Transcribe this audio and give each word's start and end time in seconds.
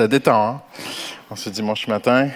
Ça 0.00 0.08
détend, 0.08 0.42
hein? 0.42 0.62
En 1.28 1.36
ce 1.36 1.50
dimanche 1.50 1.86
matin. 1.86 2.30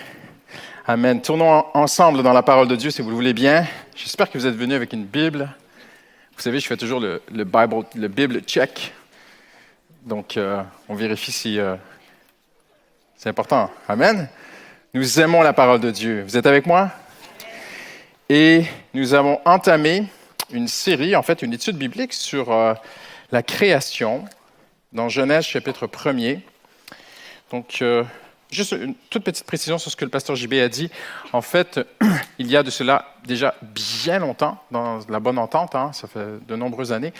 Amen. 0.86 1.22
Tournons 1.22 1.64
ensemble 1.72 2.22
dans 2.22 2.34
la 2.34 2.42
parole 2.42 2.68
de 2.68 2.76
Dieu, 2.76 2.90
si 2.90 3.00
vous 3.00 3.08
le 3.08 3.14
voulez 3.14 3.32
bien. 3.32 3.66
J'espère 3.96 4.30
que 4.30 4.36
vous 4.36 4.46
êtes 4.46 4.54
venus 4.54 4.76
avec 4.76 4.92
une 4.92 5.06
Bible. 5.06 5.48
Vous 6.36 6.42
savez, 6.42 6.60
je 6.60 6.66
fais 6.66 6.76
toujours 6.76 7.00
le, 7.00 7.22
le 7.32 7.44
Bible, 7.44 8.34
le 8.34 8.40
check. 8.40 8.92
Donc, 10.04 10.36
euh, 10.36 10.62
on 10.90 10.94
vérifie 10.94 11.32
si 11.32 11.58
euh, 11.58 11.76
c'est 13.16 13.30
important. 13.30 13.70
Amen. 13.88 14.28
Nous 14.92 15.18
aimons 15.18 15.40
la 15.40 15.54
parole 15.54 15.80
de 15.80 15.90
Dieu. 15.90 16.22
Vous 16.22 16.36
êtes 16.36 16.46
avec 16.46 16.66
moi? 16.66 16.90
Et 18.28 18.66
nous 18.92 19.14
avons 19.14 19.40
entamé 19.46 20.04
une 20.52 20.68
série, 20.68 21.16
en 21.16 21.22
fait, 21.22 21.40
une 21.40 21.54
étude 21.54 21.78
biblique 21.78 22.12
sur 22.12 22.52
euh, 22.52 22.74
la 23.32 23.42
création 23.42 24.26
dans 24.92 25.08
Genèse 25.08 25.46
chapitre 25.46 25.86
1er. 25.86 26.42
Donc, 27.50 27.78
euh, 27.82 28.04
juste 28.50 28.72
une 28.72 28.94
toute 29.10 29.24
petite 29.24 29.46
précision 29.46 29.78
sur 29.78 29.90
ce 29.90 29.96
que 29.96 30.04
le 30.04 30.10
pasteur 30.10 30.36
JB 30.36 30.54
a 30.54 30.68
dit. 30.68 30.90
En 31.32 31.42
fait, 31.42 31.80
il 32.38 32.46
y 32.46 32.56
a 32.56 32.62
de 32.62 32.70
cela 32.70 33.14
déjà 33.26 33.54
bien 33.62 34.18
longtemps, 34.18 34.62
dans 34.70 35.00
la 35.08 35.20
bonne 35.20 35.38
entente, 35.38 35.74
hein, 35.74 35.92
ça 35.92 36.08
fait 36.08 36.44
de 36.46 36.56
nombreuses 36.56 36.92
années, 36.92 37.12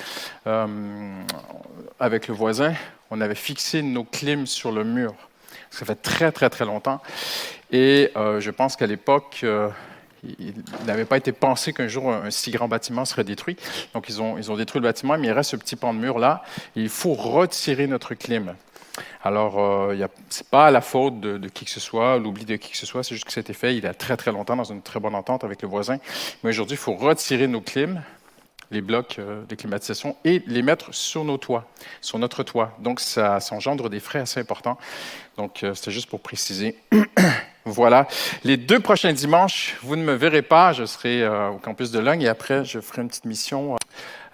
euh, 0.46 0.66
avec 2.00 2.28
le 2.28 2.34
voisin, 2.34 2.74
on 3.10 3.20
avait 3.20 3.34
fixé 3.34 3.82
nos 3.82 4.04
clims 4.04 4.46
sur 4.46 4.72
le 4.72 4.84
mur. 4.84 5.14
Ça 5.70 5.84
fait 5.84 5.96
très, 5.96 6.30
très, 6.32 6.50
très 6.50 6.64
longtemps. 6.64 7.00
Et 7.70 8.10
euh, 8.16 8.40
je 8.40 8.50
pense 8.50 8.76
qu'à 8.76 8.86
l'époque, 8.86 9.44
il 10.38 10.54
n'avait 10.86 11.04
pas 11.04 11.16
été 11.16 11.32
pensé 11.32 11.72
qu'un 11.72 11.88
jour 11.88 12.12
un 12.12 12.30
si 12.30 12.50
grand 12.50 12.68
bâtiment 12.68 13.04
serait 13.04 13.24
détruit. 13.24 13.56
Donc, 13.92 14.08
ils 14.08 14.22
ont, 14.22 14.38
ils 14.38 14.50
ont 14.50 14.56
détruit 14.56 14.80
le 14.80 14.88
bâtiment, 14.88 15.18
mais 15.18 15.28
il 15.28 15.32
reste 15.32 15.50
ce 15.50 15.56
petit 15.56 15.76
pan 15.76 15.92
de 15.92 15.98
mur-là. 15.98 16.44
Il 16.76 16.88
faut 16.88 17.14
retirer 17.14 17.86
notre 17.86 18.14
clim. 18.14 18.54
Alors, 19.22 19.58
euh, 19.58 19.96
ce 20.30 20.40
n'est 20.40 20.48
pas 20.50 20.70
la 20.70 20.80
faute 20.80 21.20
de, 21.20 21.48
qui 21.48 21.64
que 21.64 21.70
ce 21.70 21.80
soit, 21.80 22.18
l'oubli 22.18 22.44
de 22.44 22.56
qui 22.56 22.72
que 22.72 22.76
ce 22.76 22.86
soit, 22.86 23.02
c'est 23.02 23.14
juste 23.14 23.26
que 23.26 23.32
ça 23.32 23.40
a 23.46 23.52
fait 23.52 23.76
il 23.76 23.84
y 23.84 23.86
a 23.86 23.94
très, 23.94 24.16
très 24.16 24.32
longtemps, 24.32 24.56
dans 24.56 24.64
une 24.64 24.82
très 24.82 25.00
bonne 25.00 25.14
entente 25.14 25.44
avec 25.44 25.62
le 25.62 25.68
voisin. 25.68 25.98
Mais 26.42 26.50
aujourd'hui, 26.50 26.74
il 26.74 26.78
faut 26.78 26.94
retirer 26.94 27.46
nos 27.46 27.60
clims, 27.60 28.02
les 28.70 28.80
blocs 28.80 29.16
euh, 29.18 29.44
de 29.46 29.54
climatisation, 29.54 30.16
et 30.24 30.42
les 30.46 30.62
mettre 30.62 30.94
sur 30.94 31.24
nos 31.24 31.38
toits, 31.38 31.66
sur 32.00 32.18
notre 32.18 32.42
toit. 32.42 32.76
Donc, 32.78 33.00
ça, 33.00 33.40
ça 33.40 33.54
engendre 33.54 33.90
des 33.90 34.00
frais 34.00 34.20
assez 34.20 34.40
importants. 34.40 34.78
Donc, 35.36 35.62
euh, 35.62 35.74
c'était 35.74 35.90
juste 35.90 36.08
pour 36.08 36.20
préciser. 36.20 36.78
Voilà. 37.66 38.06
Les 38.44 38.58
deux 38.58 38.78
prochains 38.78 39.14
dimanches, 39.14 39.76
vous 39.82 39.96
ne 39.96 40.02
me 40.02 40.12
verrez 40.12 40.42
pas. 40.42 40.74
Je 40.74 40.84
serai 40.84 41.22
euh, 41.22 41.48
au 41.48 41.56
campus 41.56 41.90
de 41.90 41.98
Logne 41.98 42.20
et 42.20 42.28
après, 42.28 42.62
je 42.62 42.78
ferai 42.78 43.00
une 43.00 43.08
petite 43.08 43.24
mission 43.24 43.74
euh, 43.74 43.76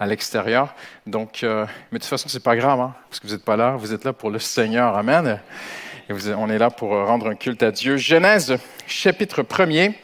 à 0.01 0.07
l'extérieur. 0.07 0.75
Donc, 1.07 1.45
euh, 1.45 1.67
mais 1.93 1.99
de 1.99 2.03
toute 2.03 2.11
façon, 2.11 2.29
c'est 2.29 2.43
pas 2.43 2.57
grave, 2.57 2.81
hein, 2.81 2.95
parce 3.09 3.21
que 3.21 3.27
vous 3.27 3.35
n'êtes 3.35 3.45
pas 3.45 3.57
là. 3.57 3.77
Vous 3.77 3.93
êtes 3.93 4.05
là 4.05 4.15
pour 4.15 4.31
le 4.31 4.39
Seigneur. 4.39 4.97
Amen. 4.97 5.39
Et 6.09 6.15
on 6.35 6.49
est 6.49 6.59
là 6.59 6.71
pour 6.71 6.91
rendre 6.91 7.29
un 7.29 7.37
culte 7.37 7.63
à 7.63 7.71
Dieu. 7.71 7.99
Genèse, 7.99 8.57
chapitre 8.87 9.43
1er. 9.43 9.95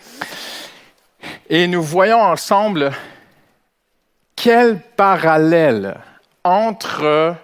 Et 1.48 1.66
nous 1.66 1.82
voyons 1.82 2.20
ensemble 2.20 2.92
quel 4.36 4.78
parallèle 4.78 5.96
entre 6.44 7.34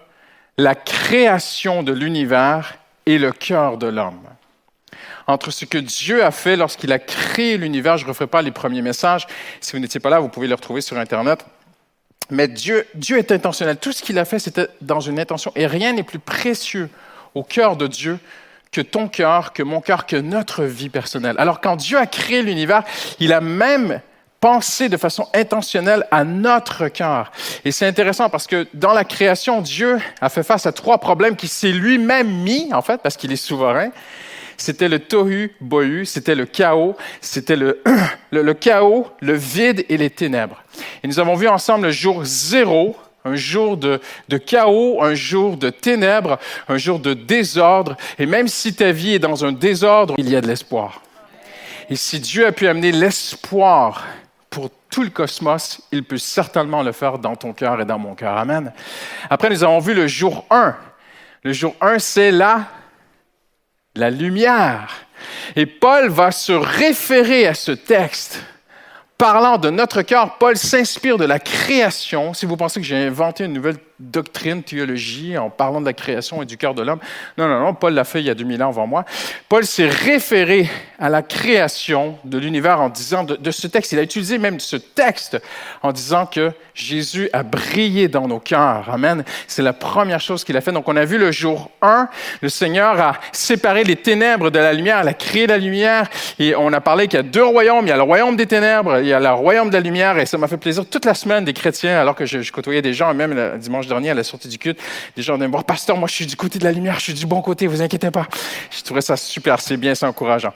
la 0.58 0.74
création 0.74 1.82
de 1.82 1.92
l'univers 1.92 2.74
et 3.06 3.18
le 3.18 3.32
cœur 3.32 3.78
de 3.78 3.88
l'homme 3.88 4.20
entre 5.26 5.50
ce 5.50 5.64
que 5.64 5.78
Dieu 5.78 6.24
a 6.24 6.30
fait 6.30 6.56
lorsqu'il 6.56 6.92
a 6.92 6.98
créé 6.98 7.56
l'univers. 7.56 7.96
Je 7.96 8.04
ne 8.04 8.08
referai 8.08 8.26
pas 8.26 8.42
les 8.42 8.50
premiers 8.50 8.82
messages. 8.82 9.26
Si 9.60 9.72
vous 9.72 9.78
n'étiez 9.78 10.00
pas 10.00 10.10
là, 10.10 10.20
vous 10.20 10.28
pouvez 10.28 10.48
les 10.48 10.54
retrouver 10.54 10.80
sur 10.80 10.98
Internet. 10.98 11.44
Mais 12.30 12.48
Dieu, 12.48 12.86
Dieu 12.94 13.18
est 13.18 13.32
intentionnel. 13.32 13.76
Tout 13.76 13.92
ce 13.92 14.02
qu'il 14.02 14.18
a 14.18 14.24
fait, 14.24 14.38
c'était 14.38 14.68
dans 14.80 15.00
une 15.00 15.18
intention. 15.18 15.52
Et 15.56 15.66
rien 15.66 15.92
n'est 15.92 16.02
plus 16.02 16.18
précieux 16.18 16.88
au 17.34 17.42
cœur 17.42 17.76
de 17.76 17.86
Dieu 17.86 18.18
que 18.70 18.80
ton 18.80 19.08
cœur, 19.08 19.52
que 19.52 19.62
mon 19.62 19.80
cœur, 19.80 20.06
que 20.06 20.16
notre 20.16 20.64
vie 20.64 20.88
personnelle. 20.88 21.36
Alors 21.38 21.60
quand 21.60 21.76
Dieu 21.76 21.98
a 21.98 22.06
créé 22.06 22.42
l'univers, 22.42 22.84
il 23.20 23.32
a 23.32 23.40
même 23.40 24.00
pensé 24.40 24.88
de 24.88 24.96
façon 24.96 25.28
intentionnelle 25.34 26.06
à 26.10 26.24
notre 26.24 26.88
cœur. 26.88 27.30
Et 27.64 27.70
c'est 27.70 27.86
intéressant 27.86 28.28
parce 28.28 28.46
que 28.46 28.66
dans 28.74 28.92
la 28.92 29.04
création, 29.04 29.60
Dieu 29.60 29.98
a 30.20 30.28
fait 30.28 30.42
face 30.42 30.66
à 30.66 30.72
trois 30.72 30.98
problèmes 30.98 31.36
qu'il 31.36 31.48
s'est 31.48 31.70
lui-même 31.70 32.28
mis, 32.28 32.68
en 32.72 32.82
fait, 32.82 33.00
parce 33.02 33.16
qu'il 33.16 33.30
est 33.30 33.36
souverain 33.36 33.90
c'était 34.62 34.88
le 34.88 35.00
tohu 35.00 35.50
bohu, 35.60 36.06
c'était 36.06 36.36
le 36.36 36.46
chaos, 36.46 36.96
c'était 37.20 37.56
le, 37.56 37.82
le, 38.30 38.54
chaos, 38.54 39.08
le 39.20 39.34
vide 39.34 39.84
et 39.88 39.96
les 39.96 40.08
ténèbres. 40.08 40.62
Et 41.02 41.08
nous 41.08 41.18
avons 41.18 41.34
vu 41.34 41.48
ensemble 41.48 41.86
le 41.86 41.90
jour 41.90 42.24
zéro, 42.24 42.96
un 43.24 43.34
jour 43.34 43.76
de, 43.76 44.00
de 44.28 44.38
chaos, 44.38 45.02
un 45.02 45.14
jour 45.14 45.56
de 45.56 45.68
ténèbres, 45.70 46.38
un 46.68 46.76
jour 46.76 47.00
de 47.00 47.12
désordre. 47.12 47.96
Et 48.20 48.26
même 48.26 48.46
si 48.46 48.72
ta 48.72 48.92
vie 48.92 49.14
est 49.14 49.18
dans 49.18 49.44
un 49.44 49.50
désordre, 49.50 50.14
il 50.16 50.30
y 50.30 50.36
a 50.36 50.40
de 50.40 50.46
l'espoir. 50.46 51.02
Et 51.90 51.96
si 51.96 52.20
Dieu 52.20 52.46
a 52.46 52.52
pu 52.52 52.68
amener 52.68 52.92
l'espoir 52.92 54.04
pour 54.48 54.70
tout 54.88 55.02
le 55.02 55.10
cosmos, 55.10 55.80
il 55.90 56.04
peut 56.04 56.18
certainement 56.18 56.84
le 56.84 56.92
faire 56.92 57.18
dans 57.18 57.34
ton 57.34 57.52
cœur 57.52 57.80
et 57.80 57.84
dans 57.84 57.98
mon 57.98 58.14
cœur. 58.14 58.36
Amen. 58.36 58.72
Après, 59.28 59.50
nous 59.50 59.64
avons 59.64 59.80
vu 59.80 59.92
le 59.92 60.06
jour 60.06 60.44
1. 60.50 60.76
Le 61.42 61.52
jour 61.52 61.74
1, 61.80 61.98
c'est 61.98 62.30
la 62.30 62.68
la 63.94 64.10
lumière. 64.10 65.06
Et 65.56 65.66
Paul 65.66 66.08
va 66.08 66.30
se 66.30 66.52
référer 66.52 67.46
à 67.46 67.54
ce 67.54 67.72
texte. 67.72 68.42
Parlant 69.18 69.58
de 69.58 69.70
notre 69.70 70.02
cœur, 70.02 70.38
Paul 70.38 70.56
s'inspire 70.56 71.16
de 71.16 71.24
la 71.24 71.38
création. 71.38 72.34
Si 72.34 72.46
vous 72.46 72.56
pensez 72.56 72.80
que 72.80 72.86
j'ai 72.86 72.96
inventé 72.96 73.44
une 73.44 73.52
nouvelle 73.52 73.78
doctrine, 74.02 74.62
théologie, 74.62 75.38
en 75.38 75.48
parlant 75.48 75.80
de 75.80 75.86
la 75.86 75.92
création 75.92 76.42
et 76.42 76.46
du 76.46 76.56
cœur 76.56 76.74
de 76.74 76.82
l'homme. 76.82 76.98
Non, 77.38 77.46
non, 77.46 77.60
non, 77.60 77.74
Paul 77.74 77.94
l'a 77.94 78.04
fait 78.04 78.20
il 78.20 78.26
y 78.26 78.30
a 78.30 78.34
2000 78.34 78.62
ans 78.62 78.68
avant 78.68 78.86
moi. 78.86 79.04
Paul 79.48 79.64
s'est 79.64 79.88
référé 79.88 80.68
à 80.98 81.08
la 81.08 81.22
création 81.22 82.18
de 82.24 82.38
l'univers 82.38 82.80
en 82.80 82.88
disant 82.88 83.24
de, 83.24 83.50
ce 83.50 83.66
texte, 83.66 83.92
il 83.92 83.98
a 83.98 84.02
utilisé 84.02 84.38
même 84.38 84.60
ce 84.60 84.76
texte 84.76 85.40
en 85.82 85.92
disant 85.92 86.26
que 86.26 86.52
Jésus 86.74 87.28
a 87.32 87.42
brillé 87.42 88.08
dans 88.08 88.26
nos 88.26 88.40
cœurs. 88.40 88.88
Amen. 88.90 89.24
C'est 89.46 89.62
la 89.62 89.72
première 89.72 90.20
chose 90.20 90.42
qu'il 90.42 90.56
a 90.56 90.60
fait. 90.60 90.72
Donc, 90.72 90.88
on 90.88 90.96
a 90.96 91.04
vu 91.04 91.18
le 91.18 91.30
jour 91.30 91.70
1, 91.82 92.08
le 92.40 92.48
Seigneur 92.48 93.00
a 93.00 93.14
séparé 93.32 93.84
les 93.84 93.96
ténèbres 93.96 94.50
de 94.50 94.58
la 94.58 94.72
lumière, 94.72 95.00
il 95.02 95.08
a 95.08 95.14
créé 95.14 95.46
la 95.46 95.58
lumière, 95.58 96.08
et 96.38 96.56
on 96.56 96.72
a 96.72 96.80
parlé 96.80 97.08
qu'il 97.08 97.18
y 97.18 97.20
a 97.20 97.24
deux 97.24 97.44
royaumes. 97.44 97.86
Il 97.86 97.90
y 97.90 97.92
a 97.92 97.96
le 97.96 98.02
royaume 98.02 98.36
des 98.36 98.46
ténèbres, 98.46 98.98
il 98.98 99.06
y 99.06 99.12
a 99.12 99.20
le 99.20 99.30
royaume 99.30 99.68
de 99.68 99.74
la 99.74 99.80
lumière, 99.80 100.18
et 100.18 100.26
ça 100.26 100.38
m'a 100.38 100.48
fait 100.48 100.56
plaisir 100.56 100.84
toute 100.86 101.04
la 101.04 101.14
semaine 101.14 101.44
des 101.44 101.52
chrétiens, 101.52 102.00
alors 102.00 102.14
que 102.14 102.26
je, 102.26 102.40
je 102.40 102.52
côtoyais 102.52 102.82
des 102.82 102.94
gens, 102.94 103.12
même 103.14 103.34
le 103.34 103.58
dimanche 103.58 103.86
à 103.96 104.14
la 104.14 104.24
sortie 104.24 104.48
du 104.48 104.58
culte, 104.58 104.78
des 105.16 105.22
gens 105.22 105.36
disaient, 105.36 105.48
bon, 105.48 105.62
pasteur, 105.62 105.96
moi, 105.96 106.08
je 106.08 106.14
suis 106.14 106.26
du 106.26 106.36
côté 106.36 106.58
de 106.58 106.64
la 106.64 106.72
lumière, 106.72 106.98
je 106.98 107.04
suis 107.04 107.14
du 107.14 107.26
bon 107.26 107.42
côté, 107.42 107.66
vous 107.66 107.82
inquiétez 107.82 108.10
pas. 108.10 108.26
Je 108.70 108.82
trouvais 108.82 109.00
ça 109.00 109.16
super, 109.16 109.60
c'est 109.60 109.76
bien, 109.76 109.94
c'est 109.94 110.06
encourageant. 110.06 110.52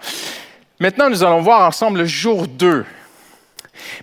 Maintenant, 0.78 1.08
nous 1.08 1.22
allons 1.22 1.40
voir 1.40 1.66
ensemble 1.66 2.00
le 2.00 2.06
jour 2.06 2.46
2. 2.46 2.84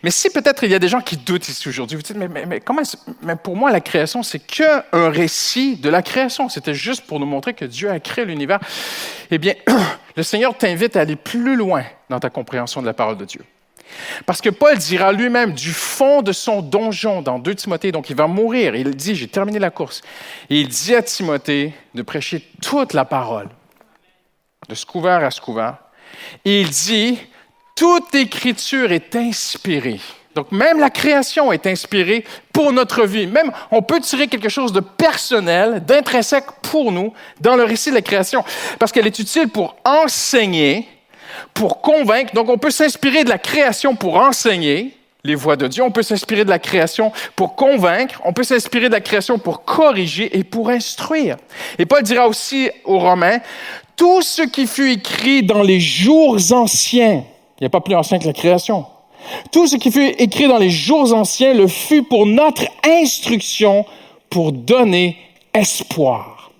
Mais 0.03 0.11
si 0.11 0.29
peut-être 0.29 0.63
il 0.63 0.71
y 0.71 0.75
a 0.75 0.79
des 0.79 0.87
gens 0.87 1.01
qui 1.01 1.17
doutent 1.17 1.47
ici 1.47 1.67
aujourd'hui, 1.67 1.95
vous 1.95 2.03
dites, 2.03 2.17
mais 2.17 2.59
comment, 2.59 2.81
mais 3.21 3.35
pour 3.35 3.55
moi, 3.55 3.71
la 3.71 3.81
création, 3.81 4.23
c'est 4.23 4.39
qu'un 4.39 4.83
récit 4.91 5.75
de 5.77 5.89
la 5.89 6.01
création. 6.01 6.49
C'était 6.49 6.73
juste 6.73 7.05
pour 7.05 7.19
nous 7.19 7.25
montrer 7.25 7.53
que 7.53 7.65
Dieu 7.65 7.89
a 7.89 7.99
créé 7.99 8.25
l'univers. 8.25 8.59
Eh 9.31 9.37
bien, 9.37 9.53
le 10.15 10.23
Seigneur 10.23 10.57
t'invite 10.57 10.95
à 10.95 11.01
aller 11.01 11.15
plus 11.15 11.55
loin 11.55 11.83
dans 12.09 12.19
ta 12.19 12.29
compréhension 12.29 12.81
de 12.81 12.85
la 12.85 12.93
parole 12.93 13.17
de 13.17 13.25
Dieu. 13.25 13.41
Parce 14.25 14.41
que 14.41 14.49
Paul 14.49 14.77
dira 14.77 15.11
lui-même 15.11 15.53
du 15.53 15.71
fond 15.71 16.21
de 16.21 16.31
son 16.31 16.61
donjon 16.61 17.21
dans 17.21 17.39
2 17.39 17.55
Timothée, 17.55 17.91
donc 17.91 18.09
il 18.09 18.15
va 18.15 18.27
mourir. 18.27 18.75
Il 18.75 18.95
dit, 18.95 19.15
j'ai 19.15 19.27
terminé 19.27 19.59
la 19.59 19.69
course. 19.69 20.01
Et 20.49 20.61
il 20.61 20.67
dit 20.67 20.95
à 20.95 21.01
Timothée 21.01 21.73
de 21.93 22.01
prêcher 22.01 22.47
toute 22.61 22.93
la 22.93 23.05
parole, 23.05 23.49
de 24.69 24.75
ce 24.75 24.85
couvert 24.85 25.23
à 25.23 25.31
ce 25.31 25.41
couvert. 25.41 25.77
Et 26.45 26.61
il 26.61 26.69
dit, 26.69 27.19
toute 27.75 28.13
écriture 28.15 28.91
est 28.91 29.15
inspirée. 29.15 29.99
Donc 30.35 30.51
même 30.51 30.79
la 30.79 30.89
création 30.89 31.51
est 31.51 31.67
inspirée 31.67 32.25
pour 32.51 32.71
notre 32.71 33.05
vie. 33.05 33.27
Même 33.27 33.51
on 33.71 33.81
peut 33.81 33.99
tirer 33.99 34.27
quelque 34.27 34.49
chose 34.49 34.73
de 34.73 34.79
personnel, 34.79 35.83
d'intrinsèque 35.85 36.45
pour 36.63 36.91
nous 36.91 37.13
dans 37.39 37.55
le 37.55 37.63
récit 37.63 37.89
de 37.89 37.95
la 37.95 38.01
création, 38.01 38.43
parce 38.79 38.91
qu'elle 38.91 39.07
est 39.07 39.19
utile 39.19 39.49
pour 39.49 39.75
enseigner, 39.85 40.87
pour 41.53 41.81
convaincre. 41.81 42.33
Donc, 42.33 42.49
on 42.49 42.57
peut 42.57 42.71
s'inspirer 42.71 43.23
de 43.23 43.29
la 43.29 43.37
création 43.37 43.95
pour 43.95 44.15
enseigner 44.15 44.95
les 45.23 45.35
voies 45.35 45.55
de 45.55 45.67
Dieu. 45.67 45.83
On 45.83 45.91
peut 45.91 46.03
s'inspirer 46.03 46.43
de 46.43 46.49
la 46.49 46.59
création 46.59 47.11
pour 47.35 47.55
convaincre. 47.55 48.21
On 48.25 48.33
peut 48.33 48.43
s'inspirer 48.43 48.89
de 48.89 48.93
la 48.93 49.01
création 49.01 49.39
pour 49.39 49.63
corriger 49.63 50.37
et 50.37 50.43
pour 50.43 50.69
instruire. 50.69 51.37
Et 51.79 51.85
Paul 51.85 52.03
dira 52.03 52.27
aussi 52.27 52.69
aux 52.83 52.99
Romains, 52.99 53.39
tout 53.95 54.21
ce 54.21 54.41
qui 54.41 54.67
fut 54.67 54.91
écrit 54.91 55.43
dans 55.43 55.63
les 55.63 55.79
jours 55.79 56.37
anciens, 56.51 57.23
il 57.59 57.61
n'y 57.61 57.67
a 57.67 57.69
pas 57.69 57.81
plus 57.81 57.95
ancien 57.95 58.19
que 58.19 58.25
la 58.25 58.33
création. 58.33 58.85
Tout 59.51 59.67
ce 59.67 59.77
qui 59.77 59.91
fut 59.91 60.09
écrit 60.17 60.47
dans 60.47 60.57
les 60.57 60.69
jours 60.69 61.13
anciens 61.13 61.53
le 61.53 61.67
fut 61.67 62.03
pour 62.03 62.25
notre 62.25 62.63
instruction, 62.83 63.85
pour 64.29 64.51
donner 64.51 65.17
espoir. 65.53 66.51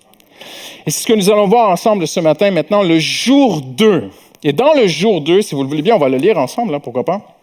Et 0.86 0.90
c'est 0.90 1.02
ce 1.02 1.06
que 1.06 1.12
nous 1.12 1.30
allons 1.30 1.48
voir 1.48 1.70
ensemble 1.70 2.06
ce 2.06 2.20
matin, 2.20 2.50
maintenant, 2.50 2.82
le 2.82 2.98
jour 2.98 3.60
2. 3.60 4.10
Et 4.44 4.52
dans 4.52 4.74
le 4.74 4.86
jour 4.86 5.22
2, 5.22 5.40
si 5.40 5.54
vous 5.54 5.62
le 5.62 5.68
voulez 5.68 5.82
bien, 5.82 5.96
on 5.96 5.98
va 5.98 6.10
le 6.10 6.18
lire 6.18 6.38
ensemble, 6.38 6.72
là, 6.72 6.78
pourquoi 6.78 7.04
pas. 7.04 7.38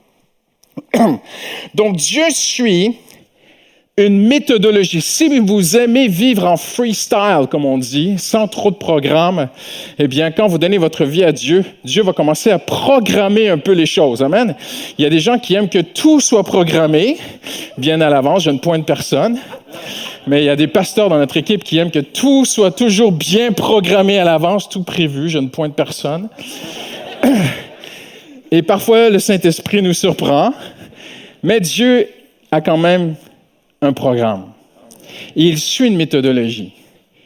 Donc 1.73 1.95
Dieu 1.95 2.29
suit 2.29 2.97
une 3.97 4.25
méthodologie. 4.27 5.01
Si 5.01 5.39
vous 5.39 5.75
aimez 5.75 6.07
vivre 6.07 6.45
en 6.45 6.55
freestyle, 6.55 7.47
comme 7.49 7.65
on 7.65 7.77
dit, 7.77 8.17
sans 8.17 8.47
trop 8.47 8.71
de 8.71 8.77
programme, 8.77 9.49
eh 9.99 10.07
bien, 10.07 10.31
quand 10.31 10.47
vous 10.47 10.57
donnez 10.57 10.77
votre 10.77 11.03
vie 11.03 11.23
à 11.23 11.31
Dieu, 11.31 11.65
Dieu 11.83 12.01
va 12.01 12.13
commencer 12.13 12.51
à 12.51 12.59
programmer 12.59 13.49
un 13.49 13.57
peu 13.57 13.73
les 13.73 13.85
choses. 13.85 14.23
Amen. 14.23 14.55
Il 14.97 15.03
y 15.03 15.05
a 15.05 15.09
des 15.09 15.19
gens 15.19 15.37
qui 15.37 15.55
aiment 15.55 15.69
que 15.69 15.81
tout 15.81 16.21
soit 16.21 16.43
programmé 16.43 17.17
bien 17.77 17.99
à 17.99 18.09
l'avance. 18.09 18.43
Je 18.43 18.51
ne 18.51 18.59
pointe 18.59 18.85
personne. 18.85 19.37
Mais 20.25 20.43
il 20.43 20.45
y 20.45 20.49
a 20.49 20.55
des 20.55 20.67
pasteurs 20.67 21.09
dans 21.09 21.17
notre 21.17 21.35
équipe 21.35 21.63
qui 21.63 21.77
aiment 21.77 21.91
que 21.91 21.99
tout 21.99 22.45
soit 22.45 22.71
toujours 22.71 23.11
bien 23.11 23.51
programmé 23.51 24.19
à 24.19 24.23
l'avance, 24.23 24.69
tout 24.69 24.83
prévu. 24.83 25.29
Je 25.29 25.39
ne 25.39 25.47
pointe 25.47 25.75
personne. 25.75 26.29
Et 28.51 28.61
parfois, 28.61 29.09
le 29.09 29.19
Saint-Esprit 29.19 29.81
nous 29.81 29.93
surprend. 29.93 30.53
Mais 31.43 31.59
Dieu 31.59 32.07
a 32.51 32.61
quand 32.61 32.77
même 32.77 33.15
un 33.81 33.93
programme. 33.93 34.45
Et 35.35 35.45
il 35.45 35.57
suit 35.57 35.87
une 35.87 35.97
méthodologie. 35.97 36.73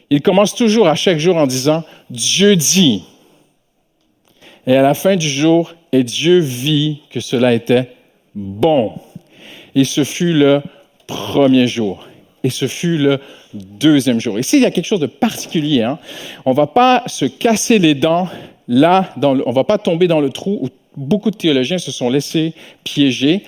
Il 0.08 0.22
commence 0.22 0.54
toujours 0.54 0.88
à 0.88 0.94
chaque 0.94 1.18
jour 1.18 1.36
en 1.36 1.46
disant 1.46 1.84
Dieu 2.10 2.56
dit. 2.56 3.04
Et 4.66 4.74
à 4.74 4.82
la 4.82 4.94
fin 4.94 5.16
du 5.16 5.28
jour, 5.28 5.74
et 5.92 6.02
Dieu 6.02 6.38
vit 6.38 7.02
que 7.10 7.20
cela 7.20 7.52
était 7.52 7.92
bon. 8.34 8.92
Et 9.74 9.84
ce 9.84 10.02
fut 10.02 10.32
le 10.32 10.62
premier 11.06 11.66
jour. 11.66 12.06
Et 12.42 12.50
ce 12.50 12.66
fut 12.66 12.98
le 12.98 13.20
deuxième 13.54 14.20
jour. 14.20 14.38
Ici, 14.38 14.56
il 14.56 14.62
y 14.62 14.66
a 14.66 14.70
quelque 14.70 14.86
chose 14.86 15.00
de 15.00 15.06
particulier. 15.06 15.82
Hein? 15.82 15.98
On 16.44 16.50
ne 16.50 16.56
va 16.56 16.66
pas 16.66 17.02
se 17.06 17.24
casser 17.26 17.78
les 17.78 17.94
dents 17.94 18.28
là, 18.68 19.14
on 19.22 19.34
ne 19.34 19.52
va 19.52 19.64
pas 19.64 19.78
tomber 19.78 20.08
dans 20.08 20.20
le 20.20 20.30
trou 20.30 20.58
où 20.62 20.68
beaucoup 20.96 21.30
de 21.30 21.36
théologiens 21.36 21.78
se 21.78 21.92
sont 21.92 22.08
laissés 22.08 22.54
piéger. 22.84 23.44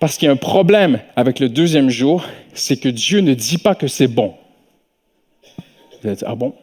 Parce 0.00 0.16
qu'il 0.16 0.26
y 0.26 0.28
a 0.28 0.32
un 0.32 0.36
problème 0.36 1.00
avec 1.16 1.40
le 1.40 1.48
deuxième 1.48 1.90
jour, 1.90 2.24
c'est 2.54 2.76
que 2.76 2.88
Dieu 2.88 3.20
ne 3.20 3.34
dit 3.34 3.58
pas 3.58 3.74
que 3.74 3.86
c'est 3.86 4.08
bon. 4.08 4.34
Vous 6.02 6.08
allez 6.08 6.16
dire, 6.16 6.28
ah 6.28 6.34
bon? 6.34 6.54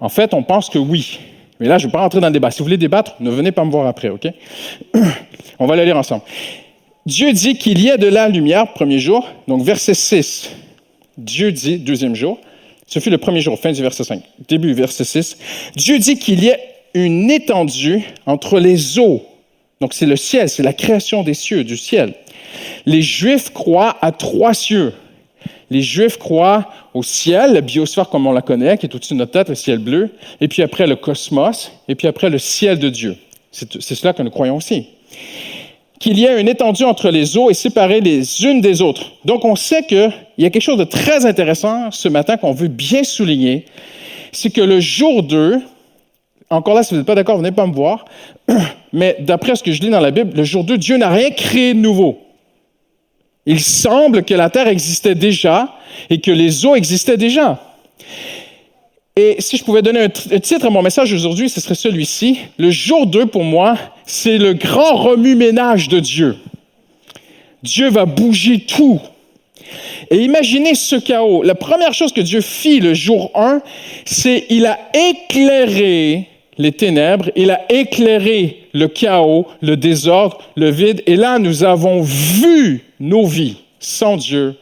En 0.00 0.08
fait, 0.08 0.34
on 0.34 0.42
pense 0.42 0.68
que 0.68 0.78
oui. 0.78 1.20
Mais 1.60 1.68
là, 1.68 1.78
je 1.78 1.86
ne 1.86 1.88
vais 1.88 1.92
pas 1.92 2.00
rentrer 2.00 2.20
dans 2.20 2.26
le 2.26 2.32
débat. 2.32 2.50
Si 2.50 2.58
vous 2.58 2.64
voulez 2.64 2.76
débattre, 2.76 3.14
ne 3.20 3.30
venez 3.30 3.52
pas 3.52 3.64
me 3.64 3.70
voir 3.70 3.86
après, 3.86 4.08
OK? 4.08 4.26
on 5.58 5.66
va 5.66 5.76
le 5.76 5.84
lire 5.84 5.96
ensemble. 5.96 6.22
Dieu 7.06 7.32
dit 7.32 7.56
qu'il 7.56 7.82
y 7.82 7.90
a 7.90 7.96
de 7.96 8.06
la 8.06 8.28
lumière, 8.28 8.72
premier 8.72 8.98
jour. 8.98 9.28
Donc, 9.48 9.62
verset 9.62 9.94
6. 9.94 10.50
Dieu 11.18 11.52
dit, 11.52 11.78
deuxième 11.78 12.14
jour. 12.14 12.40
Ce 12.86 12.98
fut 12.98 13.10
le 13.10 13.18
premier 13.18 13.40
jour, 13.40 13.58
fin 13.58 13.72
du 13.72 13.80
verset 13.80 14.04
5. 14.04 14.22
Début, 14.48 14.72
verset 14.72 15.04
6. 15.04 15.38
Dieu 15.76 15.98
dit 15.98 16.18
qu'il 16.18 16.42
y 16.42 16.50
a 16.50 16.56
une 16.94 17.30
étendue 17.30 18.02
entre 18.26 18.58
les 18.58 18.98
eaux. 18.98 19.22
Donc, 19.80 19.94
c'est 19.94 20.06
le 20.06 20.16
ciel, 20.16 20.48
c'est 20.48 20.62
la 20.62 20.72
création 20.72 21.22
des 21.22 21.34
cieux, 21.34 21.64
du 21.64 21.76
ciel. 21.76 22.14
Les 22.86 23.02
Juifs 23.02 23.50
croient 23.52 23.96
à 24.00 24.12
trois 24.12 24.54
cieux. 24.54 24.92
Les 25.70 25.82
Juifs 25.82 26.18
croient 26.18 26.68
au 26.92 27.02
ciel, 27.02 27.54
la 27.54 27.62
biosphère 27.62 28.08
comme 28.08 28.26
on 28.26 28.32
la 28.32 28.42
connaît, 28.42 28.76
qui 28.76 28.86
est 28.86 28.94
au-dessus 28.94 29.14
de 29.14 29.18
notre 29.18 29.32
tête, 29.32 29.48
le 29.48 29.54
ciel 29.54 29.78
bleu, 29.78 30.10
et 30.40 30.48
puis 30.48 30.62
après 30.62 30.86
le 30.86 30.96
cosmos, 30.96 31.72
et 31.88 31.94
puis 31.94 32.08
après 32.08 32.28
le 32.28 32.38
ciel 32.38 32.78
de 32.78 32.90
Dieu. 32.90 33.16
C'est 33.50 33.94
cela 33.94 34.12
que 34.12 34.22
nous 34.22 34.30
croyons 34.30 34.56
aussi. 34.56 34.86
Qu'il 35.98 36.18
y 36.18 36.26
a 36.26 36.38
une 36.38 36.48
étendue 36.48 36.84
entre 36.84 37.10
les 37.10 37.36
eaux 37.36 37.50
et 37.50 37.54
séparées 37.54 38.00
les 38.00 38.44
unes 38.44 38.60
des 38.60 38.82
autres. 38.82 39.12
Donc 39.24 39.44
on 39.44 39.56
sait 39.56 39.82
qu'il 39.84 40.12
y 40.38 40.44
a 40.44 40.50
quelque 40.50 40.62
chose 40.62 40.78
de 40.78 40.84
très 40.84 41.26
intéressant 41.26 41.90
ce 41.90 42.08
matin 42.08 42.36
qu'on 42.36 42.52
veut 42.52 42.68
bien 42.68 43.04
souligner, 43.04 43.66
c'est 44.32 44.50
que 44.50 44.62
le 44.62 44.80
jour 44.80 45.22
2, 45.22 45.60
encore 46.50 46.74
là, 46.74 46.82
si 46.82 46.90
vous 46.90 46.98
n'êtes 46.98 47.06
pas 47.06 47.14
d'accord, 47.14 47.38
venez 47.38 47.52
pas 47.52 47.66
me 47.66 47.74
voir, 47.74 48.04
mais 48.92 49.16
d'après 49.20 49.56
ce 49.56 49.62
que 49.62 49.72
je 49.72 49.80
lis 49.80 49.90
dans 49.90 50.00
la 50.00 50.10
Bible, 50.10 50.32
le 50.36 50.44
jour 50.44 50.64
2, 50.64 50.76
Dieu 50.76 50.96
n'a 50.96 51.10
rien 51.10 51.30
créé 51.30 51.72
de 51.72 51.78
nouveau. 51.78 52.18
Il 53.46 53.60
semble 53.60 54.24
que 54.24 54.34
la 54.34 54.50
terre 54.50 54.68
existait 54.68 55.14
déjà 55.14 55.76
et 56.10 56.20
que 56.20 56.30
les 56.30 56.64
eaux 56.64 56.74
existaient 56.74 57.16
déjà. 57.16 57.60
Et 59.16 59.36
si 59.40 59.58
je 59.58 59.64
pouvais 59.64 59.82
donner 59.82 60.00
un, 60.00 60.08
titre 60.08 60.66
à 60.66 60.70
mon 60.70 60.80
message 60.80 61.12
aujourd'hui, 61.12 61.50
ce 61.50 61.60
serait 61.60 61.74
celui-ci. 61.74 62.38
Le 62.56 62.70
jour 62.70 63.06
2, 63.06 63.26
pour 63.26 63.44
moi, 63.44 63.76
c'est 64.06 64.38
le 64.38 64.54
grand 64.54 64.96
remue-ménage 64.96 65.88
de 65.88 66.00
Dieu. 66.00 66.36
Dieu 67.62 67.90
va 67.90 68.06
bouger 68.06 68.60
tout. 68.60 69.00
Et 70.10 70.18
imaginez 70.18 70.74
ce 70.74 70.96
chaos. 70.96 71.42
La 71.42 71.54
première 71.54 71.92
chose 71.92 72.12
que 72.12 72.20
Dieu 72.20 72.40
fit 72.40 72.80
le 72.80 72.94
jour 72.94 73.30
1, 73.34 73.60
c'est 74.04 74.46
il 74.48 74.66
a 74.66 74.78
éclairé 74.94 76.28
les 76.58 76.72
ténèbres, 76.72 77.30
il 77.34 77.50
a 77.50 77.60
éclairé 77.70 78.68
le 78.74 78.88
chaos, 78.88 79.46
le 79.60 79.76
désordre, 79.76 80.38
le 80.56 80.70
vide. 80.70 81.02
Et 81.06 81.16
là, 81.16 81.38
nous 81.38 81.64
avons 81.64 82.02
vu 82.02 82.84
nos 83.00 83.26
vies 83.26 83.56
sans 83.78 84.16
Dieu 84.16 84.56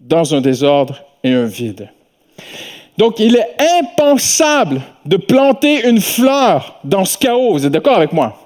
dans 0.00 0.34
un 0.34 0.40
désordre 0.40 1.02
et 1.24 1.32
un 1.32 1.46
vide. 1.46 1.88
Donc, 2.96 3.20
il 3.20 3.36
est 3.36 3.56
impensable 3.80 4.80
de 5.04 5.16
planter 5.16 5.86
une 5.86 6.00
fleur 6.00 6.80
dans 6.84 7.04
ce 7.04 7.18
chaos. 7.18 7.52
Vous 7.52 7.66
êtes 7.66 7.72
d'accord 7.72 7.96
avec 7.96 8.12
moi? 8.12 8.36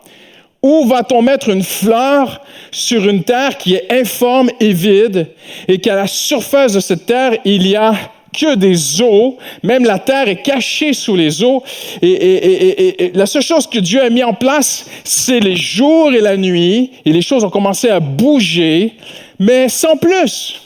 Où 0.62 0.84
va-t-on 0.86 1.22
mettre 1.22 1.48
une 1.48 1.62
fleur 1.62 2.40
sur 2.70 3.08
une 3.08 3.24
terre 3.24 3.58
qui 3.58 3.74
est 3.74 3.90
informe 3.90 4.50
et 4.60 4.72
vide 4.72 5.28
et 5.66 5.78
qu'à 5.78 5.96
la 5.96 6.06
surface 6.06 6.74
de 6.74 6.80
cette 6.80 7.06
terre, 7.06 7.32
il 7.44 7.66
y 7.66 7.76
a 7.76 7.94
que 8.32 8.54
des 8.54 9.02
eaux, 9.02 9.36
même 9.62 9.84
la 9.84 9.98
terre 9.98 10.28
est 10.28 10.42
cachée 10.42 10.92
sous 10.92 11.16
les 11.16 11.42
eaux. 11.42 11.62
Et, 12.00 13.12
la 13.14 13.26
seule 13.26 13.42
chose 13.42 13.66
que 13.66 13.78
Dieu 13.78 14.02
a 14.02 14.10
mis 14.10 14.22
en 14.22 14.34
place, 14.34 14.86
c'est 15.04 15.40
les 15.40 15.56
jours 15.56 16.12
et 16.12 16.20
la 16.20 16.36
nuit, 16.36 16.92
et 17.04 17.12
les 17.12 17.22
choses 17.22 17.44
ont 17.44 17.50
commencé 17.50 17.88
à 17.88 18.00
bouger, 18.00 18.94
mais 19.38 19.68
sans 19.68 19.96
plus. 19.96 20.60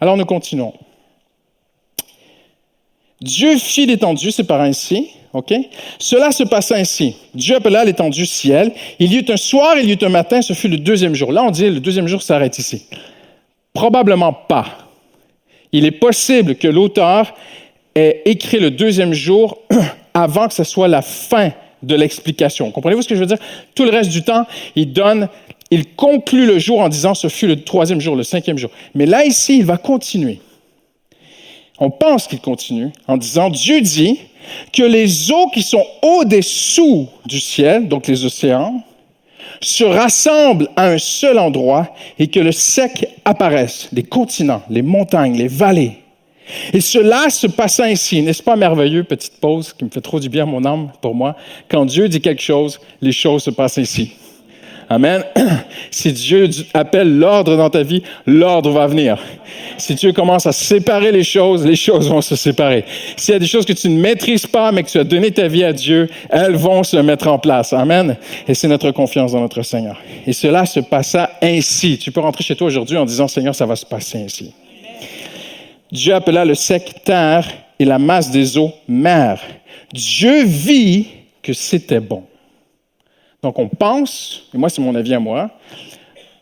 Alors 0.00 0.16
nous 0.16 0.26
continuons. 0.26 0.74
Dieu 3.20 3.56
fit 3.58 3.86
l'étendue, 3.86 4.30
c'est 4.30 4.44
par 4.44 4.60
ainsi, 4.60 5.08
ok? 5.32 5.52
Cela 5.98 6.30
se 6.30 6.44
passa 6.44 6.76
ainsi. 6.76 7.16
Dieu 7.34 7.56
appela 7.56 7.84
l'étendue 7.84 8.26
ciel. 8.26 8.72
Il 9.00 9.12
y 9.12 9.16
eut 9.16 9.24
un 9.28 9.36
soir, 9.36 9.76
il 9.76 9.88
y 9.88 9.92
eut 9.92 10.04
un 10.04 10.08
matin, 10.08 10.40
ce 10.40 10.52
fut 10.52 10.68
le 10.68 10.78
deuxième 10.78 11.14
jour. 11.14 11.32
Là, 11.32 11.42
on 11.42 11.50
dit 11.50 11.68
le 11.68 11.80
deuxième 11.80 12.06
jour 12.06 12.22
s'arrête 12.22 12.58
ici. 12.58 12.84
Probablement 13.72 14.32
pas 14.32 14.87
il 15.72 15.84
est 15.84 15.92
possible 15.92 16.56
que 16.56 16.68
l'auteur 16.68 17.34
ait 17.94 18.22
écrit 18.24 18.58
le 18.58 18.70
deuxième 18.70 19.12
jour 19.12 19.58
avant 20.14 20.48
que 20.48 20.54
ce 20.54 20.64
soit 20.64 20.88
la 20.88 21.02
fin 21.02 21.52
de 21.82 21.94
l'explication. 21.94 22.70
Comprenez-vous 22.70 23.02
ce 23.02 23.08
que 23.08 23.14
je 23.14 23.20
veux 23.20 23.26
dire? 23.26 23.38
Tout 23.74 23.84
le 23.84 23.90
reste 23.90 24.10
du 24.10 24.22
temps, 24.22 24.46
il 24.74 24.92
donne, 24.92 25.28
il 25.70 25.94
conclut 25.94 26.46
le 26.46 26.58
jour 26.58 26.80
en 26.80 26.88
disant 26.88 27.14
ce 27.14 27.28
fut 27.28 27.46
le 27.46 27.62
troisième 27.62 28.00
jour, 28.00 28.16
le 28.16 28.24
cinquième 28.24 28.58
jour. 28.58 28.70
Mais 28.94 29.06
là, 29.06 29.24
ici, 29.24 29.58
il 29.58 29.64
va 29.64 29.76
continuer. 29.76 30.40
On 31.78 31.90
pense 31.90 32.26
qu'il 32.26 32.40
continue 32.40 32.90
en 33.06 33.16
disant 33.16 33.50
Dieu 33.50 33.80
dit 33.80 34.18
que 34.72 34.82
les 34.82 35.30
eaux 35.30 35.48
qui 35.50 35.62
sont 35.62 35.84
au-dessous 36.02 37.08
du 37.26 37.38
ciel, 37.38 37.86
donc 37.86 38.08
les 38.08 38.24
océans, 38.24 38.82
se 39.60 39.84
rassemblent 39.84 40.68
à 40.76 40.86
un 40.88 40.98
seul 40.98 41.38
endroit 41.38 41.88
et 42.18 42.28
que 42.28 42.40
le 42.40 42.52
sec 42.52 43.08
apparaisse, 43.24 43.88
les 43.92 44.02
continents, 44.02 44.62
les 44.70 44.82
montagnes, 44.82 45.36
les 45.36 45.48
vallées. 45.48 45.98
Et 46.72 46.80
cela 46.80 47.28
se 47.28 47.46
passe 47.46 47.80
ainsi, 47.80 48.22
n'est-ce 48.22 48.42
pas 48.42 48.56
merveilleux, 48.56 49.04
petite 49.04 49.38
pause 49.40 49.72
qui 49.72 49.84
me 49.84 49.90
fait 49.90 50.00
trop 50.00 50.18
du 50.18 50.28
bien 50.28 50.44
à 50.44 50.46
mon 50.46 50.64
âme 50.64 50.90
pour 51.02 51.14
moi, 51.14 51.36
quand 51.68 51.84
Dieu 51.84 52.08
dit 52.08 52.20
quelque 52.20 52.42
chose, 52.42 52.80
les 53.02 53.12
choses 53.12 53.42
se 53.42 53.50
passent 53.50 53.78
ainsi. 53.78 54.12
Amen. 54.90 55.22
Si 55.90 56.12
Dieu 56.12 56.50
appelle 56.74 57.18
l'ordre 57.18 57.56
dans 57.56 57.70
ta 57.70 57.82
vie, 57.82 58.02
l'ordre 58.26 58.70
va 58.70 58.86
venir. 58.86 59.18
Si 59.78 59.94
Dieu 59.94 60.12
commence 60.12 60.46
à 60.46 60.52
séparer 60.52 61.12
les 61.12 61.24
choses, 61.24 61.66
les 61.66 61.76
choses 61.76 62.08
vont 62.08 62.20
se 62.20 62.36
séparer. 62.36 62.84
S'il 63.16 63.32
y 63.32 63.36
a 63.36 63.38
des 63.38 63.46
choses 63.46 63.64
que 63.64 63.72
tu 63.72 63.88
ne 63.88 63.98
maîtrises 63.98 64.46
pas, 64.46 64.70
mais 64.70 64.82
que 64.82 64.90
tu 64.90 64.98
as 64.98 65.04
donné 65.04 65.30
ta 65.30 65.48
vie 65.48 65.64
à 65.64 65.72
Dieu, 65.72 66.08
elles 66.28 66.56
vont 66.56 66.82
se 66.82 66.96
mettre 66.98 67.28
en 67.28 67.38
place. 67.38 67.72
Amen. 67.72 68.16
Et 68.46 68.54
c'est 68.54 68.68
notre 68.68 68.90
confiance 68.90 69.32
dans 69.32 69.40
notre 69.40 69.62
Seigneur. 69.62 69.98
Et 70.26 70.32
cela 70.32 70.66
se 70.66 70.80
passa 70.80 71.30
ainsi. 71.42 71.98
Tu 71.98 72.12
peux 72.12 72.20
rentrer 72.20 72.44
chez 72.44 72.54
toi 72.54 72.66
aujourd'hui 72.66 72.96
en 72.96 73.04
disant, 73.04 73.28
Seigneur, 73.28 73.54
ça 73.54 73.66
va 73.66 73.76
se 73.76 73.86
passer 73.86 74.18
ainsi. 74.18 74.52
Dieu 75.90 76.14
appela 76.14 76.44
le 76.44 76.54
sec 76.54 77.02
terre 77.04 77.48
et 77.78 77.84
la 77.84 77.98
masse 77.98 78.30
des 78.30 78.58
eaux 78.58 78.72
mer. 78.86 79.40
Dieu 79.92 80.44
vit 80.44 81.06
que 81.42 81.52
c'était 81.52 82.00
bon. 82.00 82.24
Donc 83.42 83.58
on 83.58 83.68
pense, 83.68 84.42
et 84.54 84.58
moi 84.58 84.68
c'est 84.68 84.82
mon 84.82 84.94
avis 84.94 85.14
à 85.14 85.20
moi, 85.20 85.50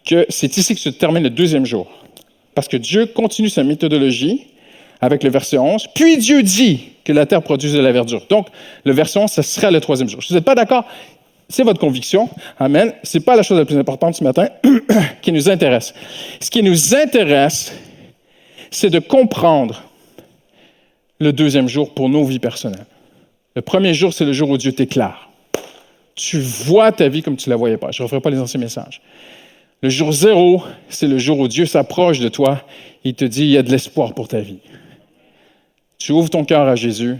que 0.04 0.24
c'est 0.28 0.56
ici 0.56 0.74
que 0.74 0.80
se 0.80 0.88
termine 0.88 1.22
le 1.22 1.30
deuxième 1.30 1.66
jour. 1.66 1.88
Parce 2.54 2.68
que 2.68 2.76
Dieu 2.76 3.06
continue 3.06 3.50
sa 3.50 3.64
méthodologie 3.64 4.46
avec 5.00 5.22
le 5.22 5.30
verset 5.30 5.58
11, 5.58 5.88
puis 5.94 6.16
Dieu 6.16 6.42
dit 6.42 6.88
que 7.04 7.12
la 7.12 7.26
terre 7.26 7.42
produise 7.42 7.74
de 7.74 7.80
la 7.80 7.92
verdure. 7.92 8.26
Donc 8.30 8.48
le 8.84 8.92
verset 8.92 9.18
11, 9.18 9.30
ce 9.30 9.42
sera 9.42 9.70
le 9.70 9.80
troisième 9.80 10.08
jour. 10.08 10.22
Si 10.22 10.30
vous 10.30 10.36
n'êtes 10.36 10.44
pas 10.44 10.54
d'accord, 10.54 10.84
c'est 11.48 11.62
votre 11.62 11.78
conviction. 11.78 12.30
Amen. 12.58 12.92
Ce 13.02 13.18
n'est 13.18 13.24
pas 13.24 13.36
la 13.36 13.42
chose 13.42 13.58
la 13.58 13.66
plus 13.66 13.76
importante 13.76 14.14
ce 14.14 14.24
matin 14.24 14.48
qui 15.22 15.32
nous 15.32 15.50
intéresse. 15.50 15.92
Ce 16.40 16.50
qui 16.50 16.62
nous 16.62 16.94
intéresse, 16.94 17.72
c'est 18.70 18.90
de 18.90 18.98
comprendre 18.98 19.82
le 21.20 21.32
deuxième 21.32 21.68
jour 21.68 21.94
pour 21.94 22.08
nos 22.08 22.24
vies 22.24 22.38
personnelles. 22.38 22.86
Le 23.54 23.62
premier 23.62 23.94
jour, 23.94 24.12
c'est 24.12 24.24
le 24.24 24.32
jour 24.32 24.50
où 24.50 24.56
Dieu 24.56 24.72
t'éclaire 24.72 25.28
tu 26.16 26.40
vois 26.40 26.90
ta 26.90 27.08
vie 27.08 27.22
comme 27.22 27.36
tu 27.36 27.48
ne 27.48 27.52
la 27.52 27.56
voyais 27.56 27.76
pas. 27.76 27.92
Je 27.92 28.02
ne 28.02 28.04
referai 28.04 28.20
pas 28.20 28.30
les 28.30 28.40
anciens 28.40 28.58
messages. 28.58 29.00
Le 29.82 29.90
jour 29.90 30.10
zéro, 30.10 30.62
c'est 30.88 31.06
le 31.06 31.18
jour 31.18 31.38
où 31.38 31.46
Dieu 31.46 31.66
s'approche 31.66 32.18
de 32.18 32.28
toi. 32.28 32.62
Il 33.04 33.14
te 33.14 33.24
dit, 33.24 33.42
il 33.42 33.50
y 33.50 33.58
a 33.58 33.62
de 33.62 33.70
l'espoir 33.70 34.14
pour 34.14 34.26
ta 34.26 34.40
vie. 34.40 34.58
Tu 35.98 36.12
ouvres 36.12 36.30
ton 36.30 36.44
cœur 36.44 36.66
à 36.66 36.74
Jésus. 36.74 37.18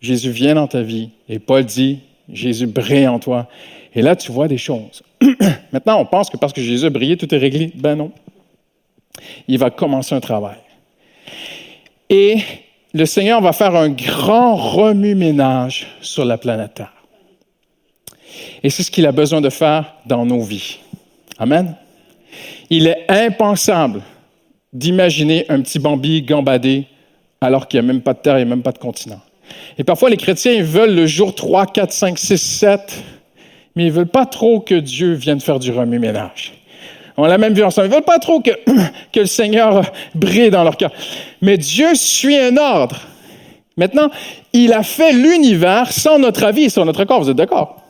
Jésus 0.00 0.30
vient 0.30 0.54
dans 0.54 0.68
ta 0.68 0.82
vie. 0.82 1.10
Et 1.28 1.40
Paul 1.40 1.64
dit, 1.64 1.98
Jésus 2.32 2.66
brille 2.66 3.08
en 3.08 3.18
toi. 3.18 3.48
Et 3.94 4.02
là, 4.02 4.14
tu 4.14 4.30
vois 4.30 4.46
des 4.46 4.58
choses. 4.58 5.02
Maintenant, 5.72 6.00
on 6.00 6.06
pense 6.06 6.30
que 6.30 6.36
parce 6.36 6.52
que 6.52 6.60
Jésus 6.60 6.86
a 6.86 6.90
brillé, 6.90 7.16
tout 7.16 7.34
est 7.34 7.38
réglé. 7.38 7.72
Ben 7.74 7.96
non. 7.96 8.12
Il 9.48 9.58
va 9.58 9.70
commencer 9.70 10.14
un 10.14 10.20
travail. 10.20 10.58
Et 12.08 12.38
le 12.94 13.06
Seigneur 13.06 13.40
va 13.40 13.52
faire 13.52 13.74
un 13.74 13.88
grand 13.88 14.54
remue-ménage 14.54 15.88
sur 16.00 16.24
la 16.24 16.38
planète 16.38 16.74
Terre. 16.74 16.95
Et 18.62 18.70
c'est 18.70 18.82
ce 18.82 18.90
qu'il 18.90 19.06
a 19.06 19.12
besoin 19.12 19.40
de 19.40 19.50
faire 19.50 19.94
dans 20.06 20.24
nos 20.26 20.42
vies. 20.42 20.78
Amen. 21.38 21.74
Il 22.70 22.86
est 22.86 23.04
impensable 23.08 24.02
d'imaginer 24.72 25.46
un 25.48 25.60
petit 25.60 25.78
Bambi 25.78 26.22
gambader 26.22 26.86
alors 27.40 27.68
qu'il 27.68 27.80
n'y 27.80 27.88
a 27.88 27.92
même 27.92 28.02
pas 28.02 28.14
de 28.14 28.18
terre, 28.18 28.38
il 28.38 28.42
a 28.42 28.46
même 28.46 28.62
pas 28.62 28.72
de 28.72 28.78
continent. 28.78 29.20
Et 29.78 29.84
parfois, 29.84 30.10
les 30.10 30.16
chrétiens, 30.16 30.52
ils 30.52 30.64
veulent 30.64 30.94
le 30.94 31.06
jour 31.06 31.34
3, 31.34 31.66
4, 31.66 31.92
5, 31.92 32.18
6, 32.18 32.38
7, 32.38 33.04
mais 33.74 33.84
ils 33.84 33.88
ne 33.88 33.92
veulent 33.92 34.06
pas 34.06 34.26
trop 34.26 34.60
que 34.60 34.74
Dieu 34.74 35.12
vienne 35.12 35.40
faire 35.40 35.58
du 35.58 35.70
remue-ménage. 35.70 36.54
On 37.16 37.24
l'a 37.24 37.38
même 37.38 37.54
vu 37.54 37.62
ensemble. 37.62 37.86
Ils 37.86 37.90
ne 37.90 37.94
veulent 37.94 38.04
pas 38.04 38.18
trop 38.18 38.40
que, 38.40 38.50
que 39.12 39.20
le 39.20 39.26
Seigneur 39.26 39.90
brille 40.14 40.50
dans 40.50 40.64
leur 40.64 40.76
cœur. 40.76 40.90
Mais 41.40 41.56
Dieu 41.56 41.94
suit 41.94 42.38
un 42.38 42.56
ordre. 42.56 43.00
Maintenant, 43.76 44.10
il 44.52 44.72
a 44.72 44.82
fait 44.82 45.12
l'univers 45.12 45.92
sans 45.92 46.18
notre 46.18 46.44
avis 46.44 46.64
et 46.64 46.68
sans 46.68 46.84
notre 46.84 47.00
accord. 47.00 47.22
Vous 47.22 47.30
êtes 47.30 47.36
d'accord? 47.36 47.82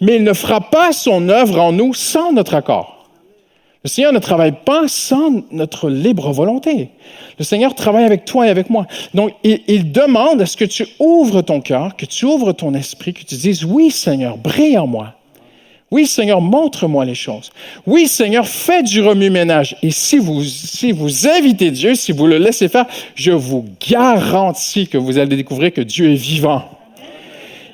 Mais 0.00 0.16
il 0.16 0.24
ne 0.24 0.32
fera 0.32 0.60
pas 0.60 0.92
son 0.92 1.28
œuvre 1.28 1.60
en 1.60 1.72
nous 1.72 1.94
sans 1.94 2.32
notre 2.32 2.54
accord. 2.54 2.96
Le 3.86 3.88
Seigneur 3.88 4.12
ne 4.12 4.18
travaille 4.18 4.54
pas 4.64 4.88
sans 4.88 5.44
notre 5.52 5.88
libre 5.88 6.32
volonté. 6.32 6.88
Le 7.38 7.44
Seigneur 7.44 7.72
travaille 7.76 8.02
avec 8.02 8.24
toi 8.24 8.44
et 8.44 8.50
avec 8.50 8.68
moi. 8.68 8.88
Donc, 9.14 9.30
il, 9.44 9.92
demande 9.92 10.42
à 10.42 10.46
ce 10.46 10.56
que 10.56 10.64
tu 10.64 10.88
ouvres 10.98 11.40
ton 11.42 11.60
cœur, 11.60 11.94
que 11.94 12.04
tu 12.04 12.24
ouvres 12.24 12.52
ton 12.52 12.74
esprit, 12.74 13.14
que 13.14 13.22
tu 13.22 13.36
dises, 13.36 13.64
oui 13.64 13.92
Seigneur, 13.92 14.38
brille 14.38 14.76
en 14.76 14.88
moi. 14.88 15.14
Oui 15.92 16.06
Seigneur, 16.06 16.40
montre-moi 16.40 17.04
les 17.04 17.14
choses. 17.14 17.52
Oui 17.86 18.08
Seigneur, 18.08 18.48
fais 18.48 18.82
du 18.82 19.02
remue-ménage. 19.02 19.76
Et 19.82 19.92
si 19.92 20.18
vous, 20.18 20.42
si 20.42 20.90
vous 20.90 21.28
invitez 21.28 21.70
Dieu, 21.70 21.94
si 21.94 22.10
vous 22.10 22.26
le 22.26 22.38
laissez 22.38 22.68
faire, 22.68 22.86
je 23.14 23.30
vous 23.30 23.66
garantis 23.88 24.88
que 24.88 24.98
vous 24.98 25.16
allez 25.18 25.36
découvrir 25.36 25.72
que 25.72 25.80
Dieu 25.80 26.10
est 26.10 26.16
vivant 26.16 26.75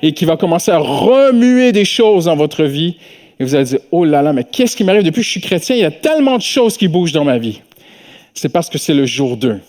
et 0.03 0.11
qu'il 0.13 0.27
va 0.27 0.37
commencer 0.37 0.69
à 0.69 0.77
remuer 0.77 1.71
des 1.71 1.85
choses 1.85 2.25
dans 2.25 2.35
votre 2.35 2.65
vie 2.65 2.97
et 3.39 3.43
vous 3.43 3.55
allez 3.55 3.63
dire, 3.63 3.79
oh 3.91 4.03
là 4.03 4.21
là, 4.21 4.33
mais 4.33 4.43
qu'est-ce 4.43 4.75
qui 4.75 4.83
m'arrive? 4.83 5.03
Depuis 5.03 5.21
que 5.21 5.25
je 5.25 5.31
suis 5.31 5.41
chrétien? 5.41 5.75
Il 5.75 5.81
y 5.81 5.85
a 5.85 5.91
tellement 5.91 6.37
de 6.37 6.43
choses 6.43 6.77
qui 6.77 6.87
bougent 6.87 7.13
dans 7.13 7.23
ma 7.23 7.37
vie. 7.39 7.61
C'est 8.33 8.49
parce 8.49 8.69
que 8.69 8.77
c'est 8.77 8.93
le 8.93 9.05
jour 9.05 9.37
2. 9.37 9.59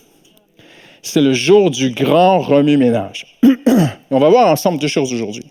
C'est 1.03 1.21
le 1.21 1.33
jour 1.33 1.71
du 1.71 1.91
grand 1.91 2.41
remue-ménage. 2.41 3.39
On 4.11 4.19
va 4.19 4.29
voir 4.29 4.49
ensemble 4.49 4.79
deux 4.79 4.89
choses 4.89 5.15
aujourd'hui. 5.15 5.45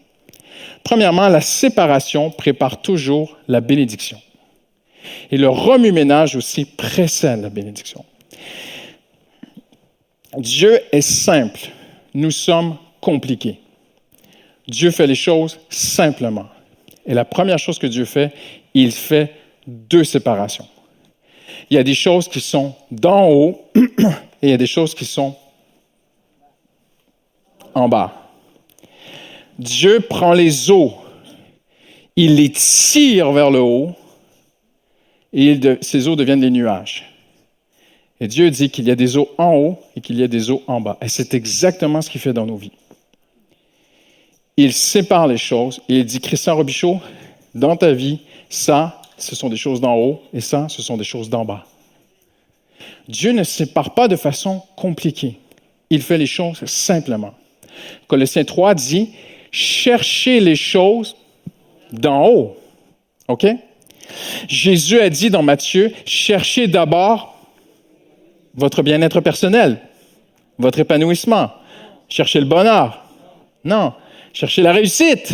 Premièrement, 0.84 1.30
la 1.30 1.42
séparation 1.42 2.30
prépare 2.30 2.82
toujours 2.82 3.38
la 3.48 3.62
bénédiction. 3.62 4.20
Et 5.32 5.38
le 5.38 5.48
remue-ménage 5.50 6.36
aussi 6.36 6.66
précède 6.66 7.42
la 7.42 7.50
bénédiction. 7.50 8.04
Dieu 10.38 10.80
est 10.92 11.02
simple. 11.02 11.70
Nous 12.14 12.32
sommes 12.32 12.76
compliqués. 13.00 13.60
Dieu 14.68 14.92
fait 14.92 15.08
les 15.08 15.16
choses 15.16 15.60
simplement. 15.70 16.48
Et 17.06 17.14
la 17.14 17.26
première 17.26 17.60
chose 17.60 17.80
que 17.80 17.88
Dieu 17.88 18.06
fait, 18.06 18.34
il 18.74 18.92
fait 18.92 19.34
deux 19.68 20.04
séparations. 20.04 20.68
Il 21.70 21.76
y 21.76 21.80
a 21.80 21.84
des 21.84 21.94
choses 21.94 22.28
qui 22.28 22.40
sont 22.40 22.76
d'en 22.92 23.30
haut 23.30 23.62
et 23.76 23.82
il 24.44 24.50
y 24.50 24.54
a 24.54 24.58
des 24.58 24.68
choses 24.68 24.96
qui 24.96 25.06
sont 25.06 25.36
en 27.74 27.90
bas. 27.90 28.14
Dieu 29.60 30.00
prend 30.00 30.34
les 30.34 30.72
eaux, 30.72 30.94
il 32.16 32.36
les 32.36 32.52
tire 32.52 33.32
vers 33.32 33.52
le 33.52 33.60
haut 33.60 33.96
et 35.32 35.60
ces 35.82 36.08
eaux 36.08 36.16
deviennent 36.16 36.42
des 36.42 36.50
nuages. 36.50 37.10
Et 38.20 38.28
Dieu 38.28 38.50
dit 38.50 38.70
qu'il 38.70 38.86
y 38.86 38.92
a 38.92 38.96
des 38.96 39.18
eaux 39.18 39.30
en 39.38 39.56
haut 39.56 39.80
et 39.96 40.02
qu'il 40.02 40.18
y 40.18 40.24
a 40.24 40.28
des 40.28 40.50
eaux 40.50 40.64
en 40.68 40.80
bas. 40.80 40.98
Et 41.02 41.10
c'est 41.10 41.34
exactement 41.34 42.02
ce 42.02 42.10
qu'il 42.10 42.22
fait 42.22 42.34
dans 42.34 42.46
nos 42.46 42.56
vies 42.56 42.72
il 44.58 44.74
sépare 44.74 45.28
les 45.28 45.38
choses 45.38 45.82
et 45.90 46.00
il 46.00 46.06
dit, 46.06 46.20
Christian 46.20 46.56
Robichaud, 46.56 47.00
dans 47.56 47.76
ta 47.76 47.92
vie, 47.92 48.20
ça, 48.50 49.02
ce 49.18 49.36
sont 49.36 49.50
des 49.50 49.58
choses 49.58 49.82
d'en 49.82 49.96
haut 49.96 50.22
et 50.34 50.42
ça, 50.42 50.68
ce 50.70 50.82
sont 50.82 50.98
des 50.98 51.04
choses 51.04 51.30
d'en 51.30 51.46
bas. 51.46 51.66
Dieu 53.08 53.32
ne 53.32 53.44
sépare 53.44 53.94
pas 53.94 54.08
de 54.08 54.16
façon 54.16 54.62
compliquée. 54.76 55.40
Il 55.90 56.02
fait 56.02 56.18
les 56.18 56.26
choses 56.26 56.64
simplement. 56.66 57.34
Colossiens 58.08 58.44
3 58.44 58.76
dit, 58.76 59.10
cherchez 59.52 60.40
les 60.40 60.56
choses 60.56 61.16
d'en 61.92 62.28
haut. 62.28 62.58
OK? 63.28 63.46
Jésus 64.48 65.00
a 65.00 65.10
dit 65.10 65.30
dans 65.30 65.44
Matthieu, 65.44 65.92
cherchez 66.06 66.68
d'abord 66.68 67.36
votre 68.56 68.84
bien-être 68.84 69.22
personnel, 69.22 69.80
votre 70.58 70.80
épanouissement, 70.80 71.52
cherchez 72.10 72.40
le 72.40 72.46
bonheur. 72.46 73.06
Non, 73.64 73.94
chercher 74.34 74.62
la 74.64 74.74
réussite. 74.74 75.32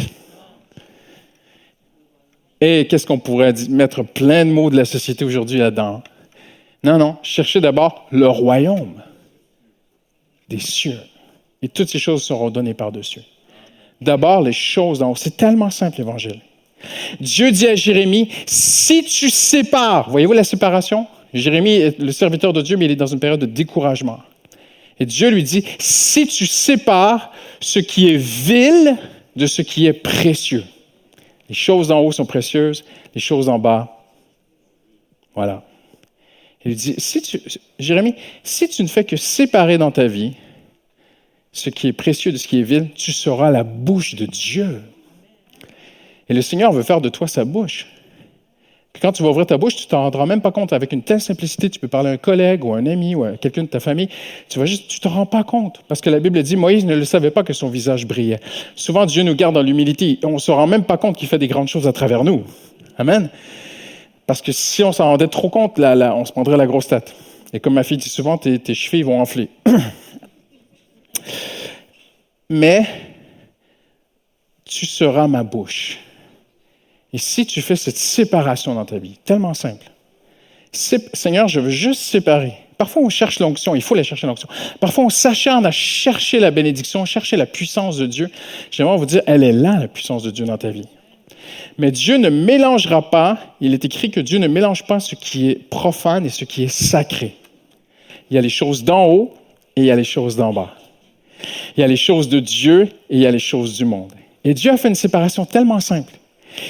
Et 2.62 2.88
qu'est-ce 2.88 3.08
qu'on 3.08 3.20
pourrait 3.20 3.54
mettre 3.70 4.04
plein 4.04 4.46
de 4.46 4.52
mots 4.52 4.70
de 4.70 4.76
la 4.76 4.86
société 4.86 5.24
aujourd'hui 5.24 5.60
là-dedans? 5.60 6.04
Non, 6.84 6.98
non, 6.98 7.18
cherchez 7.24 7.62
d'abord 7.62 8.08
le 8.12 8.28
royaume 8.28 9.02
des 10.50 10.60
cieux. 10.60 11.00
Et 11.62 11.70
toutes 11.70 11.90
ces 11.90 12.00
choses 12.00 12.24
seront 12.24 12.50
données 12.50 12.74
par-dessus. 12.74 13.22
D'abord, 14.02 14.42
les 14.42 14.54
choses 14.54 15.00
d'en 15.00 15.12
haut. 15.12 15.16
C'est 15.16 15.36
tellement 15.36 15.70
simple, 15.70 15.98
l'Évangile. 15.98 16.42
Dieu 17.20 17.52
dit 17.52 17.68
à 17.68 17.76
Jérémie, 17.76 18.30
si 18.46 19.04
tu 19.04 19.30
sépares, 19.30 20.10
voyez-vous 20.10 20.34
la 20.34 20.46
séparation? 20.46 21.08
Jérémie 21.34 21.76
est 21.76 22.00
le 22.00 22.12
serviteur 22.14 22.54
de 22.54 22.62
Dieu, 22.62 22.78
mais 22.78 22.86
il 22.86 22.92
est 22.92 22.96
dans 22.96 23.08
une 23.08 23.20
période 23.20 23.42
de 23.42 23.46
découragement. 23.46 24.20
Et 25.00 25.06
Dieu 25.06 25.30
lui 25.30 25.44
dit, 25.44 25.64
si 25.80 26.28
tu 26.28 26.46
sépares 26.46 27.32
ce 27.62 27.80
qui 27.80 28.10
est 28.10 28.18
vil 28.18 28.98
de 29.36 29.48
ce 29.48 29.62
qui 29.62 29.86
est 29.86 29.94
précieux, 29.94 30.64
les 31.48 31.56
choses 31.56 31.88
d'en 31.88 32.00
haut 32.00 32.12
sont 32.12 32.26
précieuses, 32.26 32.84
les 33.16 33.22
choses 33.22 33.50
en 33.50 33.60
bas, 33.60 34.06
voilà. 35.36 35.64
Il 36.66 36.76
dit, 36.76 36.96
si 36.98 37.22
tu, 37.22 37.42
Jérémie, 37.80 38.16
si 38.44 38.68
tu 38.68 38.84
ne 38.84 38.88
fais 38.88 39.06
que 39.06 39.16
séparer 39.16 39.78
dans 39.78 39.92
ta 39.92 40.08
vie 40.08 40.34
ce 41.54 41.70
qui 41.70 41.88
est 41.88 41.94
précieux 41.94 42.32
de 42.32 42.38
ce 42.38 42.48
qui 42.48 42.60
est 42.60 42.64
vil, 42.64 42.90
tu 42.94 43.14
seras 43.14 43.50
la 43.50 43.64
bouche 43.64 44.16
de 44.16 44.26
Dieu. 44.26 44.82
Et 46.28 46.34
le 46.34 46.42
Seigneur 46.42 46.74
veut 46.74 46.84
faire 46.84 47.02
de 47.02 47.10
toi 47.10 47.28
sa 47.28 47.46
bouche 47.46 47.88
quand 49.00 49.12
tu 49.12 49.24
vas 49.24 49.30
ouvrir 49.30 49.46
ta 49.46 49.58
bouche, 49.58 49.76
tu 49.76 49.88
t'en 49.88 50.04
rendras 50.04 50.26
même 50.26 50.42
pas 50.42 50.52
compte. 50.52 50.74
Avec 50.74 50.92
une 50.94 51.02
telle 51.02 51.22
simplicité, 51.22 51.70
tu 51.70 51.80
peux 51.80 51.88
parler 51.88 52.10
à 52.10 52.14
un 52.14 52.18
collègue 52.18 52.64
ou 52.64 52.74
à 52.74 52.78
un 52.78 52.86
ami 52.86 53.16
ou 53.16 53.24
à 53.24 53.32
quelqu'un 53.32 53.64
de 53.64 53.68
ta 53.68 53.80
famille. 53.80 54.10
Tu 54.50 54.60
vas 54.60 54.66
juste, 54.66 54.88
tu 54.88 55.00
te 55.00 55.08
rends 55.08 55.26
pas 55.26 55.44
compte. 55.44 55.82
Parce 55.88 56.02
que 56.02 56.10
la 56.10 56.20
Bible 56.20 56.42
dit, 56.44 56.56
Moïse 56.56 56.86
ne 56.86 56.96
le 56.96 57.06
savait 57.06 57.32
pas 57.32 57.44
que 57.44 57.54
son 57.54 57.70
visage 57.70 58.06
brillait. 58.06 58.40
Souvent, 58.76 59.06
Dieu 59.06 59.24
nous 59.24 59.36
garde 59.36 59.56
dans 59.56 59.62
l'humilité. 59.62 60.20
On 60.24 60.38
se 60.38 60.52
rend 60.52 60.68
même 60.68 60.84
pas 60.84 60.98
compte 60.98 61.18
qu'il 61.18 61.28
fait 61.28 61.38
des 61.38 61.48
grandes 61.48 61.68
choses 61.68 61.88
à 61.88 61.94
travers 61.94 62.24
nous. 62.24 62.44
Amen. 62.98 63.30
Parce 64.28 64.42
que 64.42 64.52
si 64.52 64.84
on 64.84 64.92
s'en 64.92 65.06
rendait 65.06 65.28
trop 65.28 65.50
compte, 65.50 65.78
là, 65.78 65.96
là, 65.96 66.16
on 66.16 66.26
se 66.26 66.32
prendrait 66.32 66.58
la 66.58 66.68
grosse 66.68 66.88
tête. 66.88 67.16
Et 67.54 67.60
comme 67.60 67.74
ma 67.74 67.84
fille 67.84 67.98
dit 67.98 68.10
souvent, 68.10 68.38
tes, 68.38 68.60
tes 68.60 68.74
chevilles 68.74 69.04
vont 69.04 69.20
enfler. 69.20 69.50
Mais 72.50 72.86
tu 74.66 74.86
seras 74.86 75.28
ma 75.28 75.44
bouche. 75.44 76.00
Et 77.14 77.18
si 77.18 77.46
tu 77.46 77.62
fais 77.62 77.76
cette 77.76 77.98
séparation 77.98 78.76
dans 78.76 78.86
ta 78.86 78.98
vie, 78.98 79.18
tellement 79.26 79.54
simple, 79.54 79.92
Seigneur, 80.72 81.48
je 81.48 81.60
veux 81.60 81.70
juste 81.70 82.02
séparer. 82.02 82.54
Parfois, 82.78 83.02
on 83.02 83.10
cherche 83.10 83.40
l'onction, 83.40 83.76
il 83.76 83.82
faut 83.82 83.96
la 83.96 84.04
chercher 84.04 84.28
l'onction. 84.28 84.48
Parfois, 84.80 85.04
on 85.04 85.10
s'acharne 85.10 85.66
à 85.66 85.72
chercher 85.72 86.40
la 86.40 86.52
bénédiction, 86.52 87.04
chercher 87.06 87.36
la 87.36 87.46
puissance 87.46 87.98
de 87.98 88.06
Dieu. 88.06 88.30
J'aimerais 88.72 88.98
vous 88.98 89.06
dire, 89.06 89.22
elle 89.26 89.44
est 89.44 89.52
là, 89.52 89.78
la 89.80 89.88
puissance 89.88 90.24
de 90.24 90.32
Dieu 90.32 90.46
dans 90.46 90.58
ta 90.58 90.70
vie. 90.70 90.88
Mais 91.78 91.92
Dieu 91.92 92.18
ne 92.18 92.30
mélangera 92.30 93.10
pas, 93.10 93.56
il 93.60 93.74
est 93.74 93.84
écrit 93.84 94.12
que 94.12 94.20
Dieu 94.20 94.38
ne 94.38 94.48
mélange 94.48 94.86
pas 94.86 95.00
ce 95.00 95.16
qui 95.16 95.50
est 95.50 95.56
profane 95.56 96.26
et 96.26 96.30
ce 96.30 96.46
qui 96.46 96.64
est 96.64 96.68
sacré. 96.68 97.36
Il 98.30 98.36
y 98.36 98.38
a 98.38 98.42
les 98.42 98.50
choses 98.50 98.84
d'en 98.84 99.08
haut 99.08 99.34
et 99.76 99.82
il 99.82 99.86
y 99.86 99.92
a 99.92 99.96
les 99.96 100.04
choses 100.04 100.36
d'en 100.36 100.54
bas. 100.54 100.74
Il 101.76 101.82
y 101.82 101.84
a 101.84 101.88
les 101.88 101.98
choses 101.98 102.30
de 102.30 102.40
Dieu 102.40 102.84
et 103.10 103.16
il 103.16 103.20
y 103.20 103.26
a 103.26 103.32
les 103.32 103.40
choses 103.40 103.78
du 103.78 103.86
monde. 103.86 104.12
Et 104.44 104.54
Dieu 104.54 104.72
a 104.72 104.78
fait 104.78 104.88
une 104.88 104.96
séparation 104.96 105.46
tellement 105.46 105.80
simple. 105.80 106.14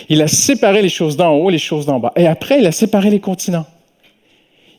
Il 0.09 0.21
a 0.21 0.27
séparé 0.27 0.81
les 0.81 0.89
choses 0.89 1.17
d'en 1.17 1.31
haut, 1.31 1.49
les 1.49 1.57
choses 1.57 1.85
d'en 1.85 1.99
bas. 1.99 2.11
Et 2.15 2.27
après, 2.27 2.59
il 2.59 2.65
a 2.65 2.71
séparé 2.71 3.09
les 3.09 3.19
continents. 3.19 3.65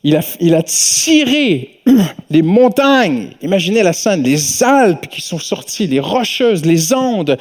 Il 0.03 0.17
a, 0.17 0.63
tiré 0.63 1.81
les 2.31 2.41
montagnes, 2.41 3.29
imaginez 3.43 3.83
la 3.83 3.93
scène, 3.93 4.23
les 4.23 4.63
Alpes 4.63 5.07
qui 5.09 5.21
sont 5.21 5.39
sorties, 5.39 5.87
les 5.87 6.01
rocheuses, 6.01 6.65
les 6.65 6.95
ondes, 6.95 7.37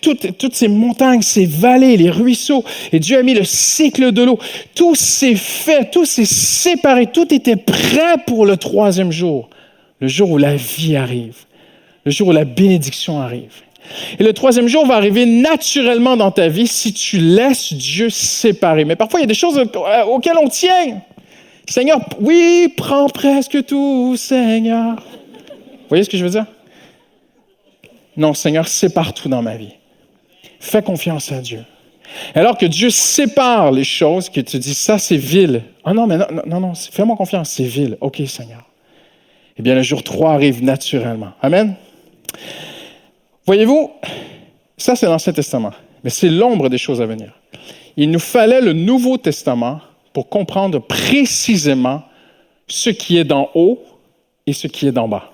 toutes, 0.00 0.38
toutes 0.38 0.54
ces 0.54 0.68
montagnes, 0.68 1.20
ces 1.20 1.44
vallées, 1.44 1.98
les 1.98 2.08
ruisseaux, 2.08 2.64
et 2.92 2.98
Dieu 2.98 3.18
a 3.18 3.22
mis 3.22 3.34
le 3.34 3.44
cycle 3.44 4.10
de 4.12 4.22
l'eau. 4.22 4.38
Tout 4.74 4.94
s'est 4.94 5.34
fait, 5.34 5.90
tout 5.90 6.06
s'est 6.06 6.24
séparé, 6.24 7.08
tout 7.08 7.34
était 7.34 7.56
prêt 7.56 8.16
pour 8.26 8.46
le 8.46 8.56
troisième 8.56 9.12
jour, 9.12 9.50
le 10.00 10.08
jour 10.08 10.30
où 10.30 10.38
la 10.38 10.56
vie 10.56 10.96
arrive, 10.96 11.36
le 12.06 12.10
jour 12.10 12.28
où 12.28 12.32
la 12.32 12.46
bénédiction 12.46 13.20
arrive. 13.20 13.52
Et 14.18 14.22
le 14.22 14.32
troisième 14.32 14.68
jour 14.68 14.86
va 14.86 14.94
arriver 14.94 15.26
naturellement 15.26 16.16
dans 16.16 16.30
ta 16.30 16.48
vie 16.48 16.66
si 16.66 16.92
tu 16.92 17.18
laisses 17.18 17.72
Dieu 17.72 18.10
séparer. 18.10 18.84
Mais 18.84 18.96
parfois, 18.96 19.20
il 19.20 19.22
y 19.22 19.24
a 19.24 19.28
des 19.28 19.34
choses 19.34 19.58
auxquelles 20.06 20.38
on 20.42 20.48
tient. 20.48 21.00
Seigneur, 21.66 22.00
oui, 22.20 22.72
prends 22.76 23.08
presque 23.08 23.64
tout, 23.66 24.16
Seigneur. 24.16 24.96
Vous 24.96 25.88
voyez 25.88 26.04
ce 26.04 26.10
que 26.10 26.16
je 26.16 26.24
veux 26.24 26.30
dire? 26.30 26.46
Non, 28.16 28.34
Seigneur, 28.34 28.66
sépare 28.68 29.12
tout 29.12 29.28
dans 29.28 29.42
ma 29.42 29.56
vie. 29.56 29.72
Fais 30.60 30.82
confiance 30.82 31.30
à 31.30 31.40
Dieu. 31.40 31.64
Alors 32.34 32.56
que 32.56 32.66
Dieu 32.66 32.90
sépare 32.90 33.70
les 33.70 33.84
choses, 33.84 34.28
que 34.28 34.40
tu 34.40 34.58
dis, 34.58 34.74
ça 34.74 34.98
c'est 34.98 35.16
vil. 35.16 35.62
Ah 35.84 35.92
non, 35.92 36.06
mais 36.06 36.16
non, 36.16 36.26
non, 36.46 36.60
non, 36.60 36.72
fais-moi 36.74 37.16
confiance, 37.16 37.50
c'est 37.50 37.64
vil. 37.64 37.96
OK, 38.00 38.22
Seigneur. 38.26 38.64
Eh 39.58 39.62
bien, 39.62 39.74
le 39.74 39.82
jour 39.82 40.02
3 40.02 40.32
arrive 40.32 40.62
naturellement. 40.62 41.32
Amen. 41.42 41.74
Voyez-vous, 43.48 43.92
ça 44.76 44.94
c'est 44.94 45.06
l'Ancien 45.06 45.32
Testament, 45.32 45.72
mais 46.04 46.10
c'est 46.10 46.28
l'ombre 46.28 46.68
des 46.68 46.76
choses 46.76 47.00
à 47.00 47.06
venir. 47.06 47.32
Il 47.96 48.10
nous 48.10 48.18
fallait 48.18 48.60
le 48.60 48.74
Nouveau 48.74 49.16
Testament 49.16 49.80
pour 50.12 50.28
comprendre 50.28 50.80
précisément 50.80 52.02
ce 52.66 52.90
qui 52.90 53.16
est 53.16 53.24
d'en 53.24 53.48
haut 53.54 53.82
et 54.46 54.52
ce 54.52 54.66
qui 54.66 54.86
est 54.86 54.92
d'en 54.92 55.08
bas. 55.08 55.30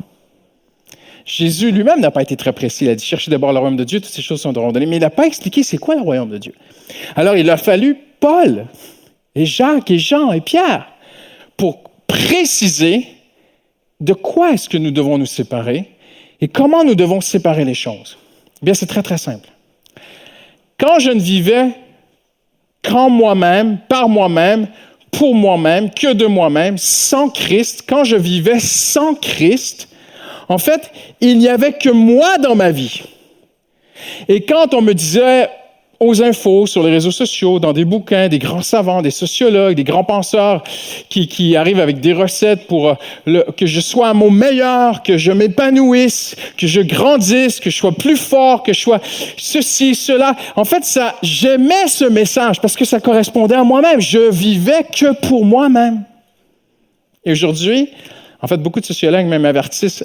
Jésus 1.24 1.72
lui-même 1.72 1.98
n'a 1.98 2.12
pas 2.12 2.22
été 2.22 2.36
très 2.36 2.52
précis. 2.52 2.84
Il 2.84 2.90
a 2.90 2.94
dit 2.94 3.04
cherchez 3.04 3.32
d'abord 3.32 3.52
le 3.52 3.58
royaume 3.58 3.76
de 3.76 3.82
Dieu, 3.82 4.00
toutes 4.00 4.12
ces 4.12 4.22
choses 4.22 4.42
sont 4.42 4.52
données. 4.52 4.86
Mais 4.86 4.98
il 4.98 5.00
n'a 5.00 5.10
pas 5.10 5.26
expliqué 5.26 5.64
c'est 5.64 5.78
quoi 5.78 5.96
le 5.96 6.02
royaume 6.02 6.30
de 6.30 6.38
Dieu. 6.38 6.54
Alors 7.16 7.36
il 7.36 7.50
a 7.50 7.56
fallu 7.56 7.98
Paul 8.20 8.66
et 9.34 9.44
Jacques 9.44 9.90
et 9.90 9.98
Jean 9.98 10.30
et 10.30 10.40
Pierre 10.40 10.86
pour 11.56 11.82
préciser 12.06 13.08
de 13.98 14.12
quoi 14.12 14.52
est-ce 14.52 14.68
que 14.68 14.78
nous 14.78 14.92
devons 14.92 15.18
nous 15.18 15.26
séparer 15.26 15.93
et 16.40 16.48
comment 16.48 16.84
nous 16.84 16.94
devons 16.94 17.20
séparer 17.20 17.64
les 17.64 17.74
choses? 17.74 18.18
Eh 18.62 18.64
bien, 18.64 18.74
c'est 18.74 18.86
très 18.86 19.02
très 19.02 19.18
simple. 19.18 19.48
Quand 20.78 20.98
je 20.98 21.10
ne 21.10 21.20
vivais 21.20 21.70
qu'en 22.82 23.08
moi-même, 23.08 23.78
par 23.88 24.08
moi-même, 24.08 24.68
pour 25.10 25.34
moi-même, 25.34 25.90
que 25.90 26.12
de 26.12 26.26
moi-même, 26.26 26.76
sans 26.76 27.28
Christ, 27.28 27.84
quand 27.88 28.04
je 28.04 28.16
vivais 28.16 28.58
sans 28.58 29.14
Christ, 29.14 29.88
en 30.48 30.58
fait, 30.58 30.90
il 31.20 31.38
n'y 31.38 31.48
avait 31.48 31.72
que 31.72 31.88
moi 31.88 32.38
dans 32.38 32.54
ma 32.54 32.70
vie. 32.70 33.02
Et 34.28 34.44
quand 34.44 34.74
on 34.74 34.82
me 34.82 34.92
disait, 34.92 35.48
aux 36.04 36.22
infos, 36.22 36.66
sur 36.66 36.82
les 36.82 36.90
réseaux 36.90 37.10
sociaux, 37.10 37.58
dans 37.58 37.72
des 37.72 37.84
bouquins, 37.84 38.28
des 38.28 38.38
grands 38.38 38.62
savants, 38.62 39.02
des 39.02 39.10
sociologues, 39.10 39.74
des 39.74 39.84
grands 39.84 40.04
penseurs 40.04 40.62
qui, 41.08 41.56
arrivent 41.56 41.80
avec 41.80 42.00
des 42.00 42.12
recettes 42.12 42.66
pour 42.66 42.96
euh, 43.28 43.42
que 43.56 43.66
je 43.66 43.80
sois 43.80 44.08
à 44.08 44.14
mon 44.14 44.30
meilleur, 44.30 45.02
que 45.02 45.16
je 45.16 45.32
m'épanouisse, 45.32 46.36
que 46.56 46.66
je 46.66 46.80
grandisse, 46.80 47.60
que 47.60 47.70
je 47.70 47.76
sois 47.76 47.92
plus 47.92 48.16
fort, 48.16 48.62
que 48.62 48.72
je 48.72 48.80
sois 48.80 49.00
ceci, 49.36 49.94
cela. 49.94 50.36
En 50.56 50.64
fait, 50.64 50.84
ça, 50.84 51.14
j'aimais 51.22 51.86
ce 51.86 52.04
message 52.04 52.60
parce 52.60 52.76
que 52.76 52.84
ça 52.84 53.00
correspondait 53.00 53.54
à 53.54 53.64
moi-même. 53.64 54.00
Je 54.00 54.30
vivais 54.30 54.84
que 54.84 55.12
pour 55.26 55.44
moi-même. 55.44 56.04
Et 57.24 57.32
aujourd'hui, 57.32 57.88
en 58.42 58.46
fait, 58.46 58.58
beaucoup 58.58 58.80
de 58.80 58.86
sociologues 58.86 59.26
même 59.26 59.44
avertissent, 59.44 60.04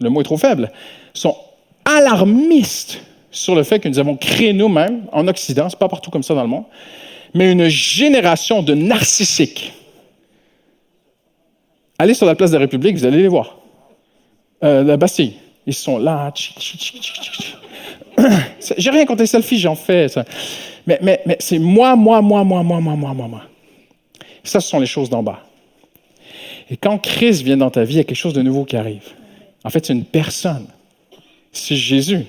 le 0.00 0.08
mot 0.08 0.20
est 0.20 0.24
trop 0.24 0.36
faible, 0.36 0.70
sont 1.14 1.34
alarmistes 1.84 3.00
sur 3.30 3.54
le 3.54 3.62
fait 3.62 3.78
que 3.80 3.88
nous 3.88 3.98
avons 3.98 4.16
créé 4.16 4.52
nous-mêmes, 4.52 5.06
en 5.12 5.28
Occident, 5.28 5.68
c'est 5.68 5.78
pas 5.78 5.88
partout 5.88 6.10
comme 6.10 6.22
ça 6.22 6.34
dans 6.34 6.42
le 6.42 6.48
monde, 6.48 6.64
mais 7.34 7.52
une 7.52 7.68
génération 7.68 8.62
de 8.62 8.74
narcissiques. 8.74 9.72
Allez 11.98 12.14
sur 12.14 12.26
la 12.26 12.34
place 12.34 12.50
de 12.50 12.56
la 12.56 12.60
République, 12.60 12.96
vous 12.96 13.04
allez 13.04 13.22
les 13.22 13.28
voir. 13.28 13.56
Euh, 14.64 14.82
la 14.84 14.96
Bastille, 14.96 15.34
ils 15.66 15.74
sont 15.74 15.98
là. 15.98 16.32
J'ai 18.76 18.90
rien 18.90 19.04
contre 19.04 19.20
les 19.20 19.26
selfies, 19.26 19.58
j'en 19.58 19.74
fais. 19.74 20.06
Mais, 20.86 20.98
mais, 21.02 21.20
mais 21.26 21.36
c'est 21.40 21.58
moi, 21.58 21.96
moi, 21.96 22.22
moi, 22.22 22.44
moi, 22.44 22.62
moi, 22.62 22.80
moi, 22.80 22.96
moi, 22.96 23.14
moi, 23.14 23.28
moi. 23.28 23.42
Ça, 24.42 24.60
ce 24.60 24.68
sont 24.68 24.80
les 24.80 24.86
choses 24.86 25.10
d'en 25.10 25.22
bas. 25.22 25.40
Et 26.70 26.76
quand 26.76 26.98
Christ 26.98 27.42
vient 27.42 27.56
dans 27.56 27.70
ta 27.70 27.84
vie, 27.84 27.94
il 27.94 27.98
y 27.98 28.00
a 28.00 28.04
quelque 28.04 28.16
chose 28.16 28.32
de 28.32 28.42
nouveau 28.42 28.64
qui 28.64 28.76
arrive. 28.76 29.04
En 29.64 29.70
fait, 29.70 29.84
c'est 29.84 29.92
une 29.92 30.04
personne. 30.04 30.66
C'est 31.52 31.76
Jésus. 31.76 32.24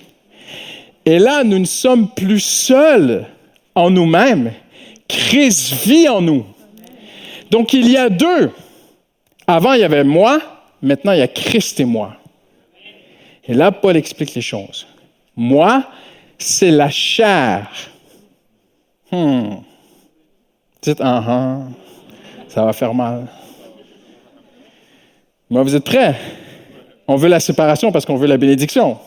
Et 1.05 1.19
là, 1.19 1.43
nous 1.43 1.59
ne 1.59 1.65
sommes 1.65 2.09
plus 2.09 2.39
seuls 2.39 3.25
en 3.75 3.89
nous-mêmes. 3.89 4.51
Christ 5.07 5.73
vit 5.85 6.07
en 6.07 6.21
nous. 6.21 6.45
Donc 7.49 7.73
il 7.73 7.89
y 7.89 7.97
a 7.97 8.09
deux. 8.09 8.51
Avant, 9.47 9.73
il 9.73 9.81
y 9.81 9.83
avait 9.83 10.03
moi, 10.03 10.39
maintenant, 10.81 11.11
il 11.13 11.19
y 11.19 11.23
a 11.23 11.27
Christ 11.27 11.79
et 11.79 11.85
moi. 11.85 12.15
Et 13.47 13.53
là, 13.53 13.71
Paul 13.71 13.97
explique 13.97 14.35
les 14.35 14.41
choses. 14.41 14.85
Moi, 15.35 15.83
c'est 16.37 16.69
la 16.69 16.89
chair. 16.89 17.67
Hmm. 19.11 19.55
Dites, 20.81 21.01
ah, 21.01 21.23
ah, 21.27 21.57
ça 22.47 22.63
va 22.63 22.73
faire 22.73 22.93
mal. 22.93 23.27
Moi, 25.49 25.63
vous 25.63 25.75
êtes 25.75 25.83
prêts? 25.83 26.15
On 27.07 27.15
veut 27.15 27.27
la 27.27 27.39
séparation 27.39 27.91
parce 27.91 28.05
qu'on 28.05 28.17
veut 28.17 28.27
la 28.27 28.37
bénédiction. 28.37 28.99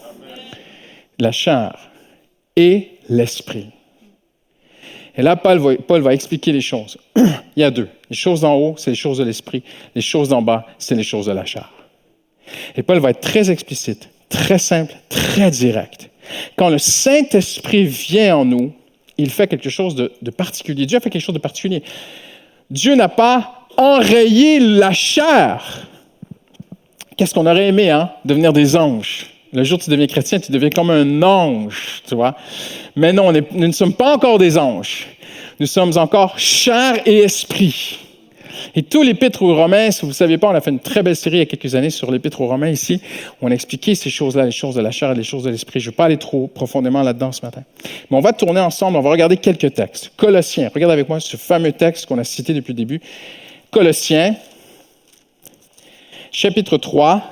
La 1.22 1.30
chair 1.30 1.78
et 2.56 2.98
l'esprit. 3.08 3.68
Et 5.16 5.22
là, 5.22 5.37
Paul 5.37 6.00
va, 6.00 6.12
expliquer 6.12 6.50
les 6.50 6.61
choses. 6.61 6.98
Il 7.16 7.61
y 7.61 7.62
a 7.62 7.70
deux. 7.70 7.88
Les 8.11 8.16
choses 8.16 8.40
d'en 8.40 8.54
haut, 8.54 8.74
c'est 8.76 8.90
les 8.90 8.96
choses 8.96 9.18
de 9.18 9.24
l'esprit. 9.24 9.62
Les 9.94 10.00
choses 10.00 10.30
d'en 10.30 10.42
bas, 10.42 10.66
c'est 10.78 10.96
les 10.96 11.04
choses 11.04 11.26
de 11.26 11.32
la 11.32 11.44
chair. 11.44 11.70
Et 12.74 12.82
Paul 12.82 12.98
va 12.98 13.11
être 13.11 13.20
très 13.20 13.52
explicite, 13.52 14.08
très 14.30 14.58
simple, 14.58 14.96
très 15.11 15.52
direct. 15.52 16.11
Quand 16.56 16.70
le 16.70 16.78
Saint-Esprit 16.78 17.85
vient 17.85 18.38
en 18.38 18.44
nous, 18.44 18.72
il 19.16 19.30
fait 19.30 19.46
quelque 19.46 19.70
chose 19.70 19.94
de, 19.94 20.11
de 20.22 20.30
particulier. 20.32 20.87
Dieu 20.87 20.96
a 20.96 21.00
fait 21.00 21.11
quelque 21.11 21.22
chose 21.22 21.37
de 21.37 21.38
particulier. 21.38 21.85
Dieu 22.68 22.96
n'a 22.96 23.08
pas 23.08 23.68
enrayé 23.76 24.58
la 24.58 24.92
chair. 24.92 25.87
Qu'est-ce 27.16 27.32
qu'on 27.32 27.46
aurait 27.46 27.68
aimé, 27.68 27.90
hein? 27.90 28.11
Devenir 28.24 28.52
des 28.52 28.74
anges? 28.74 29.32
Le 29.52 29.64
jour 29.64 29.78
où 29.78 29.82
tu 29.82 29.90
deviens 29.90 30.06
chrétien, 30.06 30.40
tu 30.40 30.50
deviens 30.50 30.70
comme 30.70 30.90
un 30.90 31.22
ange, 31.22 32.02
tu 32.08 32.14
vois. 32.14 32.34
Mais 32.96 33.12
non, 33.12 33.32
nous 33.32 33.66
ne 33.66 33.72
sommes 33.72 33.92
pas 33.92 34.14
encore 34.14 34.38
des 34.38 34.56
anges. 34.56 35.08
Nous 35.60 35.66
sommes 35.66 35.96
encore 35.98 36.38
chair 36.38 37.02
et 37.04 37.18
esprit. 37.18 37.98
Et 38.74 38.82
tout 38.82 39.02
l'épître 39.02 39.42
aux 39.42 39.54
Romains, 39.54 39.90
si 39.90 40.02
vous 40.02 40.08
ne 40.08 40.12
savez 40.12 40.38
pas, 40.38 40.48
on 40.48 40.54
a 40.54 40.60
fait 40.60 40.70
une 40.70 40.80
très 40.80 41.02
belle 41.02 41.16
série 41.16 41.36
il 41.36 41.38
y 41.40 41.42
a 41.42 41.46
quelques 41.46 41.74
années 41.74 41.90
sur 41.90 42.10
l'épître 42.10 42.40
aux 42.40 42.46
Romains 42.46 42.70
ici. 42.70 43.00
On 43.40 43.50
a 43.50 43.54
expliqué 43.54 43.94
ces 43.94 44.10
choses-là, 44.10 44.44
les 44.44 44.50
choses 44.50 44.74
de 44.74 44.80
la 44.80 44.90
chair 44.90 45.12
et 45.12 45.14
les 45.14 45.24
choses 45.24 45.44
de 45.44 45.50
l'esprit. 45.50 45.80
Je 45.80 45.88
ne 45.88 45.90
vais 45.90 45.96
pas 45.96 46.06
aller 46.06 46.16
trop 46.16 46.46
profondément 46.46 47.02
là-dedans 47.02 47.32
ce 47.32 47.44
matin. 47.44 47.62
Mais 48.10 48.16
on 48.16 48.20
va 48.20 48.32
tourner 48.32 48.60
ensemble, 48.60 48.96
on 48.96 49.02
va 49.02 49.10
regarder 49.10 49.36
quelques 49.36 49.74
textes. 49.74 50.12
Colossiens, 50.16 50.70
regarde 50.72 50.92
avec 50.92 51.08
moi 51.08 51.20
ce 51.20 51.36
fameux 51.36 51.72
texte 51.72 52.06
qu'on 52.06 52.18
a 52.18 52.24
cité 52.24 52.54
depuis 52.54 52.72
le 52.72 52.78
début. 52.78 53.00
Colossiens, 53.70 54.36
chapitre 56.30 56.78
3, 56.78 57.22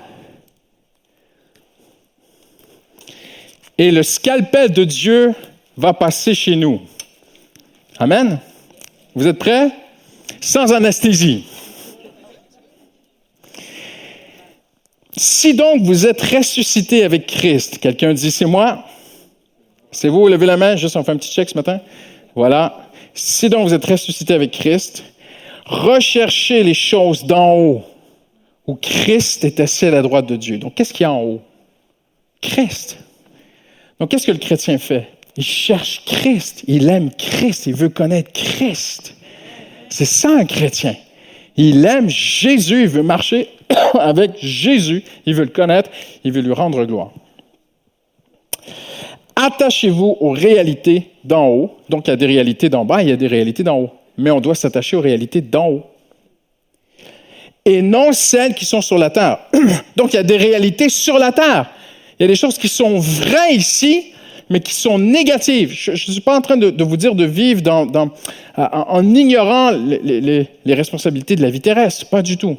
et 3.80 3.90
le 3.90 4.02
scalpel 4.02 4.72
de 4.72 4.84
Dieu 4.84 5.32
va 5.78 5.94
passer 5.94 6.34
chez 6.34 6.54
nous. 6.54 6.82
Amen. 7.98 8.38
Vous 9.14 9.26
êtes 9.26 9.38
prêts? 9.38 9.70
Sans 10.42 10.70
anesthésie. 10.74 11.44
Si 15.16 15.54
donc 15.54 15.80
vous 15.80 16.06
êtes 16.06 16.20
ressuscité 16.20 17.04
avec 17.04 17.26
Christ, 17.26 17.78
quelqu'un 17.78 18.12
dit 18.12 18.30
c'est 18.30 18.44
moi, 18.44 18.84
c'est 19.90 20.08
vous, 20.08 20.28
levez 20.28 20.44
la 20.44 20.58
main, 20.58 20.76
juste 20.76 20.96
on 20.96 21.02
fait 21.02 21.12
un 21.12 21.16
petit 21.16 21.32
check 21.32 21.48
ce 21.48 21.56
matin. 21.56 21.80
Voilà. 22.34 22.90
Si 23.14 23.48
donc 23.48 23.66
vous 23.66 23.72
êtes 23.72 23.86
ressuscité 23.86 24.34
avec 24.34 24.50
Christ, 24.50 25.04
recherchez 25.64 26.62
les 26.62 26.74
choses 26.74 27.24
d'en 27.24 27.54
haut, 27.54 27.82
où 28.66 28.74
Christ 28.74 29.42
est 29.44 29.58
assis 29.58 29.86
à 29.86 29.90
la 29.90 30.02
droite 30.02 30.26
de 30.26 30.36
Dieu. 30.36 30.58
Donc 30.58 30.74
qu'est-ce 30.74 30.92
qu'il 30.92 31.04
y 31.04 31.06
a 31.06 31.12
en 31.12 31.22
haut? 31.22 31.40
Christ. 32.42 32.98
Donc, 34.00 34.08
qu'est-ce 34.08 34.26
que 34.26 34.32
le 34.32 34.38
chrétien 34.38 34.78
fait? 34.78 35.08
Il 35.36 35.44
cherche 35.44 36.02
Christ, 36.06 36.64
il 36.66 36.88
aime 36.88 37.10
Christ, 37.16 37.66
il 37.66 37.74
veut 37.74 37.90
connaître 37.90 38.32
Christ. 38.32 39.14
C'est 39.90 40.06
ça 40.06 40.30
un 40.30 40.46
chrétien. 40.46 40.96
Il 41.56 41.84
aime 41.84 42.08
Jésus, 42.08 42.82
il 42.82 42.88
veut 42.88 43.02
marcher 43.02 43.48
avec 43.98 44.32
Jésus, 44.40 45.04
il 45.26 45.34
veut 45.34 45.44
le 45.44 45.50
connaître, 45.50 45.90
il 46.24 46.32
veut 46.32 46.40
lui 46.40 46.54
rendre 46.54 46.84
gloire. 46.86 47.10
Attachez-vous 49.36 50.16
aux 50.20 50.30
réalités 50.30 51.10
d'en 51.24 51.48
haut. 51.48 51.76
Donc, 51.90 52.08
il 52.08 52.10
y 52.10 52.14
a 52.14 52.16
des 52.16 52.26
réalités 52.26 52.70
d'en 52.70 52.84
bas, 52.86 53.02
il 53.02 53.10
y 53.10 53.12
a 53.12 53.16
des 53.16 53.26
réalités 53.26 53.62
d'en 53.62 53.78
haut. 53.78 53.90
Mais 54.16 54.30
on 54.30 54.40
doit 54.40 54.54
s'attacher 54.54 54.96
aux 54.96 55.00
réalités 55.00 55.42
d'en 55.42 55.68
haut. 55.68 55.82
et 57.66 57.82
non 57.82 58.12
celles 58.12 58.54
qui 58.54 58.64
sont 58.64 58.80
sur 58.80 58.96
la 58.96 59.10
terre. 59.10 59.40
Donc, 59.96 60.14
il 60.14 60.16
y 60.16 60.20
a 60.20 60.22
des 60.22 60.38
réalités 60.38 60.88
sur 60.88 61.18
la 61.18 61.32
terre. 61.32 61.70
Il 62.20 62.24
y 62.24 62.26
a 62.26 62.28
des 62.28 62.36
choses 62.36 62.58
qui 62.58 62.68
sont 62.68 62.98
vraies 62.98 63.54
ici, 63.54 64.12
mais 64.50 64.60
qui 64.60 64.74
sont 64.74 64.98
négatives. 64.98 65.72
Je 65.72 65.92
ne 65.92 65.96
suis 65.96 66.20
pas 66.20 66.36
en 66.36 66.42
train 66.42 66.58
de, 66.58 66.84
vous 66.84 66.98
dire 66.98 67.14
de 67.14 67.24
vivre 67.24 67.62
dans, 67.62 68.10
en, 68.58 69.14
ignorant 69.14 69.70
les, 69.70 70.46
les, 70.64 70.74
responsabilités 70.74 71.34
de 71.34 71.40
la 71.40 71.48
vie 71.48 71.62
terrestre, 71.62 72.10
pas 72.10 72.20
du 72.20 72.36
tout. 72.36 72.58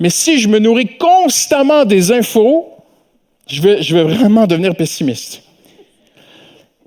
Mais 0.00 0.08
si 0.08 0.38
je 0.38 0.48
me 0.48 0.58
nourris 0.58 0.96
constamment 0.96 1.84
des 1.84 2.10
infos, 2.10 2.68
je 3.46 3.60
vais, 3.60 3.82
je 3.82 3.94
vais 3.94 4.04
vraiment 4.04 4.46
devenir 4.46 4.74
pessimiste. 4.74 5.42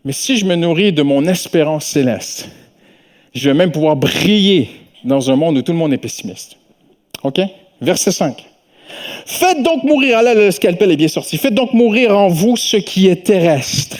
Mais 0.03 0.13
si 0.13 0.37
je 0.37 0.45
me 0.45 0.55
nourris 0.55 0.91
de 0.91 1.03
mon 1.03 1.27
espérance 1.27 1.85
céleste, 1.85 2.49
je 3.35 3.49
vais 3.49 3.53
même 3.55 3.71
pouvoir 3.71 3.95
briller 3.95 4.69
dans 5.03 5.29
un 5.29 5.35
monde 5.35 5.59
où 5.59 5.61
tout 5.61 5.73
le 5.73 5.77
monde 5.77 5.93
est 5.93 5.97
pessimiste. 5.97 6.57
OK? 7.23 7.39
Verset 7.81 8.11
5. 8.11 8.45
Faites 9.25 9.61
donc 9.63 9.83
mourir, 9.83 10.17
ah 10.19 10.21
là, 10.23 10.33
le 10.33 10.51
scalpel 10.51 10.91
est 10.91 10.97
bien 10.97 11.07
sorti, 11.07 11.37
faites 11.37 11.53
donc 11.53 11.73
mourir 11.73 12.17
en 12.17 12.27
vous 12.27 12.57
ce 12.57 12.77
qui 12.77 13.07
est 13.07 13.23
terrestre. 13.23 13.97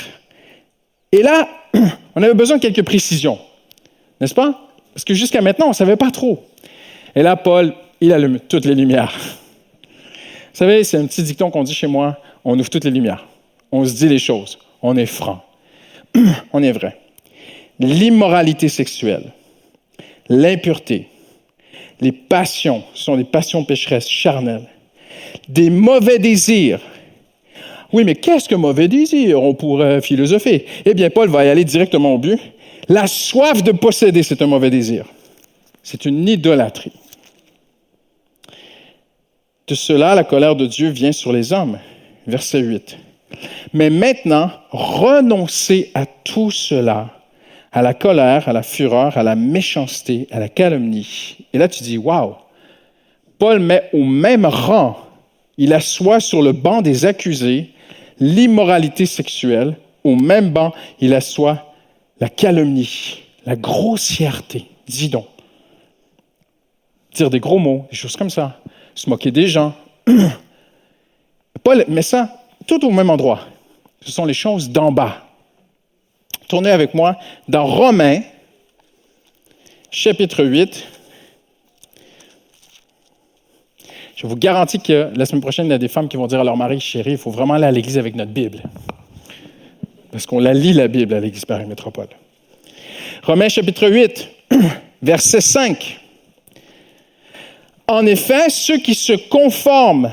Et 1.12 1.22
là, 1.22 1.48
on 2.16 2.24
avait 2.24 2.34
besoin 2.34 2.58
de 2.58 2.62
quelques 2.62 2.84
précisions, 2.84 3.40
n'est-ce 4.20 4.34
pas? 4.34 4.70
Parce 4.94 5.06
que 5.06 5.14
jusqu'à 5.14 5.42
maintenant, 5.42 5.68
on 5.68 5.70
ne 5.70 5.76
savait 5.76 5.96
pas 5.96 6.12
trop. 6.12 6.44
Et 7.16 7.22
là, 7.22 7.36
Paul, 7.36 7.74
il 8.02 8.12
allume 8.14 8.40
toutes 8.40 8.66
les 8.66 8.76
lumières. 8.76 9.14
Vous 9.84 10.66
savez, 10.66 10.84
c'est 10.84 10.98
un 10.98 11.06
petit 11.06 11.24
dicton 11.24 11.52
qu'on 11.52 11.64
dit 11.64 11.74
chez 11.74 11.88
moi, 11.88 12.18
on 12.44 12.58
ouvre 12.60 12.70
toutes 12.70 12.86
les 12.86 12.92
lumières. 12.92 13.26
On 13.72 13.86
se 13.86 13.94
dit 13.94 14.10
les 14.10 14.20
choses. 14.20 14.58
On 14.82 14.98
est 14.98 15.06
franc. 15.06 15.44
on 16.54 16.64
est 16.64 16.72
vrai. 16.72 17.00
L'immoralité 17.80 18.68
sexuelle, 18.68 19.32
l'impureté, 20.28 21.08
les 22.02 22.12
passions 22.12 22.84
sont 22.94 23.16
des 23.16 23.24
passions 23.24 23.64
pécheresses 23.64 24.10
charnelles, 24.10 24.68
des 25.48 25.70
mauvais 25.70 26.20
désirs. 26.20 26.80
Oui, 27.92 28.04
mais 28.04 28.16
qu'est-ce 28.16 28.48
que 28.48 28.56
mauvais 28.56 28.88
désir? 28.88 29.42
On 29.42 29.54
pourrait 29.54 30.02
philosopher? 30.02 30.66
Eh 30.86 30.94
bien, 30.94 31.10
Paul 31.10 31.30
va 31.30 31.46
y 31.46 31.50
aller 31.50 31.66
directement 31.66 32.14
au 32.14 32.18
but. 32.18 32.40
La 32.88 33.08
soif 33.08 33.64
de 33.64 33.72
posséder, 33.72 34.24
c'est 34.24 34.42
un 34.42 34.48
mauvais 34.48 34.70
désir. 34.70 35.06
C'est 35.84 36.06
une 36.06 36.28
idolâtrie. 36.28 36.92
De 39.68 39.76
cela, 39.76 40.16
la 40.16 40.24
colère 40.24 40.56
de 40.56 40.66
Dieu 40.66 40.90
vient 40.90 41.12
sur 41.12 41.32
les 41.32 41.54
hommes. 41.54 41.80
Verset 42.28 42.60
8. 42.60 42.98
Mais 43.74 43.90
maintenant, 43.90 44.52
renoncez 44.72 45.92
à 45.94 46.06
tout 46.06 46.52
cela 46.52 47.10
à 47.72 47.82
la 47.82 47.94
colère, 47.94 48.50
à 48.50 48.54
la 48.54 48.64
fureur, 48.64 49.18
à 49.18 49.24
la 49.24 49.36
méchanceté, 49.36 50.28
à 50.32 50.40
la 50.40 50.50
calomnie. 50.50 51.38
Et 51.54 51.58
là, 51.58 51.68
tu 51.68 51.84
dis, 51.84 51.98
waouh, 51.98 52.36
Paul 53.38 53.60
met 53.60 53.90
au 53.94 54.04
même 54.04 54.46
rang, 54.46 54.98
il 55.60 55.74
assoit 55.74 56.22
sur 56.22 56.42
le 56.42 56.54
banc 56.54 56.82
des 56.82 57.06
accusés 57.06 57.74
l'immoralité 58.20 59.06
sexuelle, 59.06 59.78
au 60.06 60.16
même 60.16 60.52
banc, 60.52 60.74
il 61.02 61.14
assoit 61.14 61.74
la 62.22 62.30
calomnie, 62.30 63.24
la 63.46 63.58
grossièreté, 63.58 64.66
dis 64.88 65.10
donc. 65.10 65.28
Dire 67.14 67.30
des 67.30 67.42
gros 67.42 67.60
mots, 67.60 67.88
des 67.92 67.98
choses 67.98 68.16
comme 68.16 68.30
ça, 68.30 68.62
se 68.96 69.10
moquer 69.10 69.32
des 69.32 69.48
gens. 69.48 69.74
Paul 71.64 71.84
met 71.90 72.04
ça 72.04 72.42
tout 72.66 72.84
au 72.86 72.92
même 72.92 73.10
endroit. 73.10 73.42
Ce 74.02 74.12
sont 74.12 74.26
les 74.26 74.34
choses 74.34 74.70
d'en 74.70 74.94
bas. 74.94 75.28
Tournez 76.48 76.72
avec 76.72 76.94
moi 76.94 77.18
dans 77.50 77.66
Romains, 77.66 78.22
chapitre 79.92 80.46
8. 80.46 80.88
Je 84.22 84.28
vous 84.28 84.36
garantis 84.36 84.82
que 84.82 85.12
la 85.16 85.26
semaine 85.26 85.40
prochaine, 85.40 85.68
il 85.68 85.70
y 85.70 85.74
a 85.74 85.78
des 85.78 85.88
femmes 85.88 86.10
qui 86.10 86.18
vont 86.18 86.28
dire 86.28 86.42
à 86.42 86.44
leur 86.44 86.58
mari, 86.58 86.82
chérie, 86.82 87.12
il 87.12 87.18
faut 87.18 87.32
vraiment 87.32 87.54
aller 87.54 87.68
à 87.68 87.72
l'église 87.72 87.98
avec 87.98 88.16
notre 88.16 88.32
Bible. 88.32 88.62
Parce 90.12 90.26
qu'on 90.26 90.40
la 90.40 90.54
lit, 90.54 90.74
la 90.74 90.90
Bible, 90.90 91.14
à 91.14 91.22
l'église 91.22 91.46
Paris 91.46 91.66
Métropole. 91.66 92.10
Romains 93.24 93.48
chapitre 93.48 93.88
8, 93.88 94.30
verset 95.02 95.40
5. 95.40 96.02
En 97.88 98.06
effet, 98.06 98.50
ceux 98.50 98.80
qui 98.80 98.94
se 98.94 99.14
conforment 99.14 100.12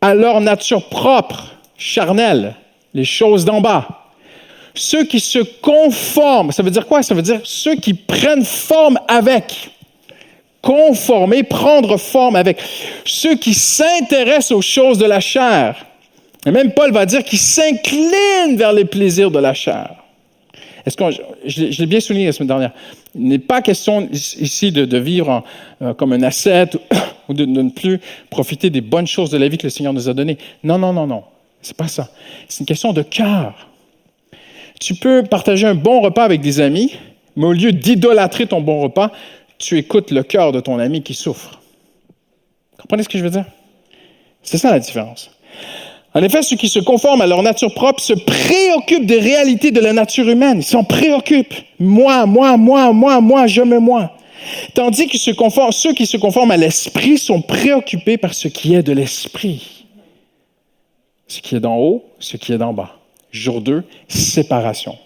à 0.00 0.14
leur 0.14 0.40
nature 0.40 0.88
propre, 0.88 1.52
charnelle, 1.76 2.54
les 2.94 3.04
choses 3.04 3.44
d'en 3.44 3.60
bas, 3.60 4.12
ceux 4.76 5.02
qui 5.02 5.18
se 5.18 5.40
conforment, 5.40 6.52
ça 6.52 6.62
veut 6.62 6.70
dire 6.70 6.86
quoi? 6.86 7.02
Ça 7.02 7.16
veut 7.16 7.22
dire 7.22 7.40
ceux 7.42 7.74
qui 7.74 7.94
prennent 7.94 8.44
forme 8.44 9.00
avec. 9.08 9.72
Conformer, 10.62 11.42
prendre 11.42 11.96
forme 11.96 12.36
avec. 12.36 12.58
Ceux 13.04 13.36
qui 13.36 13.54
s'intéressent 13.54 14.52
aux 14.52 14.62
choses 14.62 14.98
de 14.98 15.06
la 15.06 15.20
chair. 15.20 15.86
Et 16.46 16.50
même 16.50 16.72
Paul 16.72 16.92
va 16.92 17.06
dire 17.06 17.24
qu'ils 17.24 17.38
s'inclinent 17.38 18.56
vers 18.56 18.72
les 18.72 18.84
plaisirs 18.84 19.30
de 19.30 19.38
la 19.38 19.54
chair. 19.54 19.96
Est-ce 20.86 20.96
que 20.96 21.04
je, 21.44 21.80
l'ai 21.80 21.86
bien 21.86 22.00
souligné 22.00 22.26
la 22.26 22.32
semaine 22.32 22.48
dernière. 22.48 22.72
Il 23.14 23.28
n'est 23.28 23.38
pas 23.38 23.60
question 23.60 24.08
ici 24.12 24.72
de, 24.72 24.98
vivre 24.98 25.44
euh, 25.82 25.94
comme 25.94 26.12
un 26.12 26.22
ascète 26.22 26.78
ou 27.28 27.34
de, 27.34 27.44
de, 27.44 27.62
ne 27.62 27.70
plus 27.70 28.00
profiter 28.30 28.70
des 28.70 28.80
bonnes 28.80 29.06
choses 29.06 29.30
de 29.30 29.38
la 29.38 29.48
vie 29.48 29.58
que 29.58 29.66
le 29.66 29.70
Seigneur 29.70 29.92
nous 29.92 30.08
a 30.08 30.14
données. 30.14 30.38
Non, 30.62 30.78
non, 30.78 30.92
non, 30.92 31.06
non. 31.06 31.24
C'est 31.62 31.76
pas 31.76 31.88
ça. 31.88 32.08
C'est 32.48 32.60
une 32.60 32.66
question 32.66 32.92
de 32.92 33.02
cœur. 33.02 33.68
Tu 34.80 34.94
peux 34.94 35.22
partager 35.22 35.66
un 35.66 35.74
bon 35.74 36.00
repas 36.00 36.24
avec 36.24 36.40
des 36.40 36.60
amis, 36.60 36.94
mais 37.36 37.46
au 37.46 37.52
lieu 37.52 37.72
d'idolâtrer 37.72 38.46
ton 38.46 38.62
bon 38.62 38.80
repas, 38.80 39.12
tu 39.60 39.78
écoutes 39.78 40.10
le 40.10 40.22
cœur 40.22 40.50
de 40.52 40.58
ton 40.58 40.78
ami 40.78 41.02
qui 41.02 41.14
souffre. 41.14 41.60
Comprenez 42.78 43.04
ce 43.04 43.08
que 43.08 43.18
je 43.18 43.22
veux 43.22 43.30
dire? 43.30 43.44
C'est 44.42 44.58
ça 44.58 44.70
la 44.70 44.80
différence. 44.80 45.30
En 46.14 46.22
effet, 46.22 46.42
ceux 46.42 46.56
qui 46.56 46.68
se 46.68 46.80
conforment 46.80 47.20
à 47.20 47.26
leur 47.26 47.42
nature 47.42 47.72
propre 47.74 48.02
se 48.02 48.14
préoccupent 48.14 49.06
des 49.06 49.20
réalités 49.20 49.70
de 49.70 49.80
la 49.80 49.92
nature 49.92 50.28
humaine. 50.28 50.58
Ils 50.58 50.64
s'en 50.64 50.82
préoccupent. 50.82 51.54
Moi, 51.78 52.26
moi, 52.26 52.56
moi, 52.56 52.92
moi, 52.92 53.20
moi, 53.20 53.46
je 53.46 53.60
me 53.60 53.78
moi. 53.78 54.16
Tandis 54.74 55.06
que 55.06 55.18
ceux 55.18 55.92
qui 55.92 56.06
se 56.06 56.16
conforment 56.16 56.50
à 56.50 56.56
l'esprit 56.56 57.18
sont 57.18 57.42
préoccupés 57.42 58.16
par 58.16 58.34
ce 58.34 58.48
qui 58.48 58.74
est 58.74 58.82
de 58.82 58.92
l'esprit. 58.92 59.84
Ce 61.28 61.40
qui 61.40 61.54
est 61.54 61.60
d'en 61.60 61.76
haut, 61.76 62.04
ce 62.18 62.38
qui 62.38 62.52
est 62.52 62.58
d'en 62.58 62.72
bas. 62.72 62.96
Jour 63.30 63.60
2, 63.60 63.84
séparation. 64.08 64.98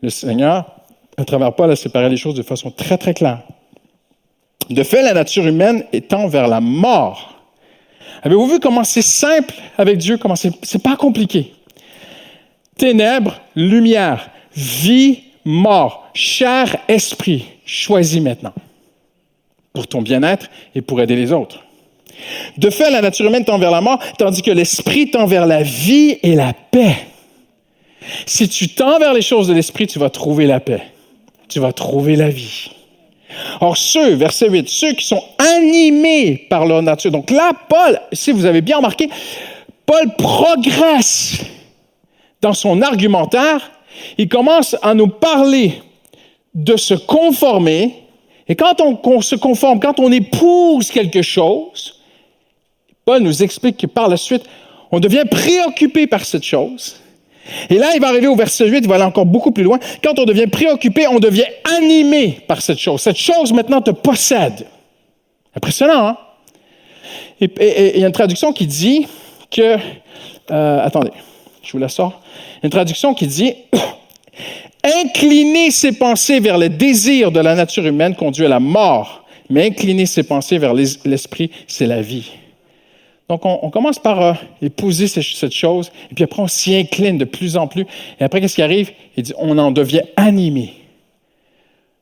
Le 0.00 0.08
Seigneur, 0.08 0.76
à 1.18 1.24
travers 1.24 1.52
Paul, 1.54 1.70
a 1.70 1.76
séparé 1.76 2.08
les 2.08 2.16
choses 2.16 2.36
de 2.36 2.42
façon 2.42 2.70
très, 2.70 2.96
très 2.96 3.12
claire. 3.12 3.42
De 4.70 4.82
fait, 4.82 5.02
la 5.02 5.14
nature 5.14 5.46
humaine 5.46 5.84
étant 5.92 6.26
vers 6.26 6.48
la 6.48 6.60
mort. 6.60 7.34
Avez-vous 8.22 8.48
vu 8.48 8.60
comment 8.60 8.84
c'est 8.84 9.02
simple 9.02 9.54
avec 9.78 9.98
Dieu, 9.98 10.16
comment 10.16 10.36
c'est, 10.36 10.82
pas 10.82 10.96
compliqué? 10.96 11.52
Ténèbres, 12.76 13.40
lumière, 13.54 14.30
vie, 14.54 15.20
mort, 15.44 16.10
chair, 16.14 16.76
esprit. 16.88 17.44
Choisis 17.64 18.20
maintenant. 18.20 18.52
Pour 19.72 19.86
ton 19.86 20.02
bien-être 20.02 20.50
et 20.74 20.82
pour 20.82 21.00
aider 21.00 21.16
les 21.16 21.32
autres. 21.32 21.62
De 22.56 22.70
fait, 22.70 22.90
la 22.90 23.02
nature 23.02 23.26
humaine 23.26 23.44
tend 23.44 23.58
vers 23.58 23.70
la 23.70 23.80
mort, 23.80 24.00
tandis 24.18 24.42
que 24.42 24.50
l'esprit 24.50 25.10
tend 25.10 25.26
vers 25.26 25.46
la 25.46 25.62
vie 25.62 26.18
et 26.22 26.34
la 26.34 26.52
paix. 26.52 26.96
Si 28.24 28.48
tu 28.48 28.68
tends 28.68 28.98
vers 28.98 29.12
les 29.12 29.22
choses 29.22 29.48
de 29.48 29.54
l'esprit, 29.54 29.86
tu 29.86 29.98
vas 29.98 30.10
trouver 30.10 30.46
la 30.46 30.60
paix. 30.60 30.82
Tu 31.48 31.60
vas 31.60 31.72
trouver 31.72 32.16
la 32.16 32.28
vie. 32.28 32.70
Or, 33.60 33.76
ceux, 33.76 34.14
verset 34.14 34.48
8, 34.48 34.68
ceux 34.68 34.92
qui 34.92 35.06
sont 35.06 35.22
animés 35.38 36.46
par 36.48 36.66
leur 36.66 36.82
nature. 36.82 37.10
Donc 37.10 37.30
là, 37.30 37.52
Paul, 37.68 38.00
si 38.12 38.32
vous 38.32 38.44
avez 38.44 38.60
bien 38.60 38.78
remarqué, 38.78 39.08
Paul 39.86 40.14
progresse 40.16 41.40
dans 42.42 42.52
son 42.52 42.82
argumentaire. 42.82 43.70
Il 44.18 44.28
commence 44.28 44.76
à 44.82 44.94
nous 44.94 45.08
parler 45.08 45.80
de 46.54 46.76
se 46.76 46.94
conformer. 46.94 48.02
Et 48.48 48.54
quand 48.54 48.80
on, 48.80 49.20
se 49.20 49.36
conforme, 49.36 49.80
quand 49.80 49.98
on 50.00 50.12
épouse 50.12 50.90
quelque 50.90 51.22
chose, 51.22 52.00
Paul 53.04 53.22
nous 53.22 53.42
explique 53.42 53.78
que 53.78 53.86
par 53.86 54.08
la 54.08 54.16
suite, 54.16 54.44
on 54.90 55.00
devient 55.00 55.24
préoccupé 55.30 56.06
par 56.06 56.24
cette 56.24 56.44
chose. 56.44 56.96
Et 57.70 57.78
là, 57.78 57.92
il 57.94 58.00
va 58.00 58.08
arriver 58.08 58.26
au 58.26 58.36
verset 58.36 58.68
8, 58.68 58.78
il 58.78 58.88
va 58.88 58.96
aller 58.96 59.04
encore 59.04 59.26
beaucoup 59.26 59.52
plus 59.52 59.64
loin. 59.64 59.78
Quand 60.02 60.18
on 60.18 60.24
devient 60.24 60.46
préoccupé, 60.46 61.06
on 61.06 61.18
devient 61.18 61.46
animé 61.78 62.38
par 62.46 62.60
cette 62.60 62.78
chose. 62.78 63.00
Cette 63.00 63.16
chose 63.16 63.52
maintenant 63.52 63.80
te 63.80 63.90
possède. 63.90 64.66
Impressionnant, 65.54 66.08
hein? 66.08 66.16
Et 67.40 67.96
il 67.96 68.00
y 68.00 68.04
a 68.04 68.06
une 68.06 68.12
traduction 68.12 68.52
qui 68.52 68.66
dit 68.66 69.06
que... 69.50 69.76
Euh, 70.50 70.84
attendez, 70.84 71.10
je 71.62 71.72
vous 71.72 71.78
la 71.78 71.88
sors. 71.88 72.20
Une 72.62 72.70
traduction 72.70 73.14
qui 73.14 73.26
dit... 73.26 73.52
Incliner 75.04 75.72
ses 75.72 75.92
pensées 75.92 76.38
vers 76.38 76.58
les 76.58 76.68
désirs 76.68 77.32
de 77.32 77.40
la 77.40 77.56
nature 77.56 77.84
humaine 77.84 78.14
conduit 78.14 78.44
à 78.44 78.48
la 78.48 78.60
mort, 78.60 79.24
mais 79.50 79.66
incliner 79.66 80.06
ses 80.06 80.22
pensées 80.22 80.58
vers 80.58 80.74
l'esprit, 80.74 81.50
c'est 81.66 81.86
la 81.86 82.00
vie. 82.00 82.30
Donc, 83.28 83.44
on, 83.44 83.70
commence 83.70 83.98
par 83.98 84.22
euh, 84.22 84.32
épouser 84.62 85.08
cette, 85.08 85.52
chose, 85.52 85.90
et 86.10 86.14
puis 86.14 86.22
après, 86.22 86.42
on 86.42 86.46
s'y 86.46 86.76
incline 86.76 87.18
de 87.18 87.24
plus 87.24 87.56
en 87.56 87.66
plus. 87.66 87.84
Et 88.20 88.24
après, 88.24 88.40
qu'est-ce 88.40 88.54
qui 88.54 88.62
arrive? 88.62 88.92
Il 89.16 89.24
dit, 89.24 89.32
on 89.36 89.58
en 89.58 89.72
devient 89.72 90.02
animé. 90.16 90.74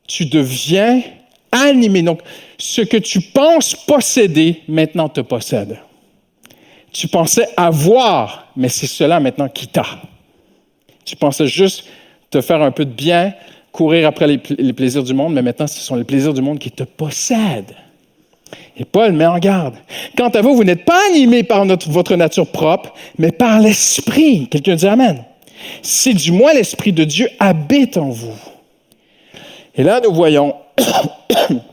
Tu 0.07 0.25
deviens 0.25 1.01
animé. 1.51 2.03
Donc, 2.03 2.21
ce 2.59 2.81
que 2.81 2.97
tu 2.97 3.21
penses 3.21 3.73
posséder, 3.73 4.61
maintenant 4.67 5.09
te 5.09 5.21
possède. 5.21 5.79
Tu 6.91 7.07
pensais 7.07 7.47
avoir, 7.57 8.47
mais 8.55 8.69
c'est 8.69 8.87
cela 8.87 9.19
maintenant 9.19 9.49
qui 9.49 9.67
t'a. 9.67 9.85
Tu 11.05 11.15
pensais 11.15 11.47
juste 11.47 11.85
te 12.29 12.39
faire 12.41 12.61
un 12.61 12.71
peu 12.71 12.85
de 12.85 12.91
bien, 12.91 13.33
courir 13.71 14.07
après 14.07 14.27
les, 14.27 14.73
plaisirs 14.73 15.03
du 15.03 15.13
monde, 15.13 15.33
mais 15.33 15.41
maintenant 15.41 15.67
ce 15.67 15.79
sont 15.79 15.95
les 15.95 16.03
plaisirs 16.03 16.33
du 16.33 16.41
monde 16.41 16.59
qui 16.59 16.71
te 16.71 16.83
possèdent. 16.83 17.75
Et 18.77 18.85
Paul 18.85 19.13
met 19.13 19.25
en 19.25 19.39
garde. 19.39 19.75
Quant 20.17 20.29
à 20.29 20.41
vous, 20.41 20.55
vous 20.55 20.63
n'êtes 20.63 20.85
pas 20.85 20.99
animé 21.09 21.43
par 21.43 21.65
votre 21.65 22.15
nature 22.15 22.47
propre, 22.47 22.93
mais 23.17 23.31
par 23.31 23.59
l'Esprit. 23.59 24.47
Quelqu'un 24.49 24.75
dit 24.75 24.87
Amen. 24.87 25.23
Si 25.81 26.13
du 26.13 26.31
moins 26.31 26.53
l'Esprit 26.53 26.91
de 26.91 27.03
Dieu 27.03 27.29
habite 27.39 27.97
en 27.97 28.09
vous. 28.09 28.35
Et 29.75 29.83
là, 29.83 30.01
nous 30.03 30.13
voyons 30.13 30.55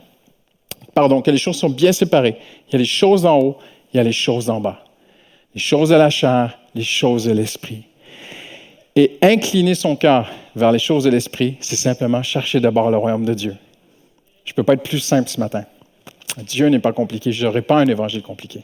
pardon, 0.93 1.21
que 1.21 1.31
les 1.31 1.37
choses 1.37 1.57
sont 1.57 1.69
bien 1.69 1.91
séparées. 1.91 2.37
Il 2.67 2.73
y 2.73 2.75
a 2.75 2.79
les 2.79 2.85
choses 2.85 3.25
en 3.25 3.39
haut, 3.39 3.57
il 3.93 3.97
y 3.97 3.99
a 3.99 4.03
les 4.03 4.11
choses 4.11 4.49
en 4.49 4.59
bas. 4.59 4.83
Les 5.53 5.61
choses 5.61 5.89
de 5.89 5.95
la 5.95 6.09
chair, 6.09 6.57
les 6.75 6.83
choses 6.83 7.25
de 7.25 7.31
l'esprit. 7.31 7.83
Et 8.95 9.17
incliner 9.21 9.75
son 9.75 9.95
cœur 9.95 10.29
vers 10.55 10.71
les 10.71 10.79
choses 10.79 11.03
de 11.03 11.09
l'esprit, 11.09 11.57
c'est 11.59 11.75
simplement 11.75 12.21
chercher 12.21 12.59
d'abord 12.59 12.91
le 12.91 12.97
royaume 12.97 13.25
de 13.25 13.33
Dieu. 13.33 13.55
Je 14.45 14.51
ne 14.51 14.55
peux 14.55 14.63
pas 14.63 14.73
être 14.73 14.83
plus 14.83 14.99
simple 14.99 15.29
ce 15.29 15.39
matin. 15.39 15.65
Dieu 16.41 16.67
n'est 16.67 16.79
pas 16.79 16.93
compliqué. 16.93 17.31
Je 17.31 17.45
n'aurai 17.45 17.61
pas 17.61 17.77
un 17.77 17.87
évangile 17.87 18.23
compliqué. 18.23 18.63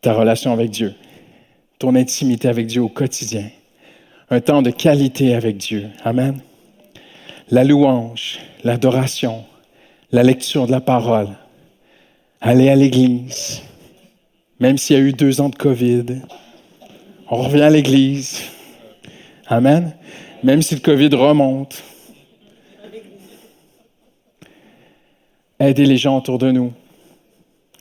Ta 0.00 0.12
relation 0.12 0.52
avec 0.52 0.70
Dieu, 0.70 0.94
ton 1.78 1.94
intimité 1.94 2.48
avec 2.48 2.66
Dieu 2.66 2.82
au 2.82 2.88
quotidien, 2.88 3.48
un 4.30 4.40
temps 4.40 4.62
de 4.62 4.70
qualité 4.70 5.34
avec 5.34 5.56
Dieu. 5.56 5.88
Amen. 6.04 6.40
La 7.50 7.64
louange, 7.64 8.38
l'adoration, 8.64 9.44
la 10.12 10.22
lecture 10.22 10.66
de 10.66 10.72
la 10.72 10.80
parole, 10.80 11.28
aller 12.40 12.68
à 12.68 12.76
l'église, 12.76 13.62
même 14.60 14.78
s'il 14.78 14.96
y 14.96 14.98
a 14.98 15.02
eu 15.02 15.12
deux 15.12 15.40
ans 15.40 15.48
de 15.48 15.56
COVID, 15.56 16.04
on 17.28 17.36
revient 17.36 17.62
à 17.62 17.70
l'église. 17.70 18.42
Amen. 19.48 19.94
Même 20.42 20.62
si 20.62 20.74
le 20.74 20.80
COVID 20.80 21.14
remonte. 21.14 21.82
Aider 25.58 25.86
les 25.86 25.96
gens 25.96 26.18
autour 26.18 26.38
de 26.38 26.50
nous. 26.50 26.72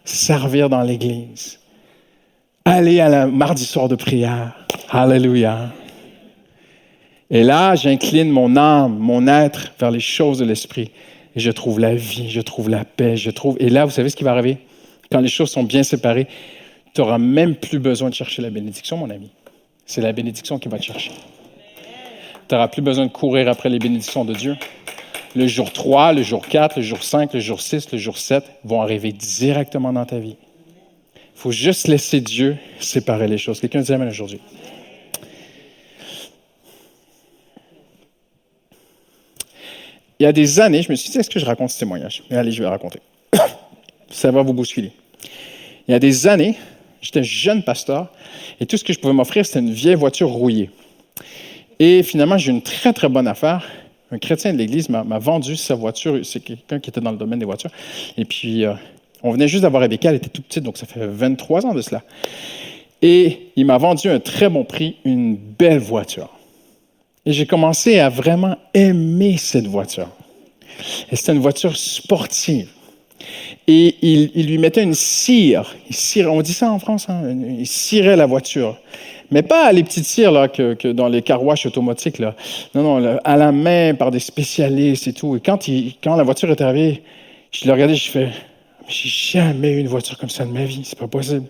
Servir 0.03 0.69
dans 0.69 0.81
l'église. 0.81 1.59
Aller 2.63 2.99
à 2.99 3.09
la 3.09 3.27
mardi 3.27 3.65
soir 3.65 3.87
de 3.87 3.95
prière. 3.95 4.55
Alléluia. 4.89 5.71
Et 7.29 7.43
là, 7.43 7.75
j'incline 7.75 8.29
mon 8.29 8.55
âme, 8.55 8.97
mon 8.97 9.27
être 9.27 9.73
vers 9.79 9.91
les 9.91 9.99
choses 9.99 10.39
de 10.39 10.45
l'esprit. 10.45 10.91
Et 11.35 11.39
je 11.39 11.51
trouve 11.51 11.79
la 11.79 11.95
vie, 11.95 12.29
je 12.29 12.41
trouve 12.41 12.69
la 12.69 12.85
paix, 12.85 13.17
je 13.17 13.29
trouve. 13.29 13.57
Et 13.59 13.69
là, 13.69 13.85
vous 13.85 13.91
savez 13.91 14.09
ce 14.09 14.15
qui 14.15 14.23
va 14.23 14.31
arriver? 14.31 14.57
Quand 15.11 15.19
les 15.19 15.27
choses 15.27 15.51
sont 15.51 15.63
bien 15.63 15.83
séparées, 15.83 16.27
tu 16.93 17.01
n'auras 17.01 17.17
même 17.17 17.55
plus 17.55 17.79
besoin 17.79 18.09
de 18.09 18.15
chercher 18.15 18.41
la 18.41 18.49
bénédiction, 18.49 18.97
mon 18.97 19.09
ami. 19.09 19.31
C'est 19.85 20.01
la 20.01 20.13
bénédiction 20.13 20.59
qui 20.59 20.69
va 20.69 20.77
te 20.77 20.83
chercher. 20.83 21.11
Tu 22.47 22.55
n'auras 22.55 22.67
plus 22.67 22.81
besoin 22.81 23.05
de 23.05 23.11
courir 23.11 23.49
après 23.49 23.69
les 23.69 23.79
bénédictions 23.79 24.23
de 24.23 24.33
Dieu. 24.33 24.55
Le 25.35 25.47
jour 25.47 25.73
3, 25.73 26.13
le 26.13 26.23
jour 26.23 26.47
4, 26.47 26.77
le 26.77 26.81
jour 26.81 27.03
5, 27.03 27.33
le 27.33 27.39
jour 27.41 27.59
6, 27.59 27.91
le 27.91 27.97
jour 27.97 28.17
7 28.17 28.43
vont 28.63 28.81
arriver 28.81 29.11
directement 29.11 29.91
dans 29.91 30.05
ta 30.05 30.17
vie. 30.17 30.37
Il 31.15 31.39
faut 31.39 31.51
juste 31.51 31.87
laisser 31.87 32.21
Dieu 32.21 32.57
séparer 32.79 33.27
les 33.27 33.37
choses. 33.37 33.59
Quelqu'un 33.59 33.81
dit 33.81 33.93
Amen 33.93 34.07
aujourd'hui. 34.07 34.39
Il 40.19 40.23
y 40.23 40.25
a 40.25 40.31
des 40.31 40.61
années, 40.61 40.81
je 40.81 40.89
me 40.89 40.95
suis 40.95 41.11
dit, 41.11 41.17
est-ce 41.17 41.29
que 41.29 41.39
je 41.39 41.45
raconte 41.45 41.71
ce 41.71 41.79
témoignage? 41.79 42.23
Mais 42.29 42.37
allez, 42.37 42.51
je 42.51 42.59
vais 42.59 42.63
le 42.63 42.69
raconter. 42.69 42.99
Ça 44.09 44.31
va 44.31 44.41
vous 44.41 44.53
bousculer. 44.53 44.93
Il 45.87 45.91
y 45.91 45.93
a 45.93 45.99
des 45.99 46.27
années, 46.27 46.55
j'étais 47.01 47.23
jeune 47.23 47.63
pasteur 47.63 48.09
et 48.61 48.65
tout 48.65 48.77
ce 48.77 48.85
que 48.85 48.93
je 48.93 48.99
pouvais 48.99 49.13
m'offrir, 49.13 49.45
c'était 49.45 49.59
une 49.59 49.73
vieille 49.73 49.95
voiture 49.95 50.29
rouillée. 50.29 50.69
Et 51.79 52.01
finalement, 52.03 52.37
j'ai 52.37 52.51
eu 52.51 52.55
une 52.55 52.61
très, 52.61 52.93
très 52.93 53.09
bonne 53.09 53.27
affaire. 53.27 53.67
Un 54.15 54.17
chrétien 54.17 54.53
de 54.53 54.57
l'Église 54.57 54.87
m'a 54.87 55.19
vendu 55.19 55.57
sa 55.57 55.75
voiture. 55.75 56.21
C'est 56.23 56.39
quelqu'un 56.39 56.79
qui 56.79 56.89
était 56.89 57.01
dans 57.01 57.11
le 57.11 57.17
domaine 57.17 57.37
des 57.37 57.45
voitures. 57.45 57.71
Et 58.17 58.23
puis, 58.23 58.63
euh, 58.63 58.73
on 59.23 59.31
venait 59.31 59.49
juste 59.49 59.63
d'avoir 59.63 59.81
Rebecca, 59.81 60.09
elle 60.09 60.15
était 60.15 60.29
toute 60.29 60.45
petite, 60.45 60.63
donc 60.63 60.77
ça 60.77 60.85
fait 60.85 61.05
23 61.05 61.65
ans 61.65 61.73
de 61.73 61.81
cela. 61.81 62.01
Et 63.01 63.49
il 63.57 63.65
m'a 63.65 63.77
vendu 63.77 64.07
un 64.07 64.21
très 64.21 64.47
bon 64.47 64.63
prix, 64.63 64.95
une 65.03 65.35
belle 65.35 65.79
voiture. 65.79 66.29
Et 67.25 67.33
j'ai 67.33 67.45
commencé 67.45 67.99
à 67.99 68.07
vraiment 68.07 68.55
aimer 68.73 69.35
cette 69.35 69.67
voiture. 69.67 70.07
Et 71.11 71.17
c'était 71.17 71.33
une 71.33 71.39
voiture 71.39 71.75
sportive. 71.75 72.69
Et 73.67 73.97
il, 74.01 74.47
lui 74.47 74.59
mettait 74.59 74.83
une 74.83 74.93
cire. 74.93 75.75
Il 75.89 76.25
on 76.27 76.41
dit 76.41 76.53
ça 76.53 76.71
en 76.71 76.79
France, 76.79 77.09
hein? 77.09 77.35
il 77.59 77.67
cirait 77.67 78.15
la 78.15 78.27
voiture. 78.27 78.77
Mais 79.31 79.41
pas 79.41 79.71
les 79.71 79.83
petites 79.83 80.05
cires 80.05 80.31
là, 80.31 80.47
que, 80.47 80.91
dans 80.91 81.07
les 81.07 81.21
carwash 81.21 81.65
automatiques. 81.65 82.19
Là. 82.19 82.35
Non, 82.73 82.99
non, 82.99 83.19
à 83.23 83.37
la 83.37 83.51
main 83.51 83.95
par 83.95 84.11
des 84.11 84.19
spécialistes 84.19 85.07
et 85.07 85.13
tout. 85.13 85.35
Et 85.35 85.41
quand, 85.41 86.15
la 86.15 86.23
voiture 86.23 86.49
est 86.51 86.61
arrivée, 86.61 87.03
je 87.51 87.65
l'ai 87.65 87.71
regardé, 87.71 87.95
je 87.95 88.09
fais 88.09 88.29
J'ai 88.87 89.09
jamais 89.39 89.71
eu 89.71 89.79
une 89.79 89.87
voiture 89.87 90.17
comme 90.17 90.29
ça 90.29 90.45
de 90.45 90.51
ma 90.51 90.65
vie, 90.65 90.83
c'est 90.83 90.99
pas 90.99 91.07
possible. 91.07 91.47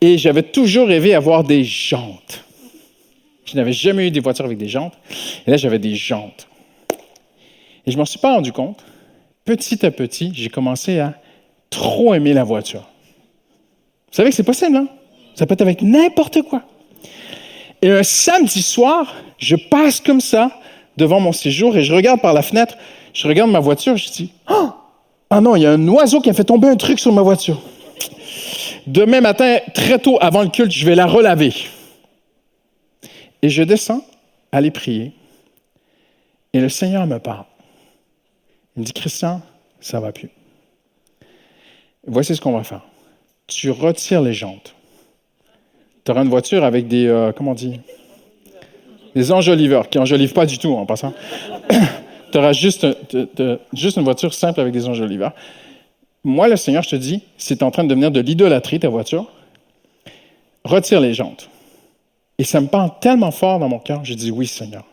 Et 0.00 0.18
j'avais 0.18 0.42
toujours 0.42 0.88
rêvé 0.88 1.10
d'avoir 1.10 1.44
des 1.44 1.64
jantes. 1.64 2.44
Je 3.44 3.56
n'avais 3.56 3.72
jamais 3.72 4.08
eu 4.08 4.10
des 4.10 4.20
voitures 4.20 4.44
avec 4.44 4.58
des 4.58 4.68
jantes. 4.68 4.94
Et 5.46 5.50
là, 5.50 5.56
j'avais 5.56 5.78
des 5.78 5.94
jantes. 5.94 6.48
Et 7.86 7.90
je 7.90 7.96
ne 7.96 7.98
m'en 7.98 8.04
suis 8.04 8.18
pas 8.18 8.34
rendu 8.34 8.52
compte. 8.52 8.84
Petit 9.44 9.86
à 9.86 9.92
petit, 9.92 10.32
j'ai 10.34 10.48
commencé 10.48 10.98
à 10.98 11.14
trop 11.70 12.12
aimer 12.14 12.32
la 12.32 12.42
voiture. 12.42 12.80
Vous 14.08 14.16
savez 14.16 14.30
que 14.30 14.36
c'est 14.36 14.42
possible, 14.42 14.76
hein? 14.76 14.88
Ça 15.36 15.46
peut 15.46 15.52
être 15.52 15.62
avec 15.62 15.82
n'importe 15.82 16.42
quoi. 16.42 16.62
Et 17.82 17.90
un 17.90 18.02
samedi 18.02 18.62
soir, 18.62 19.14
je 19.38 19.54
passe 19.54 20.00
comme 20.00 20.20
ça 20.20 20.50
devant 20.96 21.20
mon 21.20 21.32
séjour 21.32 21.76
et 21.76 21.84
je 21.84 21.94
regarde 21.94 22.20
par 22.20 22.32
la 22.32 22.42
fenêtre, 22.42 22.76
je 23.12 23.28
regarde 23.28 23.50
ma 23.50 23.60
voiture, 23.60 23.96
je 23.96 24.10
dis 24.10 24.32
oh! 24.50 24.70
Ah 25.28 25.40
non, 25.40 25.56
il 25.56 25.62
y 25.62 25.66
a 25.66 25.72
un 25.72 25.88
oiseau 25.88 26.20
qui 26.20 26.30
a 26.30 26.32
fait 26.32 26.44
tomber 26.44 26.68
un 26.68 26.76
truc 26.76 26.98
sur 26.98 27.12
ma 27.12 27.22
voiture. 27.22 27.60
Demain 28.86 29.20
matin, 29.20 29.58
très 29.74 29.98
tôt 29.98 30.16
avant 30.20 30.42
le 30.42 30.48
culte, 30.48 30.70
je 30.70 30.86
vais 30.86 30.94
la 30.94 31.06
relaver. 31.06 31.52
Et 33.42 33.48
je 33.48 33.62
descends 33.62 34.02
aller 34.52 34.70
prier. 34.70 35.12
Et 36.52 36.60
le 36.60 36.68
Seigneur 36.68 37.06
me 37.06 37.18
parle. 37.18 37.44
Il 38.76 38.80
me 38.80 38.84
dit, 38.86 38.92
Christian, 38.92 39.42
ça 39.80 40.00
va 40.00 40.12
plus. 40.12 40.30
Voici 42.06 42.36
ce 42.36 42.40
qu'on 42.40 42.52
va 42.52 42.62
faire. 42.62 42.82
Tu 43.48 43.70
retires 43.70 44.22
les 44.22 44.32
jantes. 44.32 44.76
Tu 46.06 46.12
auras 46.12 46.22
une 46.22 46.30
voiture 46.30 46.62
avec 46.62 46.86
des, 46.86 47.08
euh, 47.08 47.32
comment 47.32 47.50
on 47.50 47.54
dit, 47.54 47.80
des 49.16 49.32
enjoliveurs, 49.32 49.88
qui 49.88 49.98
enjolivent 49.98 50.34
pas 50.34 50.46
du 50.46 50.56
tout 50.56 50.72
en 50.72 50.86
passant. 50.86 51.12
tu 52.32 52.38
auras 52.38 52.52
juste, 52.52 52.86
juste 53.72 53.96
une 53.96 54.04
voiture 54.04 54.32
simple 54.32 54.60
avec 54.60 54.72
des 54.72 54.86
enjoliveurs. 54.86 55.32
Moi, 56.22 56.46
le 56.46 56.54
Seigneur, 56.54 56.84
je 56.84 56.90
te 56.90 56.96
dis, 56.96 57.22
c'est 57.38 57.64
en 57.64 57.72
train 57.72 57.82
de 57.82 57.88
devenir 57.88 58.12
de 58.12 58.20
l'idolâtrie, 58.20 58.78
ta 58.78 58.88
voiture. 58.88 59.26
Retire 60.64 61.00
les 61.00 61.12
jantes. 61.12 61.50
Et 62.38 62.44
ça 62.44 62.60
me 62.60 62.68
parle 62.68 62.90
tellement 63.00 63.32
fort 63.32 63.58
dans 63.58 63.68
mon 63.68 63.80
cœur, 63.80 64.04
je 64.04 64.14
dis 64.14 64.30
oui, 64.30 64.46
Seigneur. 64.46 64.84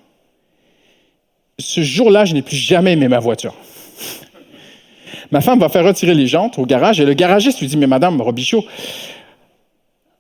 Ce 1.59 1.83
jour-là, 1.83 2.25
je 2.25 2.33
n'ai 2.33 2.41
plus 2.41 2.55
jamais 2.55 2.93
aimé 2.93 3.07
ma 3.07 3.19
voiture. 3.19 3.53
Ma 5.31 5.41
femme 5.41 5.59
va 5.59 5.69
faire 5.69 5.85
retirer 5.85 6.15
les 6.15 6.25
jantes 6.25 6.57
au 6.57 6.65
garage 6.65 6.99
et 6.99 7.05
le 7.05 7.13
garagiste 7.13 7.59
lui 7.59 7.67
dit 7.67 7.77
Mais 7.77 7.87
Madame 7.87 8.19
Robichaud, 8.19 8.65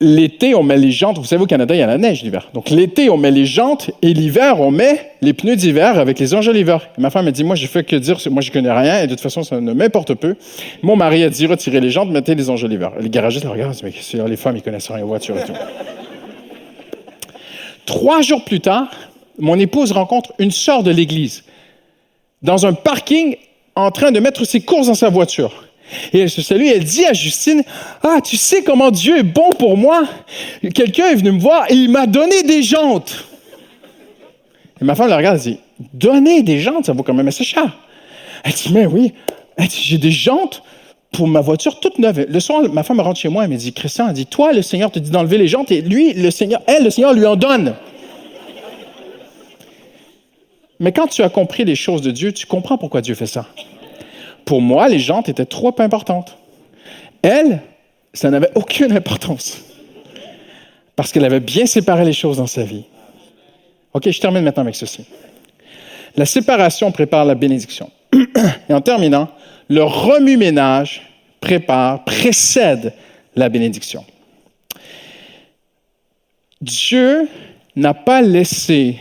l'été, 0.03 0.53
on 0.53 0.63
met 0.63 0.77
les 0.77 0.91
jantes. 0.91 1.17
Vous 1.17 1.23
savez, 1.23 1.41
au 1.41 1.47
Canada, 1.47 1.73
il 1.73 1.79
y 1.79 1.81
a 1.81 1.87
la 1.87 1.97
neige 1.97 2.21
l'hiver. 2.23 2.49
Donc, 2.53 2.69
l'été, 2.69 3.09
on 3.09 3.17
met 3.17 3.31
les 3.31 3.45
jantes 3.45 3.89
et 4.01 4.13
l'hiver, 4.13 4.59
on 4.59 4.69
met 4.69 5.13
les 5.21 5.33
pneus 5.33 5.55
d'hiver 5.55 5.97
avec 5.97 6.19
les 6.19 6.33
enjoliveurs. 6.33 6.89
Ma 6.97 7.09
femme 7.09 7.27
a 7.27 7.31
dit 7.31 7.43
Moi, 7.43 7.55
je 7.55 7.65
fais 7.67 7.83
que 7.83 7.95
dire, 7.95 8.17
moi, 8.29 8.41
je 8.41 8.51
connais 8.51 8.71
rien 8.71 8.99
et 9.01 9.07
de 9.07 9.11
toute 9.11 9.21
façon, 9.21 9.43
ça 9.43 9.59
ne 9.59 9.73
m'importe 9.73 10.13
peu. 10.13 10.35
Mon 10.81 10.95
mari 10.95 11.23
a 11.23 11.29
dit 11.29 11.47
Retirez 11.47 11.79
les 11.79 11.89
jantes, 11.89 12.09
mettez 12.09 12.35
les 12.35 12.49
enjoliveurs. 12.49 12.93
Et 12.99 13.03
le 13.03 13.09
garagiste 13.09 13.45
le 13.45 13.51
regarde 13.51 13.75
Mais 13.83 13.93
les 14.27 14.37
femmes, 14.37 14.57
ils 14.57 14.61
connaissent 14.61 14.91
rien 14.91 15.03
aux 15.03 15.07
voitures 15.07 15.37
et 15.37 15.45
tout. 15.45 15.53
Trois 17.85 18.21
jours 18.21 18.43
plus 18.43 18.59
tard, 18.59 18.89
mon 19.39 19.57
épouse 19.57 19.91
rencontre 19.91 20.33
une 20.39 20.51
sœur 20.51 20.83
de 20.83 20.91
l'église 20.91 21.43
dans 22.41 22.65
un 22.65 22.73
parking 22.73 23.37
en 23.75 23.91
train 23.91 24.11
de 24.11 24.19
mettre 24.19 24.45
ses 24.45 24.61
courses 24.61 24.87
dans 24.87 24.93
sa 24.93 25.09
voiture. 25.09 25.65
Et 26.11 26.19
elle 26.19 26.29
se 26.29 26.41
salue 26.41 26.67
elle 26.67 26.83
dit 26.83 27.05
à 27.05 27.13
Justine, 27.13 27.63
ah, 28.01 28.19
tu 28.23 28.37
sais 28.37 28.63
comment 28.63 28.91
Dieu 28.91 29.17
est 29.17 29.23
bon 29.23 29.49
pour 29.57 29.77
moi? 29.77 30.03
Quelqu'un 30.73 31.07
est 31.07 31.15
venu 31.15 31.31
me 31.31 31.39
voir 31.39 31.65
et 31.69 31.75
il 31.75 31.89
m'a 31.89 32.07
donné 32.07 32.43
des 32.43 32.63
jantes. 32.63 33.25
Et 34.81 34.85
ma 34.85 34.95
femme 34.95 35.09
la 35.09 35.17
regarde 35.17 35.37
et 35.37 35.51
dit, 35.51 35.59
donner 35.93 36.41
des 36.41 36.59
jantes, 36.59 36.85
ça 36.85 36.93
vaut 36.93 37.03
quand 37.03 37.13
même 37.13 37.27
assez 37.27 37.43
cher. 37.43 37.77
Elle 38.43 38.53
dit, 38.53 38.71
mais 38.73 38.85
oui, 38.85 39.13
j'ai 39.69 39.97
des 39.97 40.11
jantes 40.11 40.63
pour 41.11 41.27
ma 41.27 41.41
voiture 41.41 41.79
toute 41.79 41.99
neuve. 41.99 42.25
Le 42.27 42.39
soir, 42.39 42.63
ma 42.71 42.83
femme 42.83 42.99
rentre 42.99 43.19
chez 43.19 43.29
moi, 43.29 43.43
elle 43.43 43.51
me 43.51 43.55
dit, 43.55 43.71
Christian, 43.71 44.07
elle 44.09 44.13
dit, 44.13 44.25
toi, 44.25 44.51
le 44.51 44.61
Seigneur 44.61 44.91
te 44.91 44.99
dit 44.99 45.11
d'enlever 45.11 45.37
les 45.37 45.47
jantes 45.47 45.71
et 45.71 45.81
lui, 45.81 46.13
le 46.13 46.31
Seigneur, 46.31 46.61
elle, 46.67 46.83
le 46.83 46.89
Seigneur 46.89 47.13
lui 47.13 47.25
en 47.25 47.35
donne. 47.35 47.75
Mais 50.79 50.91
quand 50.91 51.07
tu 51.07 51.21
as 51.21 51.29
compris 51.29 51.63
les 51.63 51.75
choses 51.75 52.01
de 52.01 52.11
Dieu, 52.11 52.33
tu 52.33 52.45
comprends 52.45 52.77
pourquoi 52.77 53.01
Dieu 53.01 53.15
fait 53.15 53.27
ça. 53.27 53.47
Pour 54.45 54.61
moi, 54.61 54.89
les 54.89 54.99
jantes 54.99 55.29
étaient 55.29 55.45
trop 55.45 55.73
importantes. 55.79 56.37
Elle, 57.21 57.61
ça 58.13 58.29
n'avait 58.29 58.51
aucune 58.55 58.91
importance. 58.91 59.63
Parce 60.95 61.11
qu'elle 61.11 61.25
avait 61.25 61.39
bien 61.39 61.65
séparé 61.65 62.05
les 62.05 62.13
choses 62.13 62.37
dans 62.37 62.47
sa 62.47 62.63
vie. 62.63 62.83
OK, 63.93 64.09
je 64.09 64.19
termine 64.19 64.43
maintenant 64.43 64.63
avec 64.63 64.75
ceci. 64.75 65.05
La 66.15 66.25
séparation 66.25 66.91
prépare 66.91 67.25
la 67.25 67.35
bénédiction. 67.35 67.89
Et 68.69 68.73
en 68.73 68.81
terminant, 68.81 69.29
le 69.69 69.83
remue-ménage 69.83 71.01
prépare, 71.39 72.03
précède 72.03 72.93
la 73.35 73.49
bénédiction. 73.49 74.05
Dieu 76.61 77.27
n'a 77.75 77.93
pas 77.93 78.21
laissé 78.21 78.97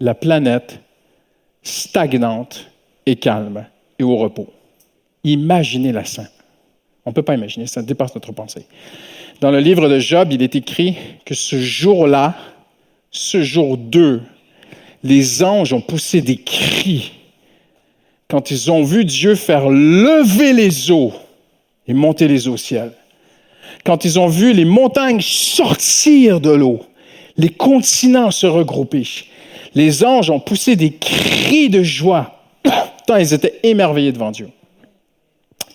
la 0.00 0.14
planète 0.14 0.80
stagnante 1.62 2.70
et 3.04 3.16
calme 3.16 3.66
et 3.98 4.02
au 4.02 4.16
repos. 4.16 4.52
Imaginez 5.26 5.90
la 5.90 6.04
scène. 6.04 6.30
On 7.04 7.10
ne 7.10 7.14
peut 7.14 7.22
pas 7.22 7.34
imaginer, 7.34 7.66
ça 7.66 7.82
dépasse 7.82 8.14
notre 8.14 8.30
pensée. 8.30 8.64
Dans 9.40 9.50
le 9.50 9.58
livre 9.58 9.88
de 9.88 9.98
Job, 9.98 10.28
il 10.30 10.40
est 10.40 10.54
écrit 10.54 10.96
que 11.24 11.34
ce 11.34 11.60
jour-là, 11.60 12.36
ce 13.10 13.42
jour 13.42 13.76
2, 13.76 14.22
les 15.02 15.42
anges 15.42 15.72
ont 15.72 15.80
poussé 15.80 16.20
des 16.20 16.36
cris 16.36 17.12
quand 18.28 18.52
ils 18.52 18.70
ont 18.70 18.84
vu 18.84 19.04
Dieu 19.04 19.34
faire 19.34 19.68
lever 19.68 20.52
les 20.52 20.92
eaux 20.92 21.12
et 21.88 21.94
monter 21.94 22.28
les 22.28 22.46
eaux 22.46 22.54
au 22.54 22.56
ciel. 22.56 22.92
Quand 23.84 24.04
ils 24.04 24.20
ont 24.20 24.28
vu 24.28 24.52
les 24.52 24.64
montagnes 24.64 25.20
sortir 25.20 26.40
de 26.40 26.50
l'eau, 26.50 26.80
les 27.36 27.50
continents 27.50 28.30
se 28.30 28.46
regrouper, 28.46 29.06
les 29.74 30.04
anges 30.04 30.30
ont 30.30 30.40
poussé 30.40 30.76
des 30.76 30.92
cris 30.92 31.68
de 31.68 31.82
joie, 31.82 32.42
tant 33.06 33.16
ils 33.16 33.34
étaient 33.34 33.58
émerveillés 33.64 34.12
devant 34.12 34.30
Dieu. 34.30 34.48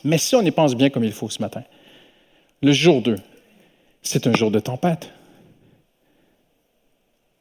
Mais 0.03 0.17
si 0.17 0.35
on 0.35 0.41
y 0.41 0.51
pense 0.51 0.75
bien 0.75 0.89
comme 0.89 1.03
il 1.03 1.11
faut 1.11 1.29
ce 1.29 1.41
matin, 1.41 1.63
le 2.61 2.71
jour 2.71 3.01
2, 3.01 3.15
c'est 4.01 4.27
un 4.27 4.33
jour 4.33 4.51
de 4.51 4.59
tempête. 4.59 5.11